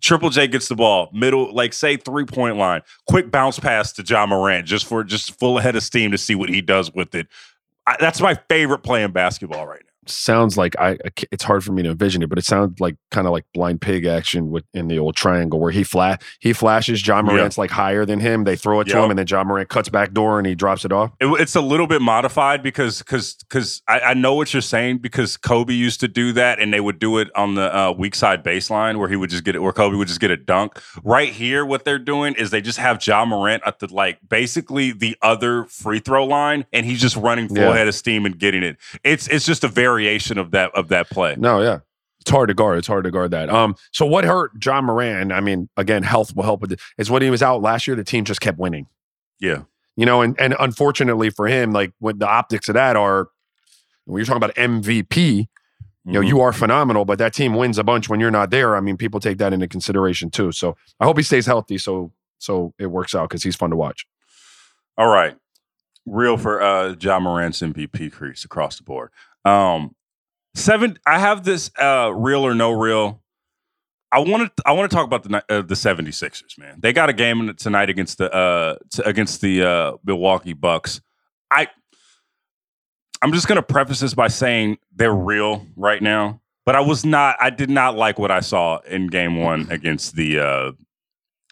Triple 0.00 0.30
J 0.30 0.48
gets 0.48 0.68
the 0.68 0.74
ball, 0.74 1.08
middle, 1.12 1.54
like 1.54 1.72
say 1.72 1.96
three 1.96 2.24
point 2.24 2.56
line, 2.56 2.82
quick 3.08 3.30
bounce 3.30 3.58
pass 3.58 3.92
to 3.92 4.02
Ja 4.02 4.26
Morant 4.26 4.66
just 4.66 4.86
for 4.86 5.04
just 5.04 5.38
full 5.38 5.58
ahead 5.58 5.76
of 5.76 5.82
steam 5.82 6.10
to 6.10 6.18
see 6.18 6.34
what 6.34 6.48
he 6.48 6.60
does 6.60 6.92
with 6.92 7.14
it. 7.14 7.28
I, 7.86 7.96
that's 8.00 8.20
my 8.20 8.34
favorite 8.48 8.78
play 8.78 9.02
in 9.02 9.12
basketball 9.12 9.66
right 9.66 9.82
now 9.84 9.93
sounds 10.08 10.56
like 10.56 10.74
I 10.78 10.98
it's 11.30 11.44
hard 11.44 11.64
for 11.64 11.72
me 11.72 11.82
to 11.82 11.90
envision 11.90 12.22
it, 12.22 12.28
but 12.28 12.38
it 12.38 12.44
sounds 12.44 12.80
like 12.80 12.96
kind 13.10 13.26
of 13.26 13.32
like 13.32 13.44
blind 13.54 13.80
pig 13.80 14.04
action 14.06 14.50
with 14.50 14.64
in 14.74 14.88
the 14.88 14.98
old 14.98 15.16
triangle 15.16 15.60
where 15.60 15.70
he 15.70 15.84
flat 15.84 16.22
he 16.40 16.52
flashes 16.52 17.06
Ja 17.06 17.22
Morant's 17.22 17.58
like 17.58 17.70
higher 17.70 18.04
than 18.04 18.20
him. 18.20 18.44
They 18.44 18.56
throw 18.56 18.80
it 18.80 18.88
to 18.88 19.02
him, 19.02 19.10
and 19.10 19.18
then 19.18 19.26
Ja 19.28 19.44
Morant 19.44 19.68
cuts 19.68 19.88
back 19.88 20.12
door 20.12 20.38
and 20.38 20.46
he 20.46 20.54
drops 20.54 20.84
it 20.84 20.92
off. 20.92 21.12
It, 21.20 21.26
it's 21.40 21.54
a 21.54 21.60
little 21.60 21.86
bit 21.86 22.02
modified 22.02 22.62
because 22.62 22.98
because 22.98 23.34
because 23.34 23.82
I, 23.86 24.00
I, 24.00 24.14
know 24.14 24.34
what 24.34 24.52
you're 24.52 24.62
saying 24.62 24.98
because 24.98 25.36
Kobe 25.36 25.74
used 25.74 26.00
to 26.00 26.08
do 26.08 26.32
that, 26.32 26.60
and 26.60 26.72
they 26.72 26.80
would 26.80 26.98
do 26.98 27.18
it 27.18 27.28
on 27.36 27.54
the 27.54 27.76
uh, 27.76 27.92
weak 27.92 28.14
side 28.14 28.42
baseline 28.42 28.98
where 28.98 29.08
he 29.08 29.16
would 29.16 29.30
just 29.30 29.44
get 29.44 29.54
it 29.54 29.60
where 29.60 29.72
Kobe 29.72 29.96
would 29.96 30.08
just 30.08 30.20
get 30.20 30.30
a 30.30 30.36
dunk. 30.36 30.80
Right 31.02 31.30
here, 31.30 31.64
what 31.64 31.84
they're 31.84 31.98
doing 31.98 32.34
is 32.34 32.50
they 32.50 32.60
just 32.60 32.78
have 32.78 33.04
Ja 33.06 33.24
Morant 33.24 33.62
at 33.64 33.78
the 33.78 33.92
like 33.92 34.18
basically 34.28 34.92
the 34.92 35.16
other 35.22 35.64
free 35.66 36.00
throw 36.00 36.24
line, 36.24 36.66
and 36.72 36.84
he's 36.86 37.00
just 37.00 37.16
running 37.16 37.48
full 37.48 37.58
yeah. 37.58 37.74
head 37.74 37.88
of 37.88 37.94
steam 37.94 38.26
and 38.26 38.38
getting 38.38 38.62
it. 38.62 38.76
It's 39.04 39.28
it's 39.28 39.46
just 39.46 39.64
a 39.64 39.68
very 39.68 39.93
variation 39.94 40.38
of 40.38 40.50
that 40.52 40.70
of 40.74 40.88
that 40.88 41.10
play. 41.10 41.36
No, 41.38 41.60
yeah. 41.60 41.80
It's 42.20 42.30
hard 42.30 42.48
to 42.48 42.54
guard. 42.54 42.78
It's 42.78 42.86
hard 42.86 43.04
to 43.04 43.10
guard 43.10 43.32
that. 43.32 43.50
Um, 43.50 43.76
so 43.92 44.06
what 44.06 44.24
hurt 44.24 44.52
Ja 44.64 44.80
Morant? 44.80 45.30
I 45.30 45.40
mean, 45.40 45.68
again, 45.76 46.02
health 46.02 46.34
will 46.34 46.44
help 46.44 46.62
with 46.62 46.72
it. 46.72 46.80
Is 46.96 47.10
when 47.10 47.20
he 47.20 47.28
was 47.28 47.42
out 47.42 47.60
last 47.60 47.86
year, 47.86 47.96
the 47.96 48.04
team 48.04 48.24
just 48.24 48.40
kept 48.40 48.58
winning. 48.58 48.86
Yeah. 49.40 49.64
You 49.96 50.06
know, 50.06 50.22
and 50.22 50.38
and 50.40 50.56
unfortunately 50.58 51.30
for 51.30 51.46
him, 51.46 51.72
like 51.72 51.92
what 51.98 52.18
the 52.18 52.26
optics 52.26 52.68
of 52.68 52.74
that 52.74 52.96
are 52.96 53.28
when 54.06 54.18
you're 54.18 54.26
talking 54.26 54.42
about 54.42 54.54
MVP, 54.54 55.36
you 55.36 55.46
know, 56.04 56.20
mm-hmm. 56.20 56.28
you 56.28 56.40
are 56.40 56.52
phenomenal, 56.52 57.04
but 57.04 57.18
that 57.18 57.34
team 57.34 57.54
wins 57.54 57.78
a 57.78 57.84
bunch 57.84 58.08
when 58.08 58.20
you're 58.20 58.30
not 58.30 58.50
there. 58.50 58.74
I 58.74 58.80
mean, 58.80 58.96
people 58.96 59.20
take 59.20 59.38
that 59.38 59.52
into 59.52 59.68
consideration 59.68 60.30
too. 60.30 60.50
So 60.50 60.76
I 61.00 61.04
hope 61.04 61.18
he 61.18 61.22
stays 61.22 61.46
healthy 61.46 61.78
so 61.78 62.10
so 62.38 62.74
it 62.78 62.86
works 62.86 63.14
out 63.14 63.28
because 63.28 63.42
he's 63.42 63.56
fun 63.56 63.70
to 63.70 63.76
watch. 63.76 64.06
All 64.96 65.08
right. 65.08 65.36
Real 66.06 66.38
for 66.38 66.62
uh 66.62 66.94
Ja 66.98 67.20
Morant's 67.20 67.60
MVP 67.60 68.12
crease 68.12 68.44
across 68.44 68.78
the 68.78 68.82
board. 68.82 69.10
Um, 69.44 69.94
seven. 70.54 70.98
I 71.06 71.18
have 71.18 71.44
this 71.44 71.70
uh, 71.78 72.12
real 72.14 72.46
or 72.46 72.54
no 72.54 72.72
real. 72.72 73.22
I 74.10 74.20
want 74.20 74.56
to. 74.56 74.62
I 74.64 74.72
want 74.72 74.90
to 74.90 74.94
talk 74.96 75.06
about 75.06 75.24
the 75.24 75.44
uh, 75.48 75.62
the 75.62 75.74
76ers, 75.74 76.58
man. 76.58 76.78
They 76.78 76.92
got 76.92 77.08
a 77.08 77.12
game 77.12 77.52
tonight 77.56 77.90
against 77.90 78.18
the 78.18 78.32
uh, 78.32 78.76
to, 78.92 79.06
against 79.06 79.40
the 79.40 79.62
uh, 79.62 79.92
Milwaukee 80.04 80.52
Bucks. 80.52 81.00
I. 81.50 81.68
I'm 83.22 83.32
just 83.32 83.48
going 83.48 83.56
to 83.56 83.62
preface 83.62 84.00
this 84.00 84.12
by 84.12 84.28
saying 84.28 84.76
they're 84.94 85.14
real 85.14 85.66
right 85.76 86.02
now, 86.02 86.42
but 86.66 86.76
I 86.76 86.80
was 86.80 87.04
not. 87.06 87.36
I 87.40 87.50
did 87.50 87.70
not 87.70 87.96
like 87.96 88.18
what 88.18 88.30
I 88.30 88.40
saw 88.40 88.78
in 88.80 89.06
Game 89.06 89.36
One 89.36 89.66
against 89.70 90.14
the 90.14 90.38
uh, 90.40 90.72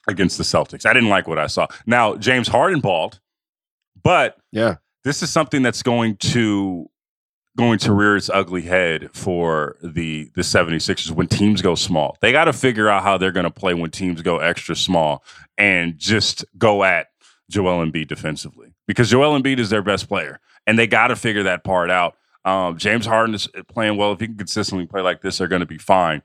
against 0.07 0.39
the 0.39 0.45
Celtics. 0.45 0.87
I 0.87 0.93
didn't 0.93 1.09
like 1.09 1.27
what 1.27 1.39
I 1.39 1.47
saw. 1.47 1.67
Now 1.87 2.17
James 2.17 2.47
Harden 2.47 2.81
balled, 2.81 3.21
but 4.03 4.37
yeah, 4.53 4.77
this 5.03 5.23
is 5.23 5.31
something 5.31 5.63
that's 5.63 5.83
going 5.83 6.17
to 6.19 6.91
going 7.57 7.79
to 7.79 7.93
rear 7.93 8.17
its 8.17 8.31
ugly 8.31 8.63
head 8.63 9.11
for 9.13 9.77
the 9.83 10.31
the 10.35 10.43
76ers 10.43 11.11
when 11.11 11.27
teams 11.27 11.61
go 11.63 11.75
small. 11.75 12.17
They 12.21 12.33
got 12.33 12.45
to 12.45 12.53
figure 12.53 12.89
out 12.89 13.03
how 13.03 13.19
they're 13.19 13.33
going 13.33 13.45
to 13.45 13.51
play 13.51 13.75
when 13.75 13.91
teams 13.91 14.23
go 14.23 14.39
extra 14.39 14.75
small 14.75 15.23
and 15.59 15.99
just 15.99 16.45
go 16.57 16.85
at 16.85 17.09
Joel 17.51 17.85
Embiid 17.85 18.09
defensively 18.09 18.75
because 18.87 19.11
Joel 19.11 19.39
Embiid 19.39 19.59
is 19.59 19.71
their 19.71 19.83
best 19.83 20.09
player 20.09 20.41
and 20.67 20.79
they 20.79 20.87
got 20.87 21.09
to 21.09 21.17
figure 21.17 21.43
that 21.43 21.65
part 21.65 21.91
out. 21.91 22.17
Um, 22.45 22.79
James 22.79 23.07
Harden 23.07 23.35
is 23.35 23.49
playing 23.69 23.97
well. 23.97 24.13
If 24.13 24.21
he 24.21 24.27
can 24.27 24.37
consistently 24.37 24.87
play 24.87 25.03
like 25.03 25.23
this, 25.23 25.39
they're 25.39 25.49
going 25.49 25.61
to 25.61 25.67
be 25.67 25.79
fine. 25.79 26.23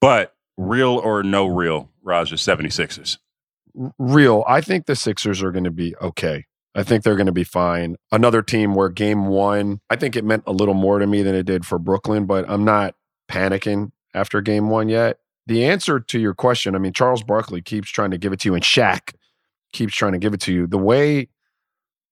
But 0.00 0.34
real 0.56 0.96
or 0.98 1.22
no 1.22 1.46
real, 1.46 1.90
Raja 2.02 2.36
76ers. 2.36 3.18
Real. 3.98 4.44
I 4.46 4.60
think 4.60 4.86
the 4.86 4.96
Sixers 4.96 5.42
are 5.42 5.50
going 5.50 5.64
to 5.64 5.70
be 5.70 5.96
okay. 5.96 6.46
I 6.76 6.82
think 6.82 7.02
they're 7.02 7.16
going 7.16 7.26
to 7.26 7.32
be 7.32 7.44
fine. 7.44 7.96
Another 8.12 8.42
team 8.42 8.74
where 8.74 8.90
game 8.90 9.26
one, 9.26 9.80
I 9.88 9.96
think 9.96 10.14
it 10.14 10.24
meant 10.24 10.44
a 10.46 10.52
little 10.52 10.74
more 10.74 10.98
to 10.98 11.06
me 11.06 11.22
than 11.22 11.34
it 11.34 11.44
did 11.44 11.64
for 11.64 11.78
Brooklyn, 11.78 12.26
but 12.26 12.44
I'm 12.48 12.64
not 12.64 12.94
panicking 13.30 13.92
after 14.14 14.40
game 14.42 14.68
one 14.68 14.88
yet. 14.88 15.18
The 15.46 15.64
answer 15.64 16.00
to 16.00 16.18
your 16.18 16.34
question, 16.34 16.74
I 16.74 16.78
mean, 16.78 16.92
Charles 16.92 17.22
Barkley 17.22 17.62
keeps 17.62 17.90
trying 17.90 18.10
to 18.10 18.18
give 18.18 18.32
it 18.32 18.40
to 18.40 18.48
you, 18.48 18.54
and 18.54 18.62
Shaq 18.62 19.14
keeps 19.72 19.94
trying 19.94 20.12
to 20.12 20.18
give 20.18 20.34
it 20.34 20.40
to 20.40 20.52
you. 20.52 20.66
The 20.66 20.78
way 20.78 21.28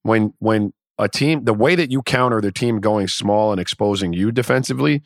when 0.03 0.33
when 0.39 0.73
a 0.99 1.09
team, 1.09 1.45
the 1.45 1.55
way 1.55 1.75
that 1.75 1.91
you 1.91 2.03
counter 2.03 2.41
the 2.41 2.53
team 2.53 2.81
going 2.81 3.09
small 3.09 3.51
and 3.51 3.61
exposing 3.61 4.13
you 4.13 4.31
defensively 4.31 5.03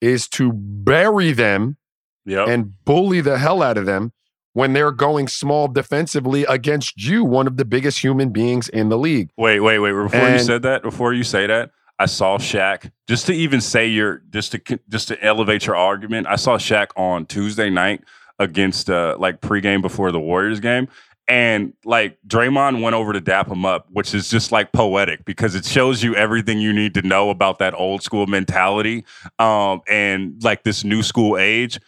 is 0.00 0.26
to 0.28 0.52
bury 0.52 1.32
them 1.32 1.76
yep. 2.24 2.48
and 2.48 2.82
bully 2.84 3.20
the 3.20 3.38
hell 3.38 3.62
out 3.62 3.76
of 3.76 3.84
them 3.84 4.12
when 4.52 4.72
they're 4.72 4.92
going 4.92 5.28
small 5.28 5.68
defensively 5.68 6.44
against 6.44 7.02
you, 7.02 7.24
one 7.24 7.46
of 7.46 7.56
the 7.56 7.64
biggest 7.64 8.02
human 8.02 8.30
beings 8.30 8.68
in 8.68 8.88
the 8.88 8.98
league. 8.98 9.30
Wait, 9.36 9.60
wait, 9.60 9.78
wait. 9.78 9.92
Before 9.92 10.20
and, 10.20 10.38
you 10.38 10.44
said 10.44 10.62
that, 10.62 10.82
before 10.82 11.12
you 11.12 11.22
say 11.22 11.46
that, 11.46 11.70
I 11.98 12.06
saw 12.06 12.38
Shaq 12.38 12.90
just 13.06 13.26
to 13.26 13.32
even 13.34 13.60
say 13.60 13.86
your 13.86 14.22
just 14.30 14.52
to 14.52 14.80
just 14.88 15.08
to 15.08 15.22
elevate 15.22 15.66
your 15.66 15.76
argument. 15.76 16.26
I 16.26 16.36
saw 16.36 16.56
Shaq 16.56 16.88
on 16.96 17.26
Tuesday 17.26 17.68
night 17.68 18.02
against 18.38 18.88
uh 18.88 19.16
like 19.18 19.40
pregame 19.40 19.82
before 19.82 20.10
the 20.10 20.20
Warriors 20.20 20.60
game. 20.60 20.88
And 21.28 21.74
like 21.84 22.18
Draymond 22.26 22.82
went 22.82 22.96
over 22.96 23.12
to 23.12 23.20
dap 23.20 23.48
him 23.48 23.64
up, 23.64 23.86
which 23.92 24.14
is 24.14 24.28
just 24.30 24.50
like 24.50 24.72
poetic 24.72 25.24
because 25.24 25.54
it 25.54 25.64
shows 25.64 26.02
you 26.02 26.16
everything 26.16 26.58
you 26.58 26.72
need 26.72 26.94
to 26.94 27.02
know 27.02 27.30
about 27.30 27.60
that 27.60 27.72
old 27.74 28.02
school 28.02 28.26
mentality 28.26 29.04
um, 29.38 29.80
and 29.86 30.42
like 30.42 30.64
this 30.64 30.82
new 30.82 31.04
school 31.04 31.38
age. 31.38 31.78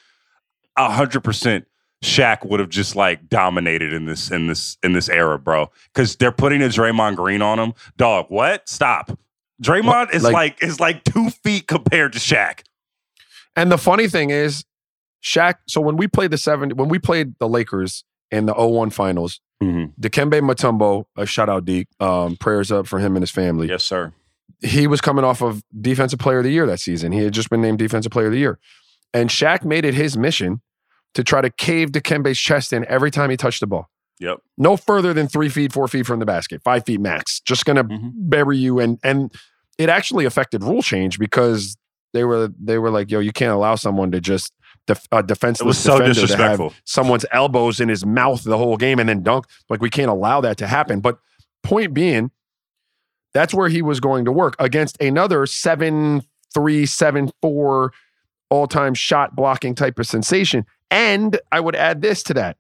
A 0.77 0.91
hundred 0.91 1.23
percent 1.23 1.67
Shaq 2.03 2.45
would 2.45 2.61
have 2.61 2.69
just 2.69 2.97
like 2.97 3.29
dominated 3.29 3.93
in 3.93 4.07
this 4.07 4.31
in 4.31 4.49
this 4.49 4.77
in 4.83 4.93
this 4.93 5.09
era, 5.09 5.39
bro. 5.39 5.71
Because 5.95 6.17
they're 6.17 6.33
putting 6.33 6.61
a 6.63 6.67
Draymond 6.67 7.17
Green 7.17 7.41
on 7.41 7.59
him. 7.59 7.75
Dog, 7.97 8.27
what? 8.29 8.69
Stop. 8.69 9.19
Draymond 9.63 10.13
is 10.13 10.25
like, 10.25 10.33
like 10.33 10.63
is 10.63 10.81
like 10.81 11.05
two 11.05 11.31
feet 11.31 11.69
compared 11.69 12.13
to 12.15 12.19
Shaq. 12.19 12.63
And 13.55 13.71
the 13.71 13.79
funny 13.79 14.09
thing 14.09 14.31
is, 14.31 14.65
Shaq. 15.23 15.55
So 15.69 15.81
when 15.81 15.97
we 15.97 16.09
played 16.09 16.33
the 16.33 16.39
seven, 16.39 16.71
when 16.71 16.89
we 16.89 16.99
played 16.99 17.39
the 17.39 17.49
Lakers 17.49 18.03
in 18.33 18.47
the 18.47 18.55
01 18.55 18.91
finals, 18.91 19.41
mm-hmm. 19.63 20.01
Dikembe 20.01 20.41
Mutombo, 20.41 21.05
a 21.17 21.25
shout 21.25 21.49
out 21.49 21.65
Deke, 21.65 21.87
um, 22.01 22.37
prayers 22.37 22.73
up 22.73 22.89
for 22.89 22.99
him 22.99 23.15
and 23.15 23.23
his 23.23 23.31
family. 23.31 23.69
Yes, 23.69 23.85
sir. 23.85 24.13
He 24.61 24.89
was 24.89 25.01
coming 25.01 25.25
off 25.25 25.41
of 25.41 25.63
Defensive 25.81 26.19
Player 26.19 26.39
of 26.39 26.45
the 26.45 26.51
Year 26.51 26.67
that 26.67 26.81
season. 26.81 27.13
He 27.13 27.23
had 27.23 27.33
just 27.33 27.49
been 27.49 27.61
named 27.61 27.79
Defensive 27.79 28.11
Player 28.11 28.27
of 28.27 28.33
the 28.33 28.39
Year. 28.39 28.59
And 29.15 29.31
Shaq 29.31 29.65
made 29.65 29.85
it 29.85 29.95
his 29.95 30.17
mission 30.17 30.63
to 31.15 31.25
try 31.25 31.41
to 31.41 31.51
cave 31.51 31.91
Dikembe's 31.91 32.39
chest 32.39 32.73
in 32.73 32.85
every 32.87 33.11
time 33.11 33.31
he 33.31 33.37
touched 33.37 33.61
the 33.61 33.67
ball. 33.67 33.89
Yep. 34.21 34.39
No 34.57 34.77
further 34.77 35.13
than 35.13 35.27
three 35.27 35.49
feet, 35.49 35.73
four 35.73 35.89
feet 35.89 36.07
from 36.07 36.21
the 36.21 36.27
basket, 36.27 36.63
five 36.63 36.85
feet 36.85 37.01
max. 37.01 37.41
Just 37.41 37.65
gonna 37.65 37.85
mm-hmm. 37.85 38.11
bury 38.15 38.57
you. 38.57 38.79
And 38.79 38.99
and 39.03 39.33
it 39.79 39.89
actually 39.89 40.25
affected 40.25 40.63
rule 40.63 40.83
change 40.83 41.19
because 41.19 41.77
they 42.13 42.25
were 42.25 42.53
they 42.61 42.79
were 42.79 42.91
like, 42.91 43.11
yo, 43.11 43.19
you 43.19 43.33
can't 43.33 43.53
allow 43.53 43.75
someone 43.75 44.13
to 44.13 44.21
just 44.21 44.53
def, 44.87 45.07
uh, 45.11 45.23
defenseless 45.23 45.65
it 45.65 45.67
was 45.67 45.79
so 45.79 45.99
disrespectful. 45.99 46.71
to 46.71 46.75
have 46.75 46.83
someone's 46.85 47.27
elbows 47.33 47.81
in 47.81 47.89
his 47.89 48.05
mouth 48.07 48.43
the 48.45 48.59
whole 48.59 48.77
game 48.77 48.99
and 48.99 49.09
then 49.09 49.23
dunk. 49.23 49.47
Like 49.69 49.81
we 49.81 49.91
can't 49.91 50.11
allow 50.11 50.41
that 50.43 50.57
to 50.59 50.67
happen. 50.67 51.01
But 51.01 51.19
point 51.63 51.95
being, 51.95 52.31
that's 53.35 53.55
where 53.55 53.69
he 53.69 53.83
was 53.83 53.99
going 54.01 54.25
to 54.27 54.33
work 54.33 54.55
against 54.59 55.01
another 55.01 55.47
seven 55.47 56.23
three 56.55 56.87
seven 56.87 57.31
four 57.41 57.93
all 58.51 58.67
time 58.67 58.95
shot 58.95 59.35
blocking 59.35 59.75
type 59.75 59.99
of 59.99 60.07
sensation. 60.07 60.67
And 60.93 61.41
I 61.51 61.59
would 61.59 61.75
add 61.75 62.03
this 62.03 62.23
to 62.25 62.35
that. 62.35 62.59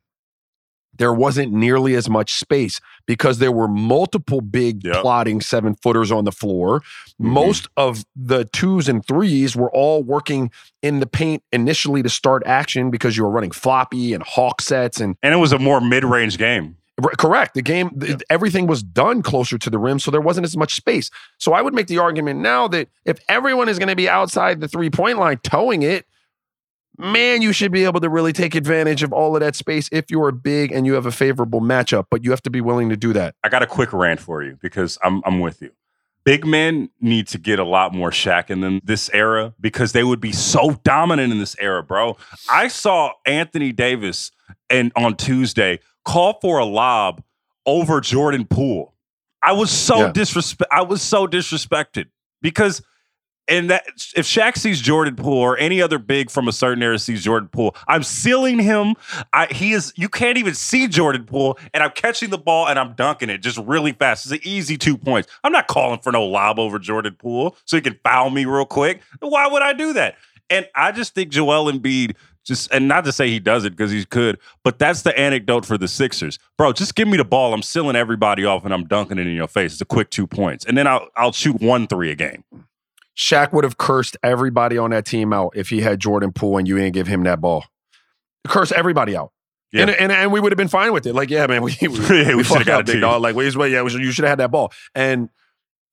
There 0.99 1.13
wasn't 1.13 1.53
nearly 1.53 1.95
as 1.95 2.09
much 2.09 2.35
space 2.35 2.81
because 3.07 3.39
there 3.39 3.53
were 3.53 3.69
multiple 3.69 4.41
big 4.41 4.85
yep. 4.85 5.03
plotting 5.03 5.41
seven 5.41 5.75
footers 5.75 6.11
on 6.13 6.25
the 6.25 6.33
floor. 6.33 6.81
Mm-hmm. 6.81 7.29
Most 7.29 7.69
of 7.77 8.05
the 8.15 8.45
twos 8.47 8.89
and 8.89 9.05
threes 9.07 9.57
were 9.57 9.71
all 9.73 10.03
working 10.03 10.51
in 10.83 11.01
the 11.01 11.07
paint 11.07 11.43
initially 11.53 12.03
to 12.03 12.09
start 12.09 12.43
action 12.47 12.91
because 12.91 13.17
you 13.17 13.23
were 13.23 13.31
running 13.31 13.53
floppy 13.53 14.13
and 14.13 14.23
hawk 14.23 14.61
sets 14.61 15.01
and 15.01 15.17
and 15.23 15.33
it 15.33 15.39
was 15.39 15.53
a 15.53 15.59
more 15.59 15.81
mid 15.81 16.05
range 16.05 16.37
game. 16.37 16.77
Correct. 17.19 17.55
The 17.55 17.63
game, 17.63 17.91
yeah. 18.01 18.17
everything 18.29 18.67
was 18.67 18.83
done 18.83 19.23
closer 19.23 19.57
to 19.57 19.71
the 19.71 19.79
rim, 19.79 19.99
so 19.99 20.11
there 20.11 20.21
wasn't 20.21 20.45
as 20.45 20.57
much 20.57 20.75
space. 20.75 21.11
So 21.39 21.53
I 21.55 21.63
would 21.63 21.75
make 21.75 21.87
the 21.87 21.99
argument 21.99 22.41
now 22.41 22.69
that 22.69 22.91
if 23.07 23.19
everyone 23.29 23.71
is 23.71 23.79
going 23.79 23.89
to 23.89 23.97
be 23.97 24.11
outside 24.11 24.61
the 24.61 24.69
three 24.69 24.91
point 24.91 25.19
line 25.19 25.39
toeing 25.39 25.83
it, 25.83 26.07
man, 26.99 27.43
you 27.43 27.53
should 27.53 27.73
be 27.73 27.85
able 27.85 28.01
to 28.01 28.09
really 28.09 28.33
take 28.33 28.55
advantage 28.55 29.03
of 29.03 29.13
all 29.13 29.35
of 29.35 29.41
that 29.41 29.57
space 29.57 29.89
if 29.93 30.11
you 30.11 30.23
are 30.23 30.33
big 30.33 30.73
and 30.73 30.87
you 30.87 30.95
have 30.95 31.07
a 31.07 31.13
favorable 31.13 31.61
matchup, 31.61 32.07
but 32.11 32.25
you 32.25 32.31
have 32.31 32.43
to 32.43 32.51
be 32.51 32.61
willing 32.61 32.89
to 32.91 32.97
do 32.97 33.13
that. 33.13 33.35
I 33.43 33.49
got 33.49 33.63
a 33.63 33.67
quick 33.67 33.93
rant 33.93 34.21
for 34.21 34.43
you 34.43 34.59
because 34.61 34.99
I'm, 35.03 35.23
I'm 35.25 35.41
with 35.41 35.63
you. 35.63 35.71
Big 36.25 36.47
men 36.47 36.89
need 37.01 37.27
to 37.29 37.39
get 37.39 37.59
a 37.59 37.65
lot 37.65 37.93
more 37.93 38.11
Shaq 38.11 38.49
in 38.49 38.61
them 38.61 38.81
this 38.85 39.11
era 39.13 39.55
because 39.61 39.93
they 39.93 40.05
would 40.05 40.21
be 40.21 40.31
so 40.31 40.81
dominant 40.85 41.33
in 41.33 41.41
this 41.41 41.57
era, 41.59 41.83
bro. 41.83 42.17
I 42.49 42.69
saw 42.69 43.13
Anthony 43.27 43.73
Davis 43.73 44.31
and 44.71 44.93
on 44.95 45.17
Tuesday 45.17 45.81
call 46.05 46.39
for 46.41 46.59
a 46.59 46.65
lob 46.65 47.25
over 47.67 48.01
Jordan 48.01 48.45
Poole. 48.45 48.95
I 49.43 49.53
was 49.53 49.73
so 49.73 49.99
yeah. 49.99 50.13
disrespect 50.13 50.71
I 50.73 50.83
was 50.83 51.03
so 51.03 51.27
disrespected 51.27 52.07
because 52.41 52.83
and 53.49 53.71
that 53.71 53.85
if 54.17 54.27
Shaq 54.27 54.57
sees 54.57 54.81
Jordan 54.81 55.17
Poole 55.17 55.39
or 55.39 55.59
any 55.59 55.83
other 55.83 55.99
big 55.99 56.31
from 56.31 56.49
a 56.49 56.53
certain 56.53 56.83
era 56.83 56.99
sees 56.99 57.25
Jordan 57.25 57.49
Poole, 57.49 57.75
I'm 57.89 58.03
sealing 58.03 58.59
him. 58.59 58.95
I, 59.33 59.47
he 59.47 59.73
is 59.73 59.93
you 59.97 60.09
can't 60.09 60.39
even 60.39 60.55
see 60.55 60.89
Jordan 60.89 61.25
Poole, 61.25 61.59
and 61.75 61.83
I'm 61.83 61.91
catching 61.91 62.31
the 62.31 62.39
ball 62.39 62.69
and 62.69 62.79
I'm 62.79 62.93
dunking 62.95 63.31
it 63.31 63.39
just 63.39 63.59
really 63.59 63.93
fast. 63.93 64.27
It's 64.27 64.33
an 64.33 64.49
easy 64.49 64.77
two 64.79 64.97
points. 64.97 65.29
I'm 65.45 65.53
not 65.53 65.67
calling 65.67 66.01
for 66.01 66.13
no 66.13 66.25
lob 66.25 66.59
over 66.59 66.79
Jordan 66.79 67.17
Poole 67.19 67.57
so 67.65 67.77
he 67.77 67.81
can 67.81 67.99
foul 68.05 68.31
me 68.31 68.45
real 68.45 68.67
quick. 68.67 69.03
Why 69.21 69.47
would 69.49 69.63
I 69.63 69.73
do 69.73 69.93
that? 69.95 70.17
And 70.51 70.69
I 70.75 70.93
just 70.93 71.15
think 71.15 71.31
Joel 71.31 71.73
Embiid 71.73 72.15
just 72.45 72.73
and 72.73 72.89
not 72.89 73.05
to 73.05 73.13
say 73.13 73.29
he 73.29 73.39
does 73.39 73.65
it 73.65 73.71
because 73.71 73.91
he 73.91 74.05
could, 74.05 74.39
but 74.65 74.79
that's 74.79 75.03
the 75.03 75.17
anecdote 75.19 75.65
for 75.65 75.79
the 75.79 75.89
Sixers, 75.89 76.39
bro. 76.59 76.73
Just 76.73 76.95
give 76.95 77.09
me 77.09 77.17
the 77.17 77.25
ball. 77.25 77.55
I'm 77.55 77.63
sealing 77.63 77.97
everybody 77.97 78.45
off 78.45 78.65
and 78.65 78.75
I'm 78.75 78.85
dunking 78.85 79.19
it 79.19 79.27
in 79.27 79.35
your 79.35 79.47
face. 79.47 79.73
It's 79.73 79.81
a 79.81 79.87
quick 79.87 80.11
two 80.11 80.27
points, 80.27 80.65
and 80.65 80.77
then 80.77 80.87
I'll 80.87 81.09
I'll 81.17 81.33
shoot 81.33 81.61
one 81.61 81.87
three 81.87 82.11
a 82.11 82.17
game. 82.17 82.45
Shaq 83.17 83.53
would 83.53 83.65
have 83.65 83.77
cursed 83.79 84.17
everybody 84.23 84.79
on 84.79 84.91
that 84.91 85.05
team 85.05 85.33
out 85.33 85.53
if 85.55 85.69
he 85.69 85.81
had 85.83 86.01
Jordan 86.01 86.33
Poole 86.33 86.59
and 86.59 86.67
you 86.67 86.77
didn't 86.77 86.95
give 86.95 87.07
him 87.07 87.25
that 87.25 87.41
ball. 87.41 87.65
Curse 88.47 88.73
everybody 88.73 89.17
out. 89.17 89.33
Yeah. 89.73 89.83
And, 89.83 89.91
and 89.91 90.13
and 90.13 90.33
we 90.33 90.41
would 90.41 90.53
have 90.53 90.57
been 90.59 90.69
fine 90.69 90.93
with 90.93 91.07
it. 91.07 91.15
Like, 91.15 91.31
yeah, 91.31 91.47
man, 91.47 91.63
we 91.63 91.77
we, 91.83 91.89
Yeah, 92.11 92.35
we 92.35 92.43
fucked 92.43 92.69
up, 92.69 92.87
big 92.87 93.01
dog. 93.01 93.23
Like, 93.23 93.35
wait, 93.35 93.55
yeah, 93.71 93.83
we 93.83 93.91
should- 93.91 94.03
you 94.03 94.13
should 94.13 94.25
have 94.25 94.31
had 94.33 94.39
that 94.41 94.51
ball. 94.51 94.73
And 94.95 95.29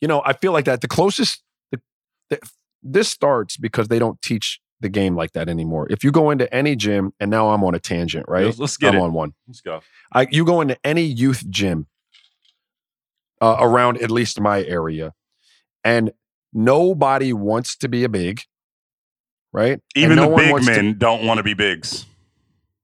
you 0.02 0.08
know, 0.08 0.22
I 0.26 0.34
feel 0.34 0.54
like 0.54 0.66
that 0.66 0.82
the 0.82 0.88
closest 0.88 1.44
the, 1.72 1.82
the, 2.30 2.40
this 2.82 3.10
starts 3.10 3.58
because 3.58 3.90
they 3.90 4.00
don't 4.00 4.22
teach 4.22 4.60
the 4.82 4.88
game 4.90 5.16
like 5.16 5.34
that 5.34 5.50
anymore. 5.50 5.88
If 5.90 6.06
you 6.06 6.12
go 6.12 6.30
into 6.30 6.52
any 6.54 6.76
gym, 6.78 7.14
and 7.20 7.30
now 7.30 7.50
I'm 7.50 7.64
on 7.66 7.76
a 7.76 7.80
tangent, 7.80 8.26
right? 8.30 8.46
Let's, 8.46 8.60
let's 8.60 8.78
get 8.78 8.94
I'm 8.96 9.02
it. 9.02 9.04
on 9.04 9.14
one. 9.14 9.34
Let's 9.46 9.60
go. 9.60 9.82
I, 10.14 10.26
you 10.32 10.46
go 10.46 10.62
into 10.62 10.78
any 10.86 11.04
youth 11.04 11.44
gym 11.50 11.88
uh, 13.42 13.58
around 13.60 14.02
at 14.02 14.10
least 14.10 14.40
my 14.40 14.64
area, 14.64 15.14
and 15.84 16.12
nobody 16.54 17.34
wants 17.34 17.76
to 17.78 17.90
be 17.90 18.04
a 18.04 18.10
big, 18.10 18.42
right? 19.54 19.80
Even 19.96 20.16
no 20.16 20.30
the 20.30 20.36
big 20.36 20.52
wants 20.52 20.68
to- 20.68 20.74
men 20.74 20.98
don't 20.98 21.26
want 21.26 21.38
to 21.38 21.44
be 21.44 21.54
bigs. 21.54 22.06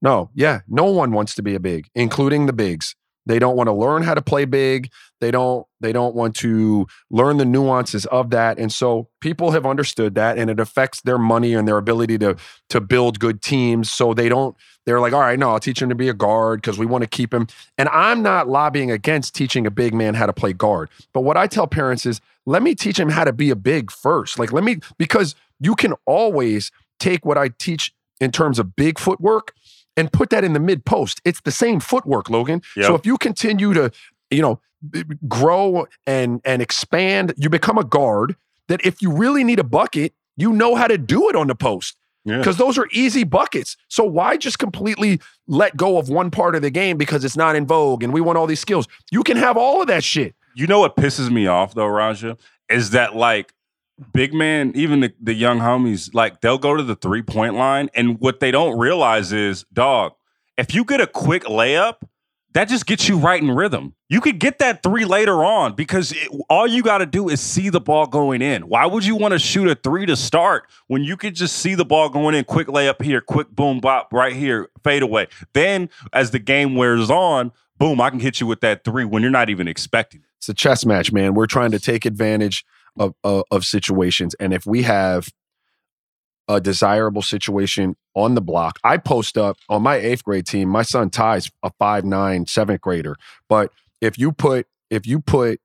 no, 0.02 0.30
yeah, 0.34 0.62
no 0.68 0.86
one 0.86 1.12
wants 1.12 1.36
to 1.36 1.42
be 1.44 1.56
a 1.56 1.60
big, 1.60 1.88
including 1.96 2.46
the 2.46 2.54
bigs. 2.54 2.96
They 3.28 3.40
don't 3.40 3.56
want 3.58 3.68
to 3.70 3.74
learn 3.74 4.04
how 4.04 4.14
to 4.14 4.22
play 4.22 4.46
big. 4.46 4.92
They 5.20 5.32
don't. 5.32 5.66
They 5.80 5.92
don't 5.92 6.14
want 6.14 6.36
to 6.38 6.86
learn 7.10 7.38
the 7.38 7.46
nuances 7.46 8.06
of 8.08 8.30
that. 8.30 8.60
And 8.60 8.72
so 8.72 9.08
people 9.20 9.50
have 9.50 9.66
understood 9.66 10.14
that, 10.14 10.38
and 10.38 10.48
it 10.48 10.60
affects 10.60 11.02
their 11.02 11.18
money 11.18 11.56
and 11.56 11.68
their 11.68 11.78
ability 11.80 12.20
to 12.20 12.36
to 12.70 12.80
build 12.80 13.20
good 13.20 13.42
teams. 13.42 13.92
So 13.92 14.14
they 14.14 14.30
don't. 14.30 14.56
They're 14.86 15.00
like, 15.00 15.14
all 15.14 15.22
right, 15.22 15.40
no, 15.40 15.50
I'll 15.50 15.60
teach 15.60 15.82
him 15.82 15.90
to 15.90 15.96
be 15.96 16.08
a 16.08 16.14
guard 16.14 16.62
because 16.62 16.78
we 16.78 16.86
want 16.86 17.02
to 17.02 17.08
keep 17.08 17.34
him. 17.34 17.48
And 17.80 17.90
I'm 17.90 18.22
not 18.22 18.48
lobbying 18.48 18.92
against 18.92 19.34
teaching 19.34 19.66
a 19.66 19.72
big 19.72 19.96
man 19.96 20.14
how 20.14 20.28
to 20.28 20.34
play 20.34 20.54
guard. 20.54 20.90
But 21.12 21.22
what 21.22 21.36
I 21.36 21.48
tell 21.48 21.66
parents 21.66 22.06
is, 22.06 22.22
let 22.46 22.62
me 22.64 22.76
teach 22.76 23.00
him 23.00 23.10
how 23.10 23.24
to 23.24 23.34
be 23.34 23.50
a 23.50 23.56
big 23.56 23.92
first. 23.92 24.38
Like, 24.40 24.52
let 24.54 24.64
me 24.64 24.78
because 24.98 25.36
you 25.60 25.76
can 25.76 25.94
always 26.06 26.72
take 27.00 27.26
what 27.26 27.38
I 27.38 27.50
teach 27.50 27.94
in 28.20 28.32
terms 28.32 28.60
of 28.60 28.76
big 28.76 29.00
footwork 29.00 29.54
and 29.98 30.12
put 30.12 30.30
that 30.30 30.44
in 30.44 30.54
the 30.54 30.60
mid 30.60 30.86
post. 30.86 31.22
It's 31.26 31.42
the 31.42 31.52
same 31.52 31.80
footwork, 31.80 32.30
Logan. 32.30 32.62
Yep. 32.76 32.86
So 32.86 32.96
if 32.96 33.06
you 33.06 33.18
continue 33.18 33.74
to, 33.74 33.92
you 34.30 34.42
know, 34.42 34.60
grow 35.28 35.88
and 36.06 36.42
and 36.46 36.62
expand, 36.62 37.34
you 37.38 37.50
become 37.50 37.78
a 37.78 37.84
guard 37.84 38.36
that 38.68 38.86
if 38.86 39.02
you 39.02 39.12
really 39.12 39.44
need 39.44 39.60
a 39.60 39.64
bucket, 39.64 40.14
you 40.38 40.52
know 40.52 40.76
how 40.76 40.88
to 40.88 40.98
do 40.98 41.30
it 41.30 41.36
on 41.36 41.48
the 41.48 41.56
post 41.56 41.96
Yeah. 42.26 42.38
because 42.38 42.58
those 42.58 42.78
are 42.78 42.88
easy 42.92 43.24
buckets. 43.24 43.78
So 43.88 44.04
why 44.04 44.38
just 44.38 44.60
completely 44.60 45.20
let 45.48 45.78
go 45.78 45.98
of 45.98 46.10
one 46.10 46.32
part 46.32 46.56
of 46.56 46.62
the 46.62 46.72
game 46.72 46.98
because 46.98 47.24
it's 47.24 47.38
not 47.38 47.56
in 47.56 47.66
vogue 47.66 48.04
and 48.04 48.12
we 48.14 48.22
want 48.22 48.38
all 48.38 48.48
these 48.48 48.60
skills? 48.60 48.88
You 49.12 49.24
can 49.24 49.38
have 49.38 49.56
all 49.58 49.82
of 49.82 49.88
that 49.88 50.04
shit. 50.04 50.36
You 50.56 50.68
know 50.68 50.80
what 50.80 50.96
pisses 50.96 51.30
me 51.30 51.48
off 51.48 51.76
though, 51.76 51.88
Raja, 51.88 52.38
is 52.70 52.92
that 52.92 53.16
like 53.16 53.54
big 54.14 54.34
man, 54.34 54.72
even 54.76 55.02
the, 55.02 55.14
the 55.22 55.34
young 55.34 55.60
homies, 55.60 56.14
like 56.14 56.42
they'll 56.42 56.58
go 56.58 56.76
to 56.76 56.84
the 56.84 56.96
three 56.96 57.22
point 57.22 57.56
line, 57.56 57.90
and 57.94 58.20
what 58.20 58.40
they 58.40 58.52
don't 58.52 58.78
realize 58.78 59.32
is, 59.32 59.66
dog, 59.74 60.14
if 60.58 60.74
you 60.74 60.86
get 60.86 61.02
a 61.02 61.08
quick 61.08 61.44
layup, 61.44 61.96
that 62.54 62.70
just 62.70 62.86
gets 62.86 63.10
you 63.10 63.18
right 63.18 63.42
in 63.42 63.52
rhythm. 63.52 63.96
You 64.08 64.22
could 64.22 64.40
get 64.40 64.60
that 64.60 64.82
three 64.82 65.04
later 65.04 65.44
on 65.44 65.74
because 65.74 66.14
it, 66.14 66.30
all 66.50 66.66
you 66.66 66.82
got 66.84 67.00
to 67.00 67.06
do 67.06 67.28
is 67.28 67.42
see 67.42 67.68
the 67.68 67.82
ball 67.82 68.08
going 68.08 68.42
in. 68.42 68.70
Why 68.70 68.86
would 68.86 69.06
you 69.06 69.18
want 69.18 69.34
to 69.34 69.40
shoot 69.40 69.68
a 69.68 69.76
three 69.76 70.06
to 70.06 70.16
start 70.16 70.70
when 70.88 71.04
you 71.04 71.18
could 71.18 71.36
just 71.36 71.58
see 71.58 71.76
the 71.76 71.84
ball 71.84 72.08
going 72.08 72.34
in? 72.34 72.46
Quick 72.46 72.68
layup 72.68 73.02
here, 73.02 73.20
quick 73.20 73.50
boom 73.50 73.82
bop 73.82 74.14
right 74.14 74.34
here, 74.34 74.70
fade 74.86 75.02
away. 75.02 75.28
Then 75.54 75.90
as 76.14 76.32
the 76.32 76.40
game 76.40 76.76
wears 76.76 77.10
on, 77.10 77.52
boom, 77.78 78.00
I 78.00 78.10
can 78.10 78.22
hit 78.22 78.40
you 78.40 78.48
with 78.48 78.62
that 78.62 78.86
three 78.86 79.04
when 79.04 79.22
you're 79.22 79.32
not 79.32 79.50
even 79.50 79.68
expecting 79.68 80.22
it. 80.22 80.28
It's 80.46 80.50
a 80.50 80.54
chess 80.54 80.86
match, 80.86 81.12
man. 81.12 81.34
We're 81.34 81.48
trying 81.48 81.72
to 81.72 81.80
take 81.80 82.06
advantage 82.06 82.66
of, 83.00 83.16
of 83.24 83.46
of 83.50 83.66
situations, 83.66 84.36
and 84.36 84.54
if 84.54 84.68
we 84.68 84.84
have 84.84 85.28
a 86.48 86.62
desirable 86.62 87.24
situation 87.24 87.96
on 88.14 88.36
the 88.36 88.42
block, 88.42 88.78
I 88.84 88.98
post 88.98 89.40
up 89.40 89.58
on 89.70 89.82
my 89.82 89.96
eighth 89.96 90.24
grade 90.24 90.46
team. 90.46 90.70
My 90.70 90.84
son 90.84 91.10
Ty's 91.10 91.50
a 91.64 91.72
five 91.80 92.06
nine 92.06 92.46
seventh 92.46 92.82
grader, 92.82 93.16
but 93.50 93.72
if 94.02 94.20
you 94.20 94.32
put 94.32 94.68
if 94.92 95.08
you 95.08 95.20
put 95.20 95.60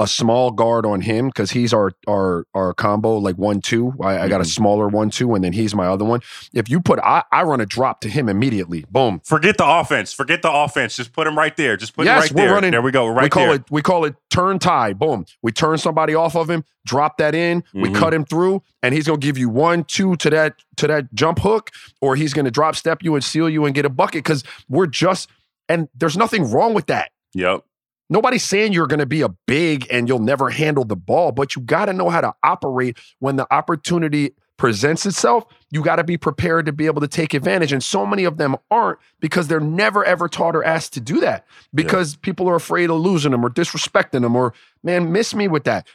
a 0.00 0.06
small 0.06 0.52
guard 0.52 0.86
on 0.86 1.00
him 1.00 1.26
because 1.26 1.50
he's 1.50 1.72
our 1.74 1.90
our 2.06 2.46
our 2.54 2.72
combo 2.72 3.16
like 3.16 3.36
one 3.36 3.60
two. 3.60 3.92
I, 4.00 4.20
I 4.20 4.28
got 4.28 4.40
a 4.40 4.44
Mhm. 4.44 4.54
smaller 4.54 4.86
one 4.88 5.10
two, 5.10 5.34
and 5.34 5.42
then 5.42 5.52
he's 5.52 5.74
my 5.74 5.86
other 5.86 6.04
one. 6.04 6.20
If 6.54 6.68
you 6.70 6.80
put, 6.80 6.98
I, 7.00 7.24
I 7.32 7.42
run 7.42 7.60
a 7.60 7.66
drop 7.66 8.00
to 8.02 8.08
him 8.08 8.28
immediately. 8.28 8.84
Boom. 8.90 9.20
Forget 9.24 9.56
the 9.58 9.66
offense. 9.66 10.12
Forget 10.12 10.42
the 10.42 10.52
offense. 10.52 10.94
Just 10.94 11.12
put 11.12 11.26
him 11.26 11.36
right 11.36 11.56
there. 11.56 11.76
Just 11.76 11.94
put 11.94 12.06
Yes, 12.06 12.30
him 12.30 12.36
right 12.36 12.42
we're 12.42 12.46
there. 12.46 12.54
running- 12.54 12.70
there 12.70 12.82
we 12.82 12.92
go. 12.92 13.08
Right 13.08 13.24
we 13.24 13.28
call 13.28 13.46
there. 13.46 13.54
it 13.56 13.62
we 13.70 13.82
call 13.82 14.04
it 14.04 14.14
turn 14.30 14.58
tie. 14.60 14.92
Boom. 14.92 15.24
We 15.42 15.50
turn 15.50 15.78
somebody 15.78 16.14
off 16.14 16.36
of 16.36 16.48
him, 16.48 16.62
drop 16.86 17.18
that 17.18 17.34
in, 17.34 17.64
we 17.74 17.88
Mhm. 17.88 17.94
cut 17.96 18.14
him 18.14 18.24
through, 18.24 18.62
and 18.84 18.94
he's 18.94 19.06
gonna 19.06 19.18
give 19.18 19.36
you 19.36 19.48
one, 19.48 19.82
two 19.84 20.14
to 20.16 20.30
that 20.30 20.54
to 20.76 20.86
that 20.86 21.12
jump 21.12 21.40
hook, 21.40 21.70
or 22.00 22.14
he's 22.14 22.32
gonna 22.32 22.50
drop 22.52 22.76
step 22.76 23.02
you 23.02 23.14
and 23.16 23.24
seal 23.24 23.48
you 23.48 23.64
and 23.64 23.74
get 23.74 23.84
a 23.84 23.90
bucket 23.90 24.22
because 24.22 24.44
we're 24.68 24.86
just 24.86 25.28
and 25.68 25.88
there's 25.94 26.16
nothing 26.16 26.50
wrong 26.50 26.72
with 26.72 26.86
that. 26.86 27.10
Yep. 27.34 27.62
Nobody's 28.10 28.44
saying 28.44 28.72
you're 28.72 28.86
going 28.86 29.00
to 29.00 29.06
be 29.06 29.22
a 29.22 29.28
big 29.46 29.86
and 29.90 30.08
you'll 30.08 30.18
never 30.18 30.50
handle 30.50 30.84
the 30.84 30.96
ball, 30.96 31.32
but 31.32 31.54
you 31.54 31.62
got 31.62 31.86
to 31.86 31.92
know 31.92 32.08
how 32.08 32.20
to 32.20 32.34
operate 32.42 32.96
when 33.18 33.36
the 33.36 33.46
opportunity 33.52 34.32
presents 34.56 35.06
itself. 35.06 35.44
You 35.70 35.82
got 35.82 35.96
to 35.96 36.04
be 36.04 36.16
prepared 36.16 36.66
to 36.66 36.72
be 36.72 36.86
able 36.86 37.00
to 37.00 37.08
take 37.08 37.32
advantage. 37.32 37.72
And 37.72 37.82
so 37.82 38.04
many 38.04 38.24
of 38.24 38.38
them 38.38 38.56
aren't 38.70 38.98
because 39.20 39.48
they're 39.48 39.60
never 39.60 40.04
ever 40.04 40.28
taught 40.28 40.56
or 40.56 40.64
asked 40.64 40.94
to 40.94 41.00
do 41.00 41.20
that 41.20 41.46
because 41.74 42.16
people 42.16 42.48
are 42.48 42.56
afraid 42.56 42.90
of 42.90 42.96
losing 42.98 43.30
them 43.32 43.44
or 43.44 43.50
disrespecting 43.50 44.22
them 44.22 44.36
or, 44.36 44.52
man, 44.82 45.12
miss 45.12 45.34
me 45.34 45.48
with 45.48 45.64
that. 45.64 45.86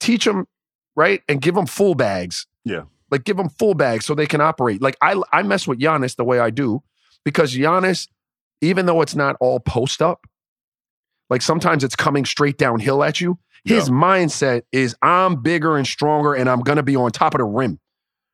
Teach 0.00 0.24
them, 0.24 0.46
right? 0.96 1.22
And 1.28 1.40
give 1.40 1.54
them 1.54 1.66
full 1.66 1.94
bags. 1.94 2.46
Yeah. 2.64 2.82
Like 3.10 3.24
give 3.24 3.36
them 3.36 3.48
full 3.48 3.74
bags 3.74 4.06
so 4.06 4.14
they 4.14 4.26
can 4.26 4.40
operate. 4.40 4.82
Like 4.82 4.96
I, 5.00 5.20
I 5.32 5.42
mess 5.42 5.68
with 5.68 5.78
Giannis 5.78 6.16
the 6.16 6.24
way 6.24 6.40
I 6.40 6.50
do 6.50 6.82
because 7.22 7.54
Giannis, 7.54 8.08
even 8.60 8.86
though 8.86 9.02
it's 9.02 9.14
not 9.14 9.36
all 9.40 9.60
post 9.60 10.02
up, 10.02 10.26
like 11.30 11.42
sometimes 11.42 11.84
it's 11.84 11.96
coming 11.96 12.24
straight 12.24 12.58
downhill 12.58 13.02
at 13.02 13.20
you. 13.20 13.38
His 13.64 13.88
mindset 13.88 14.62
is 14.72 14.94
I'm 15.00 15.40
bigger 15.40 15.78
and 15.78 15.86
stronger 15.86 16.34
and 16.34 16.50
I'm 16.50 16.60
going 16.60 16.76
to 16.76 16.82
be 16.82 16.96
on 16.96 17.10
top 17.12 17.34
of 17.34 17.38
the 17.38 17.44
rim. 17.44 17.80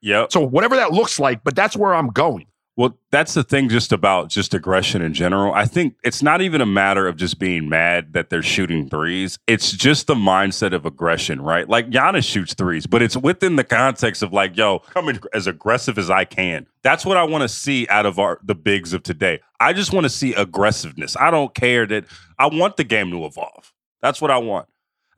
Yeah. 0.00 0.26
So 0.28 0.40
whatever 0.40 0.74
that 0.76 0.92
looks 0.92 1.20
like, 1.20 1.44
but 1.44 1.54
that's 1.54 1.76
where 1.76 1.94
I'm 1.94 2.08
going. 2.08 2.46
Well, 2.80 2.96
that's 3.10 3.34
the 3.34 3.42
thing 3.42 3.68
just 3.68 3.92
about 3.92 4.30
just 4.30 4.54
aggression 4.54 5.02
in 5.02 5.12
general. 5.12 5.52
I 5.52 5.66
think 5.66 5.96
it's 6.02 6.22
not 6.22 6.40
even 6.40 6.62
a 6.62 6.66
matter 6.66 7.06
of 7.06 7.16
just 7.16 7.38
being 7.38 7.68
mad 7.68 8.14
that 8.14 8.30
they're 8.30 8.42
shooting 8.42 8.88
threes. 8.88 9.38
It's 9.46 9.70
just 9.70 10.06
the 10.06 10.14
mindset 10.14 10.72
of 10.72 10.86
aggression, 10.86 11.42
right? 11.42 11.68
Like 11.68 11.90
Giannis 11.90 12.24
shoots 12.24 12.54
threes, 12.54 12.86
but 12.86 13.02
it's 13.02 13.18
within 13.18 13.56
the 13.56 13.64
context 13.64 14.22
of 14.22 14.32
like, 14.32 14.56
yo, 14.56 14.78
coming 14.78 15.20
as 15.34 15.46
aggressive 15.46 15.98
as 15.98 16.08
I 16.08 16.24
can. 16.24 16.66
That's 16.82 17.04
what 17.04 17.18
I 17.18 17.24
want 17.24 17.42
to 17.42 17.50
see 17.50 17.86
out 17.88 18.06
of 18.06 18.18
our 18.18 18.40
the 18.42 18.54
bigs 18.54 18.94
of 18.94 19.02
today. 19.02 19.40
I 19.60 19.74
just 19.74 19.92
want 19.92 20.04
to 20.04 20.10
see 20.10 20.32
aggressiveness. 20.32 21.18
I 21.18 21.30
don't 21.30 21.54
care 21.54 21.84
that 21.84 22.06
I 22.38 22.46
want 22.46 22.78
the 22.78 22.84
game 22.84 23.10
to 23.10 23.26
evolve. 23.26 23.74
That's 24.00 24.22
what 24.22 24.30
I 24.30 24.38
want. 24.38 24.68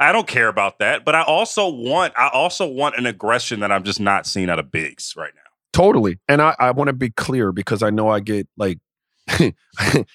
I 0.01 0.11
don't 0.11 0.27
care 0.27 0.49
about 0.49 0.81
that, 0.81 1.05
but 1.05 1.15
I 1.15 1.23
also 1.23 1.69
want 1.69 2.13
I 2.19 2.29
also 2.31 2.67
want 2.67 2.97
an 2.97 3.07
aggression 3.07 3.61
that 3.61 3.71
I'm 3.71 3.85
just 3.85 4.01
not 4.01 4.27
seeing 4.27 4.51
out 4.51 4.59
of 4.59 4.73
bigs 4.73 5.15
right 5.17 5.31
now. 5.37 5.42
Totally. 5.73 6.19
And 6.29 6.43
I, 6.43 6.55
I 6.59 6.71
want 6.73 6.89
to 6.89 6.93
be 6.93 7.11
clear 7.11 7.53
because 7.53 7.83
I 7.83 7.91
know 7.91 8.09
I 8.09 8.21
get 8.21 8.49
like 8.57 8.79
I 9.29 9.55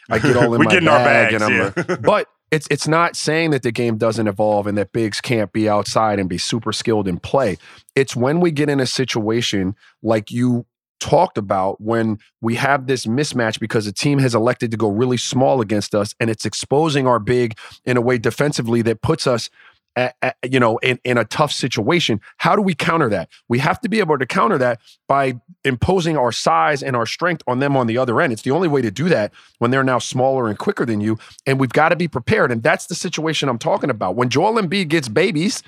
get 0.10 0.38
all 0.38 0.54
in 0.54 0.60
we 0.60 0.66
my 0.66 0.72
get 0.72 0.80
in 0.80 0.86
bag 0.86 1.00
our 1.00 1.04
bags, 1.06 1.34
and 1.34 1.44
I'm 1.44 1.52
yeah. 1.54 1.84
like- 1.88 2.02
but 2.02 2.28
it's 2.52 2.68
it's 2.70 2.88
not 2.88 3.16
saying 3.16 3.52
that 3.52 3.64
the 3.64 3.72
game 3.72 3.98
doesn't 3.98 4.28
evolve 4.28 4.68
and 4.68 4.78
that 4.78 4.94
bigs 4.94 5.20
can't 5.20 5.52
be 5.52 5.68
outside 5.68 6.20
and 6.20 6.30
be 6.30 6.38
super 6.38 6.72
skilled 6.72 7.08
in 7.08 7.20
play. 7.20 7.58
It's 7.96 8.16
when 8.16 8.40
we 8.40 8.52
get 8.52 8.70
in 8.70 8.80
a 8.80 8.86
situation 8.86 9.76
like 10.02 10.32
you 10.32 10.66
talked 11.00 11.38
about 11.38 11.80
when 11.80 12.18
we 12.42 12.56
have 12.56 12.88
this 12.88 13.06
mismatch 13.06 13.60
because 13.60 13.86
a 13.86 13.94
team 13.94 14.20
has 14.20 14.34
elected 14.34 14.72
to 14.72 14.78
go 14.78 14.88
really 14.90 15.18
small 15.18 15.62
against 15.62 15.94
us 15.94 16.16
and 16.20 16.30
it's 16.30 16.46
exposing 16.46 17.06
our 17.06 17.20
big 17.20 17.58
in 17.86 17.98
a 17.98 18.02
way 18.02 18.18
defensively 18.18 18.82
that 18.82 19.02
puts 19.02 19.28
us 19.28 19.50
at, 19.98 20.16
at, 20.22 20.38
you 20.50 20.60
know 20.60 20.78
in, 20.78 20.98
in 21.04 21.18
a 21.18 21.26
tough 21.26 21.52
situation 21.52 22.22
how 22.38 22.56
do 22.56 22.62
we 22.62 22.74
counter 22.74 23.10
that 23.10 23.28
we 23.50 23.60
have 23.60 23.82
to 23.82 23.90
be 23.90 24.00
able 24.00 24.18
to 24.18 24.26
counter 24.26 24.58
that 24.58 24.80
by 25.08 25.34
imposing 25.66 26.16
our 26.16 26.32
size 26.32 26.82
and 26.82 26.96
our 26.96 27.06
strength 27.06 27.44
on 27.48 27.60
them 27.60 27.76
on 27.76 27.88
the 27.88 27.98
other 27.98 28.22
end 28.22 28.32
it's 28.32 28.44
the 28.44 28.52
only 28.52 28.70
way 28.70 28.82
to 28.82 28.92
do 28.92 29.10
that 29.10 29.34
when 29.58 29.72
they're 29.72 29.84
now 29.84 30.00
smaller 30.00 30.48
and 30.48 30.58
quicker 30.58 30.86
than 30.86 31.02
you 31.02 31.18
and 31.46 31.60
we've 31.60 31.74
got 31.74 31.90
to 31.90 31.96
be 31.98 32.08
prepared 32.08 32.52
and 32.52 32.64
that's 32.64 32.86
the 32.86 32.96
situation 32.96 33.50
i'm 33.50 33.58
talking 33.58 33.90
about 33.90 34.16
when 34.16 34.30
joel 34.30 34.54
Embiid 34.54 34.88
gets 34.88 35.10
babies 35.10 35.64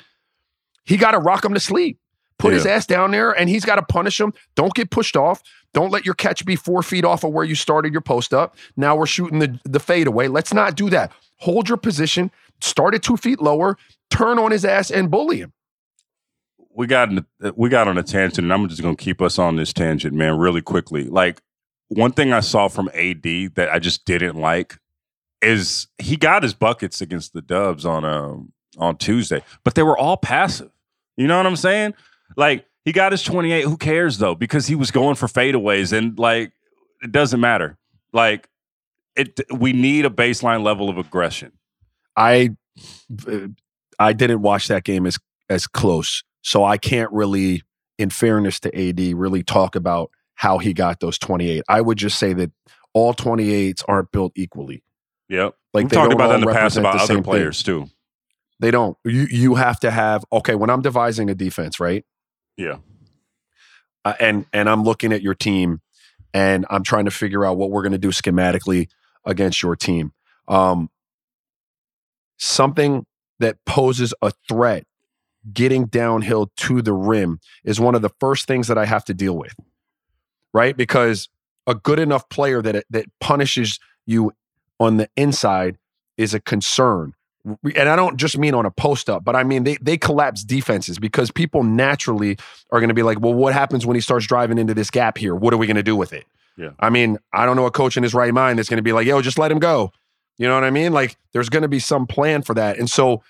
he 0.89 0.97
got 0.97 1.11
to 1.11 1.19
rock 1.19 1.45
him 1.45 1.53
to 1.53 1.59
sleep. 1.59 1.99
Put 2.39 2.53
his 2.53 2.65
ass 2.65 2.85
down 2.85 3.11
there, 3.11 3.31
and 3.31 3.49
he's 3.49 3.65
got 3.65 3.75
to 3.75 3.83
punish 3.83 4.19
him. 4.19 4.33
Don't 4.55 4.73
get 4.73 4.89
pushed 4.89 5.17
off. 5.17 5.43
Don't 5.73 5.91
let 5.91 6.05
your 6.05 6.15
catch 6.15 6.45
be 6.45 6.55
four 6.55 6.81
feet 6.81 7.03
off 7.03 7.25
of 7.25 7.31
where 7.31 7.43
you 7.43 7.53
started 7.53 7.91
your 7.91 8.01
post 8.01 8.33
up. 8.33 8.55
Now 8.77 8.95
we're 8.95 9.05
shooting 9.05 9.39
the 9.39 9.59
the 9.65 9.79
fade 9.79 10.07
away. 10.07 10.29
Let's 10.29 10.53
not 10.53 10.75
do 10.75 10.89
that. 10.89 11.11
Hold 11.35 11.67
your 11.67 11.77
position. 11.77 12.31
Start 12.61 12.95
it 12.95 13.03
two 13.03 13.17
feet 13.17 13.41
lower. 13.41 13.77
Turn 14.09 14.39
on 14.39 14.51
his 14.51 14.65
ass 14.65 14.91
and 14.91 15.09
bully 15.09 15.39
him. 15.39 15.53
we 16.73 16.87
got 16.87 17.09
we 17.55 17.69
got 17.69 17.87
on 17.87 17.97
a 17.97 18.03
tangent, 18.03 18.39
and 18.39 18.53
I'm 18.53 18.67
just 18.69 18.81
going 18.81 18.95
to 18.95 19.03
keep 19.03 19.21
us 19.21 19.37
on 19.37 19.55
this 19.57 19.73
tangent, 19.73 20.13
man, 20.15 20.37
really 20.37 20.61
quickly. 20.61 21.03
Like 21.05 21.41
one 21.89 22.11
thing 22.11 22.31
I 22.33 22.39
saw 22.39 22.67
from 22.67 22.89
AD 22.93 23.23
that 23.55 23.69
I 23.71 23.79
just 23.79 24.05
didn't 24.05 24.35
like 24.35 24.77
is 25.41 25.87
he 25.97 26.15
got 26.15 26.43
his 26.43 26.53
buckets 26.53 27.01
against 27.01 27.33
the 27.33 27.41
Dubs 27.41 27.85
on 27.85 28.05
um 28.05 28.53
on 28.77 28.97
Tuesday, 28.97 29.41
but 29.63 29.75
they 29.75 29.83
were 29.83 29.97
all 29.97 30.17
passive. 30.17 30.71
You 31.17 31.27
know 31.27 31.37
what 31.37 31.45
I'm 31.45 31.55
saying? 31.55 31.95
Like 32.37 32.65
he 32.85 32.91
got 32.93 33.11
his 33.11 33.23
28. 33.23 33.63
Who 33.63 33.77
cares 33.77 34.17
though? 34.17 34.35
Because 34.35 34.67
he 34.67 34.75
was 34.75 34.91
going 34.91 35.15
for 35.15 35.27
fadeaways, 35.27 35.91
and 35.91 36.17
like 36.17 36.53
it 37.01 37.11
doesn't 37.11 37.39
matter. 37.39 37.77
Like 38.13 38.47
it, 39.15 39.39
we 39.51 39.73
need 39.73 40.05
a 40.05 40.09
baseline 40.09 40.63
level 40.63 40.89
of 40.89 40.97
aggression. 40.97 41.51
I 42.19 42.49
I 43.97 44.13
didn't 44.13 44.41
watch 44.41 44.67
that 44.67 44.83
game 44.83 45.07
as 45.07 45.17
as 45.49 45.65
close, 45.65 46.23
so 46.41 46.63
I 46.63 46.77
can't 46.77 47.11
really, 47.11 47.63
in 47.97 48.09
fairness 48.09 48.59
to 48.61 48.89
AD, 48.89 48.99
really 49.17 49.41
talk 49.41 49.75
about 49.75 50.11
how 50.35 50.57
he 50.57 50.73
got 50.73 50.99
those 50.99 51.17
28. 51.17 51.63
I 51.67 51.81
would 51.81 51.97
just 51.97 52.19
say 52.19 52.33
that 52.33 52.51
all 52.93 53.13
28s 53.13 53.83
aren't 53.87 54.11
built 54.11 54.31
equally. 54.35 54.83
Yep. 55.29 55.55
Like 55.73 55.85
we 55.85 55.89
they 55.89 55.95
talked 55.95 56.11
don't 56.11 56.21
about 56.21 56.35
in 56.35 56.41
the 56.41 56.53
past 56.53 56.77
about 56.77 56.93
the 56.93 56.99
other 56.99 57.07
same 57.07 57.17
thing. 57.17 57.23
players 57.23 57.63
too. 57.63 57.87
They 58.59 58.71
don't. 58.71 58.97
You 59.05 59.27
you 59.31 59.55
have 59.55 59.79
to 59.81 59.91
have 59.91 60.25
okay. 60.31 60.55
When 60.55 60.69
I'm 60.69 60.81
devising 60.81 61.29
a 61.29 61.35
defense, 61.35 61.79
right? 61.79 62.05
Yeah. 62.57 62.77
uh, 64.03 64.13
and 64.19 64.45
and 64.51 64.69
I'm 64.69 64.83
looking 64.83 65.13
at 65.13 65.21
your 65.21 65.35
team, 65.35 65.81
and 66.33 66.65
I'm 66.69 66.83
trying 66.83 67.05
to 67.05 67.11
figure 67.11 67.45
out 67.45 67.57
what 67.57 67.71
we're 67.71 67.83
going 67.83 67.93
to 67.93 67.97
do 67.97 68.09
schematically 68.09 68.89
against 69.25 69.63
your 69.63 69.75
team. 69.75 70.11
Um, 70.47 70.89
something 72.39 73.05
that 73.39 73.57
poses 73.65 74.13
a 74.21 74.31
threat, 74.47 74.85
getting 75.53 75.85
downhill 75.85 76.51
to 76.57 76.81
the 76.81 76.93
rim, 76.93 77.39
is 77.63 77.79
one 77.79 77.95
of 77.95 78.01
the 78.01 78.09
first 78.19 78.47
things 78.47 78.67
that 78.67 78.77
I 78.77 78.85
have 78.85 79.05
to 79.05 79.13
deal 79.13 79.37
with, 79.37 79.55
right? 80.53 80.75
Because 80.75 81.29
a 81.67 81.75
good 81.75 81.99
enough 81.99 82.27
player 82.29 82.61
that 82.61 82.83
that 82.89 83.05
punishes 83.19 83.79
you 84.05 84.33
on 84.79 84.97
the 84.97 85.09
inside 85.15 85.77
is 86.17 86.33
a 86.33 86.39
concern. 86.39 87.13
And 87.75 87.87
I 87.87 87.95
don't 87.95 88.17
just 88.17 88.37
mean 88.37 88.53
on 88.53 88.65
a 88.65 88.71
post 88.71 89.09
up, 89.09 89.23
but 89.23 89.35
I 89.35 89.43
mean 89.43 89.63
they 89.63 89.77
they 89.81 89.97
collapse 89.97 90.43
defenses 90.43 90.99
because 90.99 91.31
people 91.31 91.63
naturally 91.63 92.37
are 92.71 92.79
going 92.79 92.89
to 92.89 92.93
be 92.93 93.03
like, 93.03 93.21
well, 93.21 93.33
what 93.33 93.53
happens 93.53 93.85
when 93.85 93.95
he 93.95 94.01
starts 94.01 94.27
driving 94.27 94.57
into 94.57 94.73
this 94.73 94.89
gap 94.89 95.17
here? 95.17 95.35
What 95.35 95.53
are 95.53 95.57
we 95.57 95.67
going 95.67 95.77
to 95.77 95.83
do 95.83 95.95
with 95.95 96.11
it? 96.11 96.25
Yeah. 96.57 96.71
I 96.79 96.89
mean, 96.89 97.17
I 97.31 97.45
don't 97.45 97.55
know 97.55 97.65
a 97.65 97.71
coach 97.71 97.95
in 97.95 98.03
his 98.03 98.13
right 98.13 98.33
mind 98.33 98.59
that's 98.59 98.67
going 98.67 98.77
to 98.77 98.83
be 98.83 98.91
like, 98.91 99.07
yo, 99.07 99.21
just 99.21 99.39
let 99.39 99.51
him 99.51 99.59
go. 99.59 99.93
You 100.39 100.47
know 100.47 100.55
what 100.55 100.63
I 100.63 100.71
mean? 100.71 100.93
Like, 100.93 101.17
there's 101.33 101.49
going 101.49 101.61
to 101.61 101.67
be 101.67 101.79
some 101.79 102.07
plan 102.07 102.41
for 102.41 102.55
that. 102.55 102.79
And 102.79 102.89
so, 102.89 103.21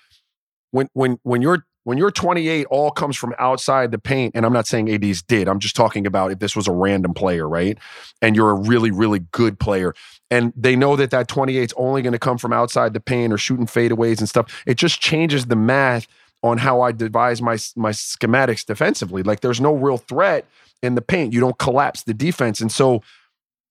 when 0.70 0.88
when 0.94 1.18
when 1.24 1.42
you're 1.42 1.66
when 1.84 1.98
you're 1.98 2.10
28, 2.10 2.66
all 2.70 2.90
comes 2.90 3.16
from 3.16 3.34
outside 3.38 3.90
the 3.90 3.98
paint. 3.98 4.36
And 4.36 4.46
I'm 4.46 4.52
not 4.52 4.66
saying 4.66 4.90
ADs 4.90 5.22
did. 5.22 5.48
I'm 5.48 5.58
just 5.58 5.74
talking 5.74 6.06
about 6.06 6.30
if 6.30 6.38
this 6.38 6.54
was 6.54 6.68
a 6.68 6.72
random 6.72 7.12
player, 7.12 7.48
right? 7.48 7.76
And 8.22 8.36
you're 8.36 8.50
a 8.50 8.54
really 8.54 8.90
really 8.90 9.18
good 9.32 9.58
player, 9.58 9.92
and 10.30 10.52
they 10.56 10.76
know 10.76 10.96
that 10.96 11.10
that 11.10 11.28
28 11.28 11.62
is 11.62 11.74
only 11.76 12.00
going 12.00 12.12
to 12.12 12.18
come 12.18 12.38
from 12.38 12.52
outside 12.52 12.94
the 12.94 13.00
paint 13.00 13.32
or 13.32 13.38
shooting 13.38 13.66
fadeaways 13.66 14.20
and 14.20 14.28
stuff. 14.28 14.62
It 14.64 14.76
just 14.76 15.00
changes 15.00 15.46
the 15.46 15.56
math 15.56 16.06
on 16.42 16.58
how 16.58 16.80
I 16.80 16.92
devise 16.92 17.42
my 17.42 17.58
my 17.74 17.90
schematics 17.90 18.64
defensively. 18.64 19.22
Like 19.22 19.40
there's 19.40 19.60
no 19.60 19.74
real 19.74 19.98
threat 19.98 20.46
in 20.82 20.94
the 20.94 21.02
paint. 21.02 21.32
You 21.32 21.40
don't 21.40 21.58
collapse 21.58 22.04
the 22.04 22.14
defense, 22.14 22.60
and 22.60 22.70
so 22.70 23.02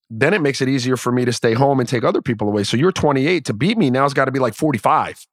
then 0.09 0.33
it 0.33 0.41
makes 0.41 0.61
it 0.61 0.69
easier 0.69 0.97
for 0.97 1.11
me 1.11 1.25
to 1.25 1.33
stay 1.33 1.53
home 1.53 1.79
and 1.79 1.87
take 1.87 2.03
other 2.03 2.21
people 2.21 2.47
away. 2.47 2.63
So 2.63 2.77
you're 2.77 2.91
28 2.91 3.45
to 3.45 3.53
beat 3.53 3.77
me 3.77 3.89
now. 3.89 4.05
It's 4.05 4.13
got 4.13 4.25
to 4.25 4.31
be 4.31 4.39
like 4.39 4.53
45 4.55 5.25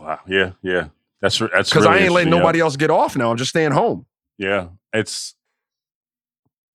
Wow. 0.00 0.20
Yeah. 0.26 0.52
Yeah. 0.62 0.88
That's 1.20 1.38
that's 1.38 1.70
because 1.70 1.86
really 1.86 1.86
I 1.86 2.02
ain't 2.02 2.12
letting 2.12 2.28
interesting, 2.28 2.32
yeah. 2.32 2.38
nobody 2.38 2.60
else 2.60 2.76
get 2.76 2.90
off 2.90 3.16
now. 3.16 3.30
I'm 3.30 3.38
just 3.38 3.48
staying 3.48 3.72
home. 3.72 4.04
Yeah, 4.36 4.68
it's 4.92 5.34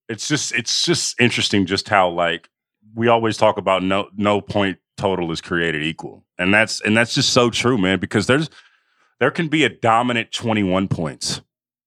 it's 0.08 0.28
just 0.28 0.54
it's 0.54 0.86
just 0.86 1.20
interesting 1.22 1.68
just 1.68 1.88
how 1.90 2.10
like 2.10 2.50
we 2.96 3.08
always 3.08 3.38
talk 3.38 3.58
about 3.58 3.84
no 3.84 4.10
no 4.16 4.42
point 4.42 4.80
total 4.98 5.32
is 5.32 5.40
created 5.40 5.84
equal, 5.84 6.26
and 6.40 6.52
that's 6.54 6.82
and 6.82 6.98
that's 6.98 7.14
just 7.14 7.32
so 7.32 7.52
true, 7.52 7.78
man. 7.78 8.00
Because 8.00 8.26
there's 8.26 8.50
there 9.20 9.30
can 9.30 9.50
be 9.50 9.66
a 9.66 9.70
dominant 9.70 10.32
21 10.32 10.88
points, 10.88 11.42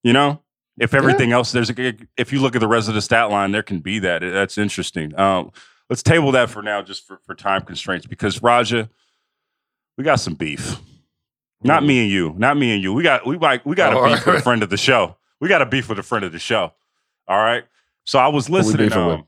you 0.04 0.12
know. 0.12 0.41
If 0.78 0.94
everything 0.94 1.32
else, 1.32 1.52
there's 1.52 1.70
a, 1.70 1.94
if 2.16 2.32
you 2.32 2.40
look 2.40 2.54
at 2.56 2.60
the 2.60 2.68
rest 2.68 2.88
of 2.88 2.94
the 2.94 3.02
stat 3.02 3.30
line, 3.30 3.52
there 3.52 3.62
can 3.62 3.80
be 3.80 3.98
that. 4.00 4.20
That's 4.20 4.56
interesting. 4.56 5.18
Um, 5.18 5.52
let's 5.90 6.02
table 6.02 6.32
that 6.32 6.48
for 6.48 6.62
now, 6.62 6.80
just 6.82 7.06
for, 7.06 7.18
for 7.26 7.34
time 7.34 7.62
constraints, 7.62 8.06
because 8.06 8.42
Raja, 8.42 8.88
we 9.98 10.04
got 10.04 10.18
some 10.20 10.34
beef. 10.34 10.78
Not 11.62 11.84
me 11.84 12.00
and 12.02 12.10
you. 12.10 12.34
Not 12.38 12.56
me 12.56 12.72
and 12.72 12.82
you. 12.82 12.92
We 12.92 13.02
got 13.02 13.24
we 13.26 13.36
like 13.36 13.64
we 13.64 13.76
got 13.76 13.92
a 13.92 13.98
Oh, 13.98 14.06
beef 14.08 14.26
with 14.26 14.36
a 14.36 14.40
friend 14.42 14.62
of 14.62 14.70
the 14.70 14.76
show. 14.76 15.16
We 15.40 15.48
got 15.48 15.62
a 15.62 15.66
beef 15.66 15.88
with 15.88 15.98
a 15.98 16.02
friend 16.02 16.24
of 16.24 16.32
the 16.32 16.38
show. 16.40 16.72
All 17.28 17.38
right. 17.38 17.64
So 18.04 18.18
I 18.18 18.26
was 18.28 18.50
listening. 18.50 18.92
Um, 18.92 19.26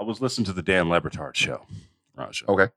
I 0.00 0.04
was 0.04 0.20
listening 0.22 0.46
to 0.46 0.52
the 0.54 0.62
Dan 0.62 0.88
Le 0.88 1.00
Batard 1.00 1.34
show, 1.34 1.66
Raja, 2.16 2.44
Okay. 2.48 2.68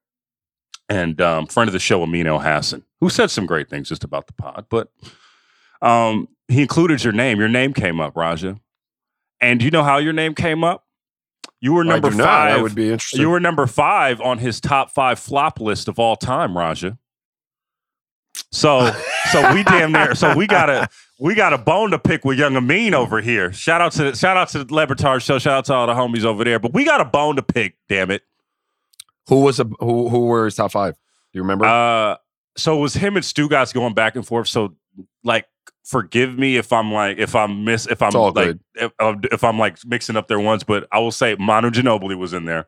and 0.89 1.21
um, 1.21 1.45
friend 1.45 1.69
of 1.69 1.73
the 1.73 1.79
show, 1.79 2.01
Amin 2.03 2.25
Elhassan, 2.25 2.83
who 2.99 3.09
said 3.09 3.29
some 3.31 3.45
great 3.45 3.69
things 3.69 3.87
just 3.89 4.03
about 4.03 4.25
the 4.27 4.33
pod, 4.33 4.65
but 4.69 4.89
um, 5.81 6.27
he 6.47 6.61
included 6.61 7.03
your 7.03 7.13
name. 7.13 7.39
Your 7.39 7.49
name 7.49 7.73
came 7.73 7.99
up, 7.99 8.15
Raja, 8.15 8.59
and 9.39 9.59
do 9.59 9.65
you 9.65 9.71
know 9.71 9.83
how 9.83 9.97
your 9.97 10.13
name 10.13 10.35
came 10.35 10.63
up? 10.63 10.85
You 11.59 11.73
were 11.73 11.83
number 11.83 12.07
I 12.07 12.11
five. 12.11 12.53
That 12.53 12.61
would 12.61 12.75
be 12.75 12.91
interesting. 12.91 13.21
You 13.21 13.29
were 13.29 13.39
number 13.39 13.67
five 13.67 14.19
on 14.21 14.39
his 14.39 14.59
top 14.59 14.91
five 14.91 15.19
flop 15.19 15.59
list 15.59 15.87
of 15.87 15.99
all 15.99 16.15
time, 16.15 16.57
Raja. 16.57 16.97
So, 18.51 18.91
so 19.31 19.53
we 19.53 19.63
damn 19.63 19.91
near. 19.91 20.15
So 20.15 20.35
we 20.35 20.47
got 20.47 20.69
a 20.69 20.89
we 21.19 21.35
got 21.35 21.53
a 21.53 21.57
bone 21.57 21.91
to 21.91 21.99
pick 21.99 22.25
with 22.25 22.39
Young 22.39 22.55
Amin 22.55 22.93
over 22.93 23.21
here. 23.21 23.53
Shout 23.53 23.81
out 23.81 23.91
to 23.93 24.03
the, 24.05 24.15
shout 24.15 24.37
out 24.37 24.49
to 24.49 24.63
the 24.63 24.73
Le 24.73 24.87
Batard 24.87 25.21
show. 25.21 25.37
Shout 25.37 25.53
out 25.53 25.65
to 25.65 25.73
all 25.73 25.87
the 25.87 25.93
homies 25.93 26.25
over 26.25 26.43
there. 26.43 26.57
But 26.57 26.73
we 26.73 26.83
got 26.83 26.99
a 26.99 27.05
bone 27.05 27.35
to 27.35 27.43
pick. 27.43 27.75
Damn 27.87 28.09
it. 28.09 28.23
who 29.27 29.41
was 29.41 29.59
a 29.59 29.65
who 29.79 30.09
who 30.09 30.25
were 30.25 30.45
his 30.45 30.55
top 30.55 30.71
five? 30.71 30.93
Do 30.95 31.37
you 31.37 31.41
remember? 31.41 31.65
Uh, 31.65 32.17
so 32.57 32.77
it 32.77 32.81
was 32.81 32.93
him 32.95 33.15
and 33.15 33.23
Stugatz 33.23 33.73
going 33.73 33.93
back 33.93 34.15
and 34.15 34.25
forth. 34.25 34.47
So, 34.47 34.75
like, 35.23 35.45
forgive 35.83 36.37
me 36.37 36.57
if 36.57 36.71
I'm 36.71 36.91
like 36.91 37.17
if 37.17 37.35
I'm 37.35 37.63
miss 37.65 37.87
if 37.87 38.01
I'm 38.01 38.11
like 38.11 38.57
if, 38.75 38.91
um, 38.99 39.21
if 39.31 39.43
I'm 39.43 39.57
like 39.59 39.77
mixing 39.85 40.15
up 40.17 40.27
their 40.27 40.39
ones. 40.39 40.63
But 40.63 40.87
I 40.91 40.99
will 40.99 41.11
say 41.11 41.35
Manu 41.39 41.69
Ginobili 41.71 42.17
was 42.17 42.33
in 42.33 42.45
there. 42.45 42.67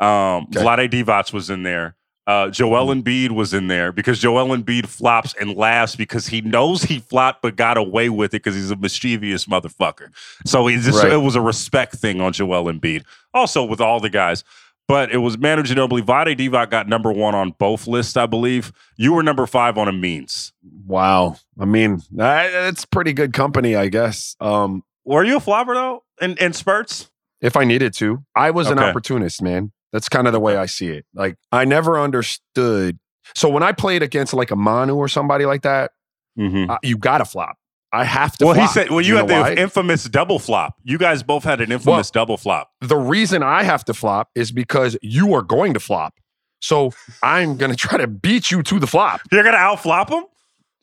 Um, 0.00 0.46
Okay. 0.54 0.60
Vlade 0.64 0.90
Divac 0.90 1.32
was 1.32 1.50
in 1.50 1.62
there. 1.62 1.96
Uh, 2.24 2.48
Joel 2.50 2.94
Embiid 2.94 3.32
was 3.32 3.52
in 3.52 3.66
there 3.66 3.90
because 3.90 4.20
Joel 4.20 4.56
Embiid 4.56 4.86
flops 4.86 5.34
and 5.40 5.56
laughs 5.56 5.96
because 5.96 6.28
he 6.28 6.40
knows 6.40 6.84
he 6.84 7.00
flopped 7.00 7.42
but 7.42 7.56
got 7.56 7.76
away 7.76 8.08
with 8.10 8.30
it 8.32 8.44
because 8.44 8.54
he's 8.54 8.70
a 8.70 8.76
mischievous 8.76 9.46
motherfucker. 9.46 10.08
So 10.46 10.68
just, 10.70 11.02
Right. 11.02 11.12
it 11.12 11.16
was 11.16 11.34
a 11.34 11.40
respect 11.40 11.96
thing 11.96 12.20
on 12.20 12.32
Joel 12.32 12.72
Embiid. 12.72 13.02
Also 13.34 13.64
with 13.64 13.80
all 13.80 13.98
the 13.98 14.08
guys. 14.08 14.44
But 14.88 15.10
it 15.12 15.18
was 15.18 15.38
Manu 15.38 15.62
Ginobili. 15.62 16.02
Vlade 16.02 16.36
Divac 16.36 16.70
got 16.70 16.88
number 16.88 17.10
one 17.12 17.34
on 17.34 17.52
both 17.58 17.86
lists, 17.86 18.16
I 18.16 18.26
believe. 18.26 18.72
You 18.96 19.14
were 19.14 19.22
number 19.22 19.46
five 19.46 19.78
on 19.78 19.88
Amin's. 19.88 20.52
wow. 20.86 21.36
I 21.58 21.64
mean, 21.64 22.02
it's 22.12 22.84
pretty 22.84 23.12
good 23.12 23.32
company, 23.32 23.74
I 23.76 23.88
guess. 23.88 24.36
Um, 24.40 24.82
Were 25.04 25.24
you 25.24 25.36
a 25.36 25.40
flopper 25.40 25.74
though? 25.74 26.02
In 26.20 26.36
in 26.38 26.52
spurts? 26.52 27.08
if 27.40 27.56
I 27.56 27.64
needed 27.64 27.92
to, 27.94 28.22
I 28.36 28.50
was 28.52 28.70
an 28.70 28.78
opportunist, 28.78 29.42
man. 29.42 29.72
That's 29.92 30.08
kind 30.08 30.26
of 30.26 30.32
the 30.32 30.40
way 30.40 30.56
I 30.56 30.66
see 30.66 30.88
it. 30.88 31.04
Like 31.14 31.36
I 31.50 31.64
never 31.64 31.98
understood. 32.00 32.98
So 33.34 33.48
when 33.48 33.62
I 33.62 33.72
played 33.72 34.02
against 34.02 34.32
like 34.34 34.50
a 34.50 34.56
Manu 34.56 34.94
or 34.96 35.08
somebody 35.08 35.44
like 35.46 35.62
that, 35.62 35.92
Mm-hmm. 36.38 36.70
uh, 36.70 36.78
you 36.82 36.96
got 36.96 37.18
to 37.18 37.26
flop. 37.26 37.56
I 37.92 38.04
have 38.04 38.38
to. 38.38 38.46
Well, 38.46 38.54
he 38.54 38.66
said, 38.68 38.90
well, 38.90 39.00
you, 39.02 39.14
know 39.14 39.20
had 39.20 39.28
the 39.28 39.34
why? 39.34 39.54
infamous 39.54 40.04
double 40.04 40.38
flop. 40.38 40.76
You 40.82 40.96
guys 40.98 41.22
both 41.22 41.44
had 41.44 41.60
an 41.60 41.70
infamous 41.70 42.10
double 42.10 42.36
flop. 42.38 42.70
the 42.80 42.96
reason 42.96 43.42
I 43.42 43.62
have 43.64 43.84
to 43.86 43.94
flop 43.94 44.30
is 44.34 44.50
because 44.50 44.96
you 45.02 45.34
are 45.34 45.42
going 45.42 45.74
to 45.74 45.80
flop. 45.80 46.14
So 46.60 46.92
I'm 47.22 47.56
going 47.56 47.70
to 47.70 47.76
try 47.76 47.98
to 47.98 48.06
beat 48.06 48.50
you 48.50 48.62
to 48.62 48.78
the 48.78 48.86
flop. 48.86 49.20
You're 49.30 49.42
going 49.42 49.54
to 49.54 49.58
out 49.58 49.80
flop 49.82 50.10
him? 50.10 50.24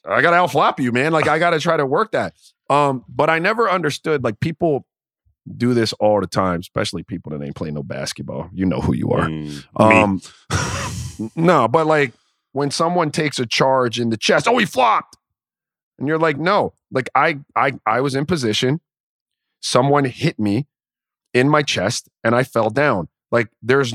I 0.06 0.22
got 0.22 0.32
to 0.32 0.38
outflop 0.38 0.80
you, 0.80 0.92
man. 0.92 1.12
Like 1.12 1.28
I 1.28 1.40
got 1.40 1.52
to 1.52 1.60
try 1.60 1.78
to 1.78 1.86
work 1.86 2.12
that. 2.12 2.34
Um, 2.70 3.04
but 3.10 3.30
I 3.30 3.40
never 3.40 3.70
understood 3.70 4.24
like 4.24 4.40
people 4.40 4.86
do 5.58 5.74
this 5.74 5.94
all 5.94 6.22
the 6.22 6.28
time, 6.28 6.60
especially 6.60 7.04
people 7.04 7.32
that 7.32 7.44
ain't 7.44 7.56
playing 7.56 7.74
no 7.74 7.84
basketball. 7.84 8.50
You 8.54 8.66
know 8.66 8.82
who 8.82 8.94
you 8.94 9.12
are. 9.12 9.28
Mm, 9.28 9.66
Um, 9.76 11.32
no, 11.36 11.68
but 11.68 11.88
like 11.88 12.14
when 12.52 12.72
someone 12.72 13.12
takes 13.12 13.40
a 13.40 13.46
charge 13.46 14.00
in 14.00 14.10
the 14.10 14.18
chest, 14.18 14.48
oh, 14.48 14.58
he 14.58 14.66
flopped, 14.66 15.18
and 16.00 16.08
you're 16.08 16.18
like, 16.18 16.38
no, 16.38 16.74
like 16.92 17.10
I, 17.14 17.40
I, 17.56 17.74
I 17.86 18.02
was 18.02 18.16
in 18.16 18.26
position. 18.26 18.80
Someone 19.62 20.06
hit 20.06 20.40
me 20.40 20.68
in 21.34 21.50
my 21.50 21.62
chest, 21.62 22.10
and 22.24 22.34
I 22.34 22.44
fell 22.44 22.70
down. 22.70 23.10
Like 23.32 23.50
there's, 23.62 23.94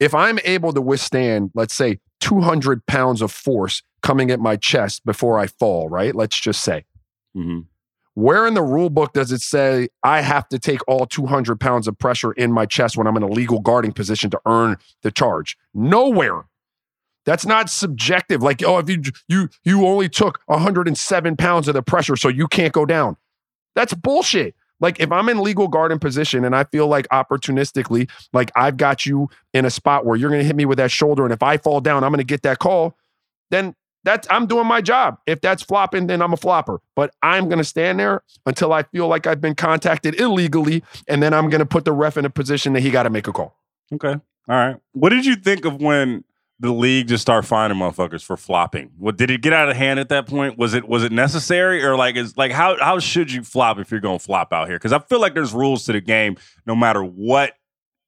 if 0.00 0.14
I'm 0.14 0.38
able 0.44 0.72
to 0.72 0.80
withstand, 0.80 1.50
let's 1.54 1.74
say, 1.74 1.98
200 2.20 2.86
pounds 2.86 3.20
of 3.20 3.30
force 3.30 3.82
coming 4.02 4.30
at 4.30 4.40
my 4.40 4.56
chest 4.56 5.04
before 5.04 5.38
I 5.38 5.46
fall, 5.46 5.88
right? 5.88 6.14
Let's 6.14 6.40
just 6.40 6.62
say, 6.62 6.84
hmm 7.34 7.60
Where 8.14 8.46
in 8.46 8.54
the 8.54 8.62
rule 8.62 8.90
book 8.90 9.12
does 9.12 9.32
it 9.32 9.40
say 9.40 9.88
I 10.02 10.20
have 10.22 10.48
to 10.48 10.58
take 10.58 10.80
all 10.88 11.04
200 11.04 11.60
pounds 11.60 11.88
of 11.88 11.98
pressure 11.98 12.32
in 12.32 12.52
my 12.52 12.64
chest 12.64 12.96
when 12.96 13.06
I'm 13.06 13.16
in 13.16 13.22
a 13.22 13.28
legal 13.28 13.60
guarding 13.60 13.92
position 13.92 14.30
to 14.30 14.40
earn 14.46 14.76
the 15.02 15.10
charge? 15.10 15.58
Nowhere. 15.74 16.46
That's 17.24 17.46
not 17.46 17.70
subjective. 17.70 18.42
Like, 18.42 18.62
oh, 18.62 18.78
if 18.78 18.88
you 18.88 19.02
you 19.28 19.48
you 19.64 19.86
only 19.86 20.08
took 20.08 20.40
107 20.46 21.36
pounds 21.36 21.68
of 21.68 21.74
the 21.74 21.82
pressure, 21.82 22.16
so 22.16 22.28
you 22.28 22.46
can't 22.46 22.72
go 22.72 22.84
down. 22.84 23.16
That's 23.74 23.94
bullshit. 23.94 24.54
Like, 24.80 25.00
if 25.00 25.10
I'm 25.10 25.28
in 25.28 25.40
legal 25.40 25.68
guarding 25.68 25.98
position 25.98 26.44
and 26.44 26.54
I 26.54 26.64
feel 26.64 26.86
like 26.86 27.08
opportunistically, 27.08 28.10
like 28.32 28.50
I've 28.54 28.76
got 28.76 29.06
you 29.06 29.28
in 29.54 29.64
a 29.64 29.70
spot 29.70 30.04
where 30.04 30.16
you're 30.16 30.30
gonna 30.30 30.44
hit 30.44 30.56
me 30.56 30.66
with 30.66 30.78
that 30.78 30.90
shoulder, 30.90 31.24
and 31.24 31.32
if 31.32 31.42
I 31.42 31.56
fall 31.56 31.80
down, 31.80 32.04
I'm 32.04 32.12
gonna 32.12 32.24
get 32.24 32.42
that 32.42 32.58
call, 32.58 32.96
then 33.50 33.74
that's 34.02 34.28
I'm 34.30 34.46
doing 34.46 34.66
my 34.66 34.82
job. 34.82 35.18
If 35.26 35.40
that's 35.40 35.62
flopping, 35.62 36.06
then 36.08 36.20
I'm 36.20 36.34
a 36.34 36.36
flopper. 36.36 36.80
But 36.94 37.14
I'm 37.22 37.48
gonna 37.48 37.64
stand 37.64 37.98
there 37.98 38.22
until 38.44 38.72
I 38.72 38.82
feel 38.82 39.08
like 39.08 39.26
I've 39.26 39.40
been 39.40 39.54
contacted 39.54 40.20
illegally, 40.20 40.84
and 41.08 41.22
then 41.22 41.32
I'm 41.32 41.48
gonna 41.48 41.64
put 41.64 41.86
the 41.86 41.92
ref 41.92 42.18
in 42.18 42.26
a 42.26 42.30
position 42.30 42.74
that 42.74 42.80
he 42.80 42.90
got 42.90 43.04
to 43.04 43.10
make 43.10 43.26
a 43.26 43.32
call. 43.32 43.56
Okay. 43.92 44.12
All 44.12 44.20
right. 44.48 44.76
What 44.92 45.08
did 45.08 45.24
you 45.24 45.36
think 45.36 45.64
of 45.64 45.80
when 45.80 46.24
the 46.64 46.72
league 46.72 47.08
just 47.08 47.22
start 47.22 47.44
finding 47.44 47.78
motherfuckers 47.78 48.24
for 48.24 48.36
flopping? 48.36 48.90
What 48.98 49.16
did 49.16 49.30
it 49.30 49.42
get 49.42 49.52
out 49.52 49.68
of 49.68 49.76
hand 49.76 50.00
at 50.00 50.08
that 50.08 50.26
point? 50.26 50.58
Was 50.58 50.74
it 50.74 50.88
was 50.88 51.04
it 51.04 51.12
necessary 51.12 51.84
or 51.84 51.96
like 51.96 52.16
is 52.16 52.36
like 52.36 52.52
how 52.52 52.76
how 52.82 52.98
should 52.98 53.30
you 53.32 53.42
flop 53.44 53.78
if 53.78 53.90
you're 53.90 54.00
going 54.00 54.18
to 54.18 54.24
flop 54.24 54.52
out 54.52 54.66
here? 54.68 54.76
Because 54.76 54.92
I 54.92 54.98
feel 54.98 55.20
like 55.20 55.34
there's 55.34 55.52
rules 55.52 55.84
to 55.84 55.92
the 55.92 56.00
game 56.00 56.36
no 56.66 56.74
matter 56.74 57.02
what 57.02 57.52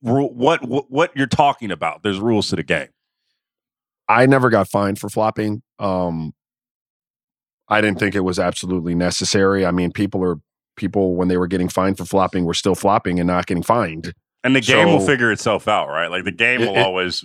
what 0.00 0.34
what 0.66 0.90
what 0.90 1.12
you're 1.16 1.26
talking 1.26 1.70
about. 1.70 2.02
There's 2.02 2.18
rules 2.18 2.48
to 2.50 2.56
the 2.56 2.62
game. 2.62 2.88
I 4.08 4.26
never 4.26 4.50
got 4.50 4.68
fined 4.68 4.98
for 4.98 5.08
flopping. 5.08 5.62
Um, 5.78 6.32
I 7.68 7.80
didn't 7.80 7.98
think 7.98 8.14
it 8.14 8.20
was 8.20 8.38
absolutely 8.38 8.94
necessary. 8.94 9.66
I 9.66 9.70
mean, 9.72 9.90
people 9.92 10.22
are 10.24 10.36
people 10.76 11.14
when 11.16 11.28
they 11.28 11.36
were 11.36 11.48
getting 11.48 11.68
fined 11.68 11.98
for 11.98 12.04
flopping 12.04 12.44
were 12.44 12.54
still 12.54 12.74
flopping 12.74 13.18
and 13.18 13.26
not 13.26 13.46
getting 13.46 13.62
fined. 13.62 14.14
And 14.44 14.54
the 14.54 14.60
game 14.60 14.86
will 14.86 15.00
figure 15.00 15.32
itself 15.32 15.66
out, 15.66 15.88
right? 15.88 16.08
Like 16.08 16.22
the 16.24 16.30
game 16.30 16.62
It- 16.62 16.68
will 16.68 16.76
it- 16.76 16.82
always 16.82 17.24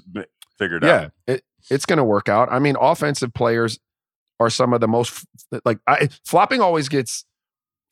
b- 0.62 0.66
figure 0.66 0.78
it 0.78 0.84
Yeah, 0.84 1.10
it, 1.28 1.44
it's 1.70 1.86
going 1.86 1.98
to 1.98 2.04
work 2.04 2.30
out. 2.30 2.52
I 2.52 2.60
mean, 2.60 2.76
offensive 2.80 3.34
players 3.34 3.80
are 4.40 4.50
some 4.50 4.74
of 4.74 4.82
the 4.82 4.88
most 4.88 5.26
like 5.66 5.80
I, 5.88 6.10
flopping 6.26 6.62
always 6.62 6.90
gets 6.90 7.26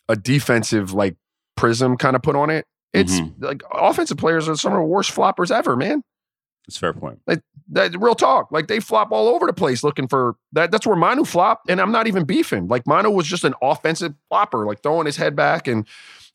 a 0.07 0.15
defensive 0.15 0.93
like 0.93 1.15
prism 1.55 1.97
kind 1.97 2.15
of 2.15 2.21
put 2.23 2.35
on 2.35 2.49
it. 2.49 2.65
It's 2.93 3.19
Mhm. 3.19 3.33
like 3.39 3.61
offensive 3.71 4.17
players 4.17 4.49
are 4.49 4.55
some 4.55 4.73
of 4.73 4.77
the 4.79 4.83
worst 4.83 5.11
floppers 5.15 5.51
ever, 5.51 5.75
man. 5.75 6.03
It's 6.67 6.77
a 6.77 6.79
fair 6.79 6.93
point. 6.93 7.19
That 7.71 7.95
real 7.99 8.15
talk. 8.15 8.51
Like 8.51 8.67
they 8.67 8.79
flop 8.79 9.11
all 9.11 9.27
over 9.27 9.45
the 9.45 9.53
place 9.53 9.83
looking 9.83 10.07
for 10.07 10.35
that. 10.53 10.71
That's 10.71 10.87
where 10.87 10.95
Manu 10.95 11.23
flopped, 11.23 11.69
and 11.69 11.79
I'm 11.79 11.91
not 11.91 12.07
even 12.07 12.23
beefing. 12.23 12.67
Like 12.67 12.87
Manu 12.87 13.11
was 13.11 13.27
just 13.27 13.43
an 13.43 13.53
offensive 13.61 14.15
flopper, 14.29 14.65
like 14.65 14.81
throwing 14.81 15.05
his 15.05 15.17
head 15.17 15.35
back, 15.35 15.67
and 15.67 15.85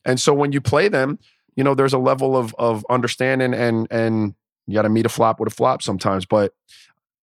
and 0.04 0.20
so 0.20 0.32
when 0.32 0.52
you 0.52 0.60
play 0.60 0.86
them, 0.88 1.18
you 1.56 1.64
know, 1.64 1.74
there's 1.74 1.92
a 1.92 1.98
level 1.98 2.36
of 2.36 2.54
of 2.56 2.86
understanding, 2.88 3.52
and 3.52 3.88
and 3.90 4.34
you 4.66 4.74
got 4.74 4.82
to 4.82 4.88
meet 4.88 5.06
a 5.06 5.10
flop 5.10 5.40
with 5.40 5.52
a 5.52 5.54
flop 5.54 5.82
sometimes. 5.82 6.26
But 6.26 6.52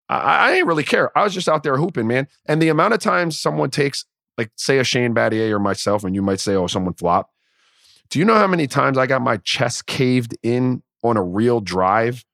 I, 0.09 0.18
I 0.18 0.53
ain't 0.53 0.66
really 0.66 0.84
care. 0.84 1.16
I 1.16 1.24
was 1.24 1.34
just 1.34 1.49
out 1.49 1.62
there 1.62 1.76
hooping, 1.76 2.07
man. 2.07 2.28
And 2.47 2.61
the 2.61 2.68
amount 2.68 2.95
of 2.95 3.01
times 3.01 3.38
someone 3.38 3.70
takes, 3.70 4.05
like, 4.36 4.51
say 4.57 4.78
a 4.78 4.84
Shane 4.84 5.14
Battier 5.14 5.51
or 5.51 5.59
myself, 5.59 6.05
and 6.05 6.14
you 6.14 6.22
might 6.22 6.41
say, 6.41 6.55
oh, 6.55 6.66
someone 6.66 6.95
flopped. 6.95 7.32
Do 8.09 8.18
you 8.18 8.24
know 8.24 8.34
how 8.34 8.47
many 8.47 8.66
times 8.66 8.99
I 8.99 9.07
got 9.07 9.22
my 9.22 9.36
chest 9.38 9.86
caved 9.86 10.36
in 10.43 10.82
on 11.03 11.16
a 11.16 11.22
real 11.22 11.61
drive 11.61 12.24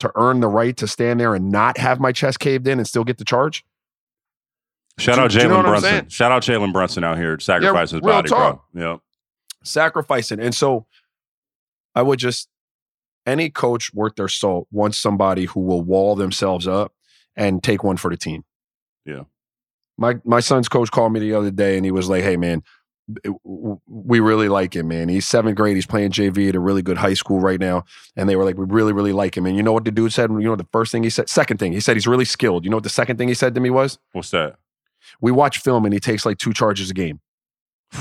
to 0.00 0.10
earn 0.14 0.40
the 0.40 0.48
right 0.48 0.76
to 0.78 0.86
stand 0.86 1.20
there 1.20 1.34
and 1.34 1.50
not 1.50 1.78
have 1.78 2.00
my 2.00 2.12
chest 2.12 2.40
caved 2.40 2.66
in 2.66 2.78
and 2.78 2.88
still 2.88 3.04
get 3.04 3.18
the 3.18 3.24
charge? 3.24 3.64
Shout 4.98 5.16
Do- 5.16 5.20
out 5.22 5.30
do 5.30 5.38
you 5.38 5.48
know 5.48 5.62
Jalen 5.62 5.64
Brunson. 5.64 6.08
Shout 6.08 6.32
out 6.32 6.42
Jalen 6.42 6.72
Brunson 6.72 7.04
out 7.04 7.18
here 7.18 7.38
sacrificing 7.38 7.98
his 7.98 8.06
real 8.06 8.14
body, 8.14 8.28
talk. 8.30 8.64
bro. 8.72 8.82
Yeah. 8.82 8.96
Sacrificing. 9.62 10.40
And 10.40 10.54
so 10.54 10.86
I 11.94 12.00
would 12.00 12.18
just, 12.18 12.48
any 13.26 13.50
coach 13.50 13.92
worth 13.92 14.14
their 14.16 14.28
salt 14.28 14.68
wants 14.70 14.98
somebody 14.98 15.46
who 15.46 15.60
will 15.60 15.82
wall 15.82 16.14
themselves 16.14 16.66
up 16.66 16.92
and 17.36 17.62
take 17.62 17.84
one 17.84 17.96
for 17.96 18.10
the 18.10 18.16
team. 18.16 18.44
Yeah. 19.04 19.24
My 19.98 20.16
my 20.24 20.40
son's 20.40 20.68
coach 20.68 20.90
called 20.90 21.12
me 21.12 21.20
the 21.20 21.34
other 21.34 21.50
day 21.50 21.76
and 21.76 21.84
he 21.84 21.90
was 21.90 22.08
like, 22.08 22.22
"Hey 22.22 22.36
man, 22.36 22.62
we 23.86 24.20
really 24.20 24.48
like 24.48 24.76
him, 24.76 24.88
man. 24.88 25.08
He's 25.08 25.26
seventh 25.26 25.56
grade. 25.56 25.76
He's 25.76 25.86
playing 25.86 26.10
JV 26.10 26.50
at 26.50 26.54
a 26.54 26.60
really 26.60 26.82
good 26.82 26.98
high 26.98 27.14
school 27.14 27.40
right 27.40 27.60
now." 27.60 27.84
And 28.14 28.28
they 28.28 28.36
were 28.36 28.44
like, 28.44 28.58
"We 28.58 28.66
really, 28.66 28.92
really 28.92 29.12
like 29.12 29.36
him." 29.36 29.46
And 29.46 29.56
you 29.56 29.62
know 29.62 29.72
what 29.72 29.84
the 29.84 29.90
dude 29.90 30.12
said? 30.12 30.30
You 30.30 30.40
know 30.40 30.50
what 30.50 30.58
the 30.58 30.68
first 30.70 30.92
thing 30.92 31.02
he 31.02 31.10
said? 31.10 31.28
Second 31.30 31.58
thing 31.58 31.72
he 31.72 31.80
said, 31.80 31.96
he's 31.96 32.06
really 32.06 32.26
skilled. 32.26 32.64
You 32.64 32.70
know 32.70 32.76
what 32.76 32.84
the 32.84 32.90
second 32.90 33.16
thing 33.16 33.28
he 33.28 33.34
said 33.34 33.54
to 33.54 33.60
me 33.60 33.70
was? 33.70 33.98
What's 34.12 34.30
that? 34.30 34.56
We 35.20 35.32
watch 35.32 35.58
film 35.58 35.84
and 35.84 35.94
he 35.94 36.00
takes 36.00 36.26
like 36.26 36.38
two 36.38 36.52
charges 36.52 36.90
a 36.90 36.94
game. 36.94 37.20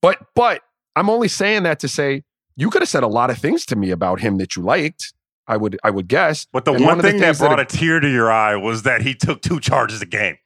But 0.00 0.18
but 0.36 0.62
I'm 0.94 1.10
only 1.10 1.26
saying 1.26 1.64
that 1.64 1.80
to 1.80 1.88
say 1.88 2.22
you 2.58 2.68
could 2.70 2.82
have 2.82 2.88
said 2.88 3.02
a 3.04 3.08
lot 3.08 3.30
of 3.30 3.38
things 3.38 3.64
to 3.66 3.76
me 3.76 3.90
about 3.90 4.20
him 4.20 4.36
that 4.38 4.54
you 4.56 4.62
liked. 4.62 5.14
I 5.46 5.56
would 5.56 5.78
I 5.82 5.90
would 5.90 6.08
guess 6.08 6.46
But 6.52 6.66
the 6.66 6.72
one, 6.72 6.82
one 6.82 7.00
thing 7.00 7.16
that 7.20 7.38
that 7.38 7.38
brought 7.38 7.58
it- 7.60 7.72
a 7.72 7.76
tear 7.78 8.00
to 8.00 8.08
your 8.10 8.30
eye 8.30 8.54
was 8.56 8.82
that 8.82 9.00
he 9.00 9.14
took 9.14 9.40
two 9.40 9.60
charges 9.60 10.02
a 10.02 10.06
game. 10.06 10.36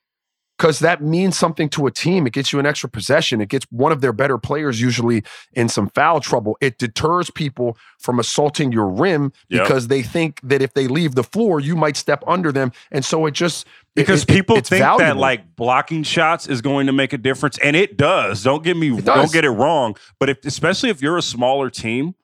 Because 0.62 0.78
that 0.78 1.02
means 1.02 1.36
something 1.36 1.68
to 1.70 1.88
a 1.88 1.90
team. 1.90 2.24
It 2.24 2.32
gets 2.32 2.52
you 2.52 2.60
an 2.60 2.66
extra 2.66 2.88
possession. 2.88 3.40
It 3.40 3.48
gets 3.48 3.66
one 3.70 3.90
of 3.90 4.00
their 4.00 4.12
better 4.12 4.38
players 4.38 4.80
usually 4.80 5.24
in 5.54 5.68
some 5.68 5.88
foul 5.88 6.20
trouble. 6.20 6.56
It 6.60 6.78
deters 6.78 7.30
people 7.30 7.76
from 7.98 8.20
assaulting 8.20 8.70
your 8.70 8.86
rim 8.86 9.32
Yep. 9.48 9.64
because 9.64 9.88
they 9.88 10.02
think 10.02 10.38
that 10.44 10.62
if 10.62 10.72
they 10.74 10.86
leave 10.86 11.16
the 11.16 11.24
floor, 11.24 11.58
you 11.58 11.74
might 11.74 11.96
step 11.96 12.22
under 12.28 12.52
them, 12.52 12.70
and 12.92 13.04
so 13.04 13.26
it 13.26 13.32
just 13.32 13.66
Because 13.96 14.22
it- 14.22 14.30
it- 14.30 14.34
people 14.34 14.54
think 14.60 14.84
that 14.98 15.16
like 15.16 15.56
blocking 15.56 16.04
shots 16.04 16.46
is 16.46 16.60
going 16.60 16.86
to 16.86 16.92
make 16.92 17.12
a 17.12 17.18
difference, 17.18 17.58
and 17.58 17.74
it 17.74 17.96
does. 17.96 18.44
Don't 18.44 18.62
get 18.62 18.76
me 18.76 18.90
don't 19.00 19.32
get 19.32 19.44
it 19.44 19.50
wrong. 19.50 19.96
But 20.20 20.30
if 20.30 20.44
especially 20.44 20.90
if 20.90 21.02
you're 21.02 21.18
a 21.18 21.22
smaller 21.22 21.70
team, 21.70 22.14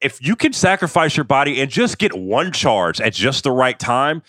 if 0.00 0.18
you 0.20 0.34
can 0.34 0.52
sacrifice 0.52 1.16
your 1.16 1.24
body 1.24 1.60
and 1.60 1.70
just 1.70 1.98
get 1.98 2.14
one 2.14 2.50
charge 2.52 3.00
at 3.00 3.14
just 3.14 3.44
the 3.44 3.52
right 3.52 3.78
time, 3.78 4.22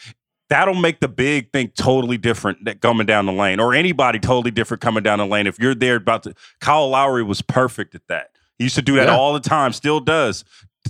that'll 0.49 0.73
make 0.75 0.99
the 0.99 1.07
big 1.07 1.51
thing 1.51 1.71
totally 1.77 2.17
different 2.17 2.65
that 2.65 2.81
coming 2.81 3.05
down 3.05 3.25
the 3.25 3.33
lane, 3.33 3.59
or 3.59 3.73
anybody 3.73 4.19
totally 4.19 4.51
different 4.51 4.81
coming 4.81 5.03
down 5.03 5.19
the 5.19 5.25
lane. 5.25 5.47
If 5.47 5.59
you're 5.59 5.75
there 5.75 5.95
about 5.97 6.23
to 6.23 6.33
Kyle 6.61 6.89
Lowry 6.89 7.23
was 7.23 7.41
perfect 7.41 7.95
at 7.95 8.01
that. 8.07 8.31
He 8.57 8.65
used 8.65 8.75
to 8.75 8.81
do 8.81 8.95
that 8.95 9.07
Yeah. 9.07 9.15
all 9.15 9.33
the 9.33 9.39
time, 9.39 9.71
still 9.73 9.99
does. 9.99 10.43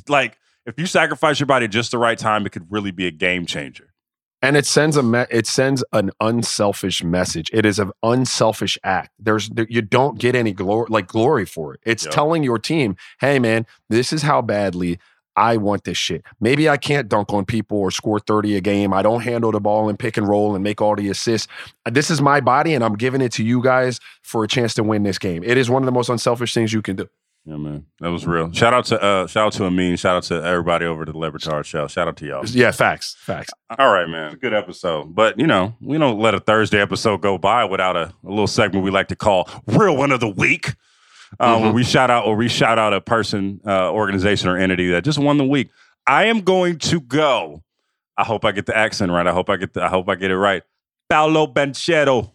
Like 0.07 0.37
if 0.65 0.79
you 0.79 0.85
sacrifice 0.85 1.39
your 1.39 1.47
body 1.47 1.67
just 1.67 1.91
the 1.91 1.97
right 1.97 2.17
time, 2.17 2.45
it 2.45 2.51
could 2.51 2.65
really 2.69 2.91
be 2.91 3.07
a 3.07 3.11
game 3.11 3.45
changer. 3.45 3.85
and 4.43 4.55
it 4.55 4.67
sends 4.67 4.95
a 4.95 5.01
me- 5.01 5.25
it 5.31 5.47
sends 5.47 5.83
an 5.93 6.11
unselfish 6.21 7.03
message. 7.03 7.49
It 7.51 7.65
is 7.65 7.79
an 7.79 7.89
unselfish 8.03 8.77
act. 8.83 9.09
There's 9.17 9.49
there, 9.49 9.65
you 9.67 9.81
don't 9.81 10.19
get 10.19 10.35
any 10.35 10.53
glory 10.53 10.85
like 10.89 11.07
glory 11.07 11.43
for 11.47 11.73
it. 11.73 11.79
It's 11.83 12.05
Yep. 12.05 12.13
telling 12.13 12.43
your 12.43 12.59
team, 12.59 12.95
"Hey 13.19 13.39
man, 13.39 13.65
this 13.89 14.13
is 14.13 14.21
how 14.21 14.43
badly 14.43 14.99
I 15.37 15.57
want 15.57 15.83
this 15.83 15.97
shit. 15.97 16.23
Maybe 16.41 16.67
I 16.67 16.77
can't 16.77 17.07
dunk 17.07 17.31
on 17.31 17.45
people 17.45 17.77
or 17.77 17.91
score 17.91 18.19
30 18.19 18.57
a 18.57 18.61
game. 18.61 18.91
I 18.91 19.03
don't 19.03 19.21
handle 19.21 19.51
the 19.51 19.59
ball 19.61 19.87
and 19.87 19.97
pick 19.97 20.17
and 20.17 20.27
roll 20.27 20.55
and 20.55 20.63
make 20.63 20.81
all 20.81 20.95
the 20.95 21.09
assists. 21.09 21.47
This 21.89 22.09
is 22.09 22.21
my 22.21 22.41
body 22.41 22.73
and 22.73 22.83
I'm 22.83 22.95
giving 22.95 23.21
it 23.21 23.31
to 23.33 23.43
you 23.43 23.61
guys 23.61 23.99
for 24.23 24.43
a 24.43 24.47
chance 24.47 24.73
to 24.73 24.83
win 24.83 25.03
this 25.03 25.19
game. 25.19 25.43
It 25.43 25.57
is 25.57 25.69
one 25.69 25.83
of 25.83 25.85
the 25.85 25.91
most 25.91 26.09
unselfish 26.09 26.53
things 26.53 26.73
you 26.73 26.81
can 26.81 26.95
do. 26.95 27.07
Yeah, 27.47 27.55
man, 27.55 27.85
that 28.01 28.09
was 28.09 28.27
real. 28.27 28.51
Shout 28.51 28.73
out 28.73 28.83
to 28.87 29.01
uh, 29.01 29.25
shout 29.25 29.47
out 29.47 29.53
to 29.53 29.63
Amin. 29.63 29.95
Shout 29.95 30.17
out 30.17 30.23
to 30.23 30.43
everybody 30.43 30.85
over 30.85 31.05
to 31.05 31.13
the 31.13 31.17
Le 31.17 31.31
Batard 31.31 31.63
Show. 31.63 31.87
Shout 31.87 32.09
out 32.09 32.17
to 32.17 32.25
y'all. 32.25 32.45
Yeah, 32.45 32.71
facts. 32.71 33.15
Facts. 33.19 33.51
All 33.79 33.89
right, 33.89 34.09
man, 34.09 34.35
good 34.35 34.53
episode. 34.53 35.15
But 35.15 35.39
you 35.39 35.47
know, 35.47 35.73
we 35.79 35.97
don't 35.97 36.19
let 36.19 36.35
a 36.35 36.41
Thursday 36.41 36.81
episode 36.81 37.21
go 37.21 37.37
by 37.37 37.63
without 37.63 37.95
a, 37.95 38.13
a 38.25 38.29
little 38.29 38.47
segment 38.47 38.83
we 38.83 38.91
like 38.91 39.07
to 39.07 39.15
call 39.15 39.49
"Real 39.65 39.95
One 39.95 40.11
of 40.11 40.19
the 40.19 40.27
Week," 40.27 40.75
uh, 41.39 41.57
where 41.59 41.71
Mhm. 41.71 41.75
we 41.75 41.83
shout 41.83 42.09
out 42.09 42.25
or 42.25 42.35
we 42.35 42.47
shout 42.47 42.77
out 42.79 42.93
a 42.93 43.01
person, 43.01 43.59
uh, 43.65 43.91
organization, 43.91 44.49
or 44.49 44.57
entity 44.57 44.89
that 44.91 45.03
just 45.03 45.19
won 45.19 45.37
the 45.37 45.45
week. 45.45 45.69
I 46.05 46.25
am 46.25 46.41
going 46.41 46.77
to 46.79 46.99
go. 47.01 47.63
I 48.17 48.23
hope 48.23 48.45
I 48.45 48.51
get 48.51 48.65
the 48.65 48.75
accent 48.75 49.11
right. 49.11 49.27
I 49.27 49.31
hope 49.33 49.49
I 49.49 49.57
get 49.57 49.73
the, 49.73 49.83
I 49.83 49.89
hope 49.89 50.09
I 50.09 50.15
get 50.15 50.31
it 50.31 50.37
right. 50.37 50.63
Paolo 51.09 51.47
Banchero. 51.47 52.31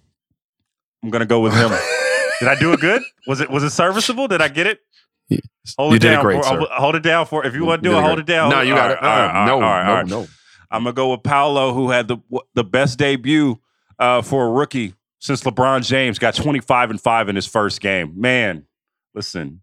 I'm 1.02 1.10
gonna 1.10 1.26
go 1.26 1.40
with 1.40 1.52
him. 1.54 1.70
Did 2.40 2.48
I 2.48 2.54
do 2.58 2.72
it 2.72 2.80
good? 2.80 3.02
Was 3.26 3.40
it 3.40 3.50
was 3.50 3.62
it 3.64 3.70
serviceable? 3.70 4.28
Did 4.28 4.40
I 4.42 4.48
get 4.48 4.66
it? 4.66 4.80
Hold 5.78 5.92
You 5.92 5.96
it 5.96 6.00
did 6.00 6.08
it 6.08 6.14
down. 6.16 6.24
great, 6.24 6.36
for, 6.38 6.48
sir. 6.48 6.66
Hold 6.72 6.94
it 6.96 7.02
down 7.02 7.26
for. 7.26 7.46
If 7.46 7.54
you 7.54 7.64
want 7.64 7.82
to 7.82 7.88
do 7.90 7.96
it, 7.96 8.02
hold 8.02 8.18
it 8.18 8.26
down. 8.26 8.50
No, 8.50 8.60
you 8.60 8.74
got 8.74 8.90
it. 8.90 8.98
right, 9.00 9.46
no, 9.46 9.60
right, 9.60 9.64
all 9.64 9.70
right, 9.72 9.80
all 9.80 9.86
no, 9.86 9.94
right. 9.94 10.06
no. 10.06 10.26
I'm 10.70 10.82
gonna 10.84 10.92
go 10.92 11.10
with 11.12 11.22
Paolo, 11.22 11.72
who 11.72 11.90
had 11.90 12.08
the 12.08 12.18
the 12.54 12.64
best 12.64 12.98
debut 12.98 13.58
uh, 13.98 14.22
for 14.22 14.46
a 14.46 14.50
rookie 14.50 14.94
since 15.20 15.40
LeBron 15.42 15.84
James 15.86 16.18
got 16.18 16.34
25 16.34 16.90
and 16.90 17.00
five 17.00 17.28
in 17.28 17.36
his 17.36 17.46
first 17.46 17.80
game. 17.80 18.12
Man, 18.16 18.64
listen, 19.14 19.62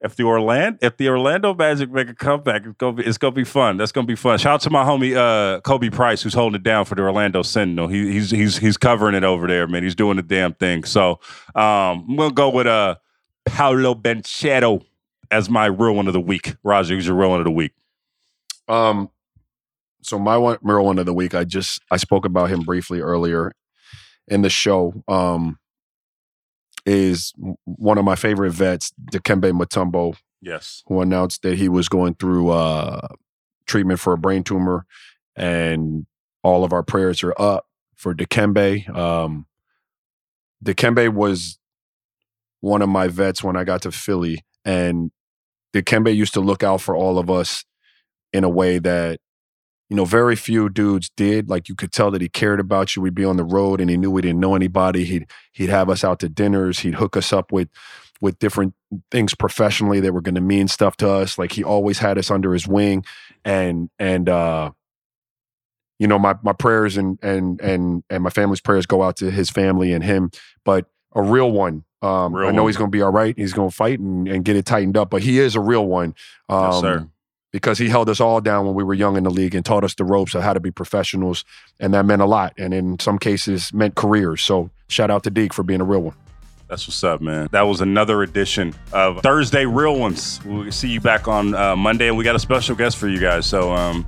if 0.00 0.16
the 0.16 0.24
Orlando 0.24 0.78
if 0.82 0.96
the 0.96 1.08
Orlando 1.08 1.54
Magic 1.54 1.90
make 1.90 2.08
a 2.08 2.14
comeback, 2.14 2.66
it's 2.66 2.76
gonna 2.76 2.92
be 2.92 3.04
it's 3.04 3.18
gonna 3.18 3.32
be 3.32 3.44
fun. 3.44 3.78
That's 3.78 3.92
gonna 3.92 4.06
be 4.06 4.16
fun. 4.16 4.38
Shout 4.38 4.54
out 4.54 4.60
to 4.62 4.70
my 4.70 4.84
homie 4.84 5.16
uh, 5.16 5.60
Khobi 5.62 5.90
Price, 5.90 6.22
who's 6.22 6.34
holding 6.34 6.60
it 6.60 6.62
down 6.62 6.84
for 6.84 6.94
the 6.94 7.02
Orlando 7.02 7.42
Sentinel. 7.42 7.88
He, 7.88 8.12
he's 8.12 8.30
he's 8.30 8.58
he's 8.58 8.76
covering 8.76 9.14
it 9.14 9.24
over 9.24 9.46
there, 9.46 9.66
man. 9.66 9.82
He's 9.82 9.94
doing 9.94 10.16
the 10.16 10.22
damn 10.22 10.52
thing. 10.54 10.84
So 10.84 11.20
um, 11.54 12.06
I'm 12.08 12.16
gonna 12.16 12.34
go 12.34 12.50
with 12.50 12.66
uh, 12.66 12.96
Paolo 13.46 13.94
Banchero 13.94 14.84
as 15.30 15.48
my 15.48 15.66
real 15.66 15.94
one 15.94 16.06
of 16.06 16.12
the 16.12 16.20
week. 16.20 16.54
Raja, 16.62 16.94
who's 16.94 17.06
your 17.06 17.16
real 17.16 17.30
one 17.30 17.40
of 17.40 17.46
the 17.46 17.50
week? 17.50 17.72
Um, 18.68 19.10
so 20.02 20.18
my 20.18 20.36
one, 20.36 20.58
one 20.60 20.98
of 20.98 21.06
the 21.06 21.14
week, 21.14 21.34
I 21.34 21.44
just 21.44 21.80
I 21.90 21.96
spoke 21.96 22.26
about 22.26 22.50
him 22.50 22.60
briefly 22.60 23.00
earlier 23.00 23.52
in 24.28 24.42
the 24.42 24.50
show. 24.50 25.02
Um, 25.08 25.58
is 26.86 27.32
one 27.64 27.98
of 27.98 28.04
my 28.04 28.14
favorite 28.16 28.50
vets, 28.52 28.92
Dikembe 29.10 29.52
Mutombo, 29.52 30.16
Yes. 30.40 30.82
who 30.86 31.00
announced 31.00 31.42
that 31.42 31.56
he 31.56 31.68
was 31.68 31.88
going 31.88 32.14
through 32.14 32.50
uh, 32.50 33.08
treatment 33.66 34.00
for 34.00 34.12
a 34.12 34.18
brain 34.18 34.42
tumor, 34.44 34.84
and 35.36 36.06
all 36.42 36.64
of 36.64 36.72
our 36.72 36.82
prayers 36.82 37.22
are 37.22 37.34
up 37.38 37.66
for 37.94 38.14
Dikembe. 38.14 38.88
Um, 38.94 39.46
Dikembe 40.64 41.12
was 41.12 41.58
one 42.60 42.82
of 42.82 42.88
my 42.88 43.08
vets 43.08 43.42
when 43.42 43.56
I 43.56 43.64
got 43.64 43.82
to 43.82 43.92
Philly, 43.92 44.44
and 44.64 45.10
Dikembe 45.74 46.14
used 46.14 46.34
to 46.34 46.40
look 46.40 46.62
out 46.62 46.80
for 46.80 46.94
all 46.94 47.18
of 47.18 47.30
us 47.30 47.64
in 48.32 48.44
a 48.44 48.48
way 48.48 48.78
that 48.78 49.20
you 49.94 49.96
know 49.96 50.04
very 50.04 50.34
few 50.34 50.68
dudes 50.68 51.08
did. 51.16 51.48
Like 51.48 51.68
you 51.68 51.76
could 51.76 51.92
tell 51.92 52.10
that 52.10 52.20
he 52.20 52.28
cared 52.28 52.58
about 52.58 52.96
you. 52.96 53.02
We'd 53.02 53.14
be 53.14 53.24
on 53.24 53.36
the 53.36 53.44
road, 53.44 53.80
and 53.80 53.88
he 53.88 53.96
knew 53.96 54.10
we 54.10 54.22
didn't 54.22 54.40
know 54.40 54.56
anybody. 54.56 55.04
He'd 55.04 55.30
he'd 55.52 55.68
have 55.70 55.88
us 55.88 56.02
out 56.02 56.18
to 56.18 56.28
dinners. 56.28 56.80
He'd 56.80 56.96
hook 56.96 57.16
us 57.16 57.32
up 57.32 57.52
with 57.52 57.68
with 58.20 58.40
different 58.40 58.74
things 59.12 59.36
professionally 59.36 60.00
that 60.00 60.12
were 60.12 60.20
going 60.20 60.34
to 60.34 60.40
mean 60.40 60.66
stuff 60.66 60.96
to 60.96 61.08
us. 61.08 61.38
Like 61.38 61.52
he 61.52 61.62
always 61.62 62.00
had 62.00 62.18
us 62.18 62.28
under 62.28 62.52
his 62.52 62.66
wing, 62.66 63.04
and 63.44 63.88
and 64.00 64.28
uh, 64.28 64.72
you 66.00 66.08
know 66.08 66.18
my 66.18 66.34
my 66.42 66.52
prayers 66.52 66.96
and 66.96 67.16
and 67.22 67.60
and 67.60 68.02
and 68.10 68.24
my 68.24 68.30
family's 68.30 68.60
prayers 68.60 68.86
go 68.86 69.00
out 69.00 69.14
to 69.18 69.30
his 69.30 69.48
family 69.48 69.92
and 69.92 70.02
him. 70.02 70.32
But 70.64 70.86
a 71.14 71.22
real 71.22 71.52
one. 71.52 71.84
Um, 72.02 72.34
Real 72.34 72.48
I 72.48 72.50
know 72.50 72.64
one. 72.64 72.70
he's 72.70 72.76
going 72.76 72.90
to 72.90 72.96
be 72.96 73.00
all 73.00 73.12
right. 73.12 73.38
He's 73.38 73.52
going 73.52 73.70
to 73.70 73.74
fight 73.76 74.00
and, 74.00 74.26
and 74.26 74.44
get 74.44 74.56
it 74.56 74.66
tightened 74.66 74.96
up. 74.96 75.08
But 75.08 75.22
he 75.22 75.38
is 75.38 75.54
a 75.54 75.60
real 75.60 75.86
one. 75.86 76.16
Um, 76.48 76.64
Yes, 76.72 76.80
sir. 76.80 77.08
Because 77.54 77.78
he 77.78 77.88
held 77.88 78.08
us 78.08 78.18
all 78.18 78.40
down 78.40 78.66
when 78.66 78.74
we 78.74 78.82
were 78.82 78.94
young 78.94 79.16
in 79.16 79.22
the 79.22 79.30
league 79.30 79.54
and 79.54 79.64
taught 79.64 79.84
us 79.84 79.94
the 79.94 80.04
ropes 80.04 80.34
of 80.34 80.42
how 80.42 80.54
to 80.54 80.58
be 80.58 80.72
professionals, 80.72 81.44
and 81.78 81.94
that 81.94 82.04
meant 82.04 82.20
a 82.20 82.26
lot. 82.26 82.52
And 82.58 82.74
in 82.74 82.98
some 82.98 83.16
cases, 83.16 83.72
meant 83.72 83.94
careers. 83.94 84.42
So 84.42 84.70
shout 84.88 85.08
out 85.08 85.22
to 85.22 85.30
Deke 85.30 85.54
for 85.54 85.62
being 85.62 85.80
a 85.80 85.84
real 85.84 86.02
one. 86.02 86.16
That's 86.68 86.88
what's 86.88 87.04
up, 87.04 87.20
man. 87.20 87.48
That 87.52 87.62
was 87.62 87.80
another 87.80 88.24
edition 88.24 88.74
of 88.92 89.22
Thursday 89.22 89.66
Real 89.66 89.96
Ones. 89.96 90.40
We'll 90.44 90.72
see 90.72 90.88
you 90.88 91.00
back 91.00 91.28
on 91.28 91.54
uh, 91.54 91.76
Monday, 91.76 92.08
and 92.08 92.18
we 92.18 92.24
got 92.24 92.34
a 92.34 92.40
special 92.40 92.74
guest 92.74 92.96
for 92.96 93.06
you 93.06 93.20
guys. 93.20 93.46
So 93.46 93.72
um, 93.72 94.04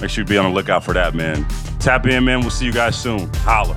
make 0.00 0.10
sure 0.10 0.24
you 0.24 0.28
be 0.28 0.36
on 0.36 0.46
the 0.46 0.54
lookout 0.54 0.82
for 0.82 0.92
that, 0.94 1.14
man. 1.14 1.46
Tap 1.78 2.04
in, 2.06 2.24
man. 2.24 2.40
We'll 2.40 2.50
see 2.50 2.66
you 2.66 2.72
guys 2.72 3.00
soon. 3.00 3.32
Holla. 3.44 3.76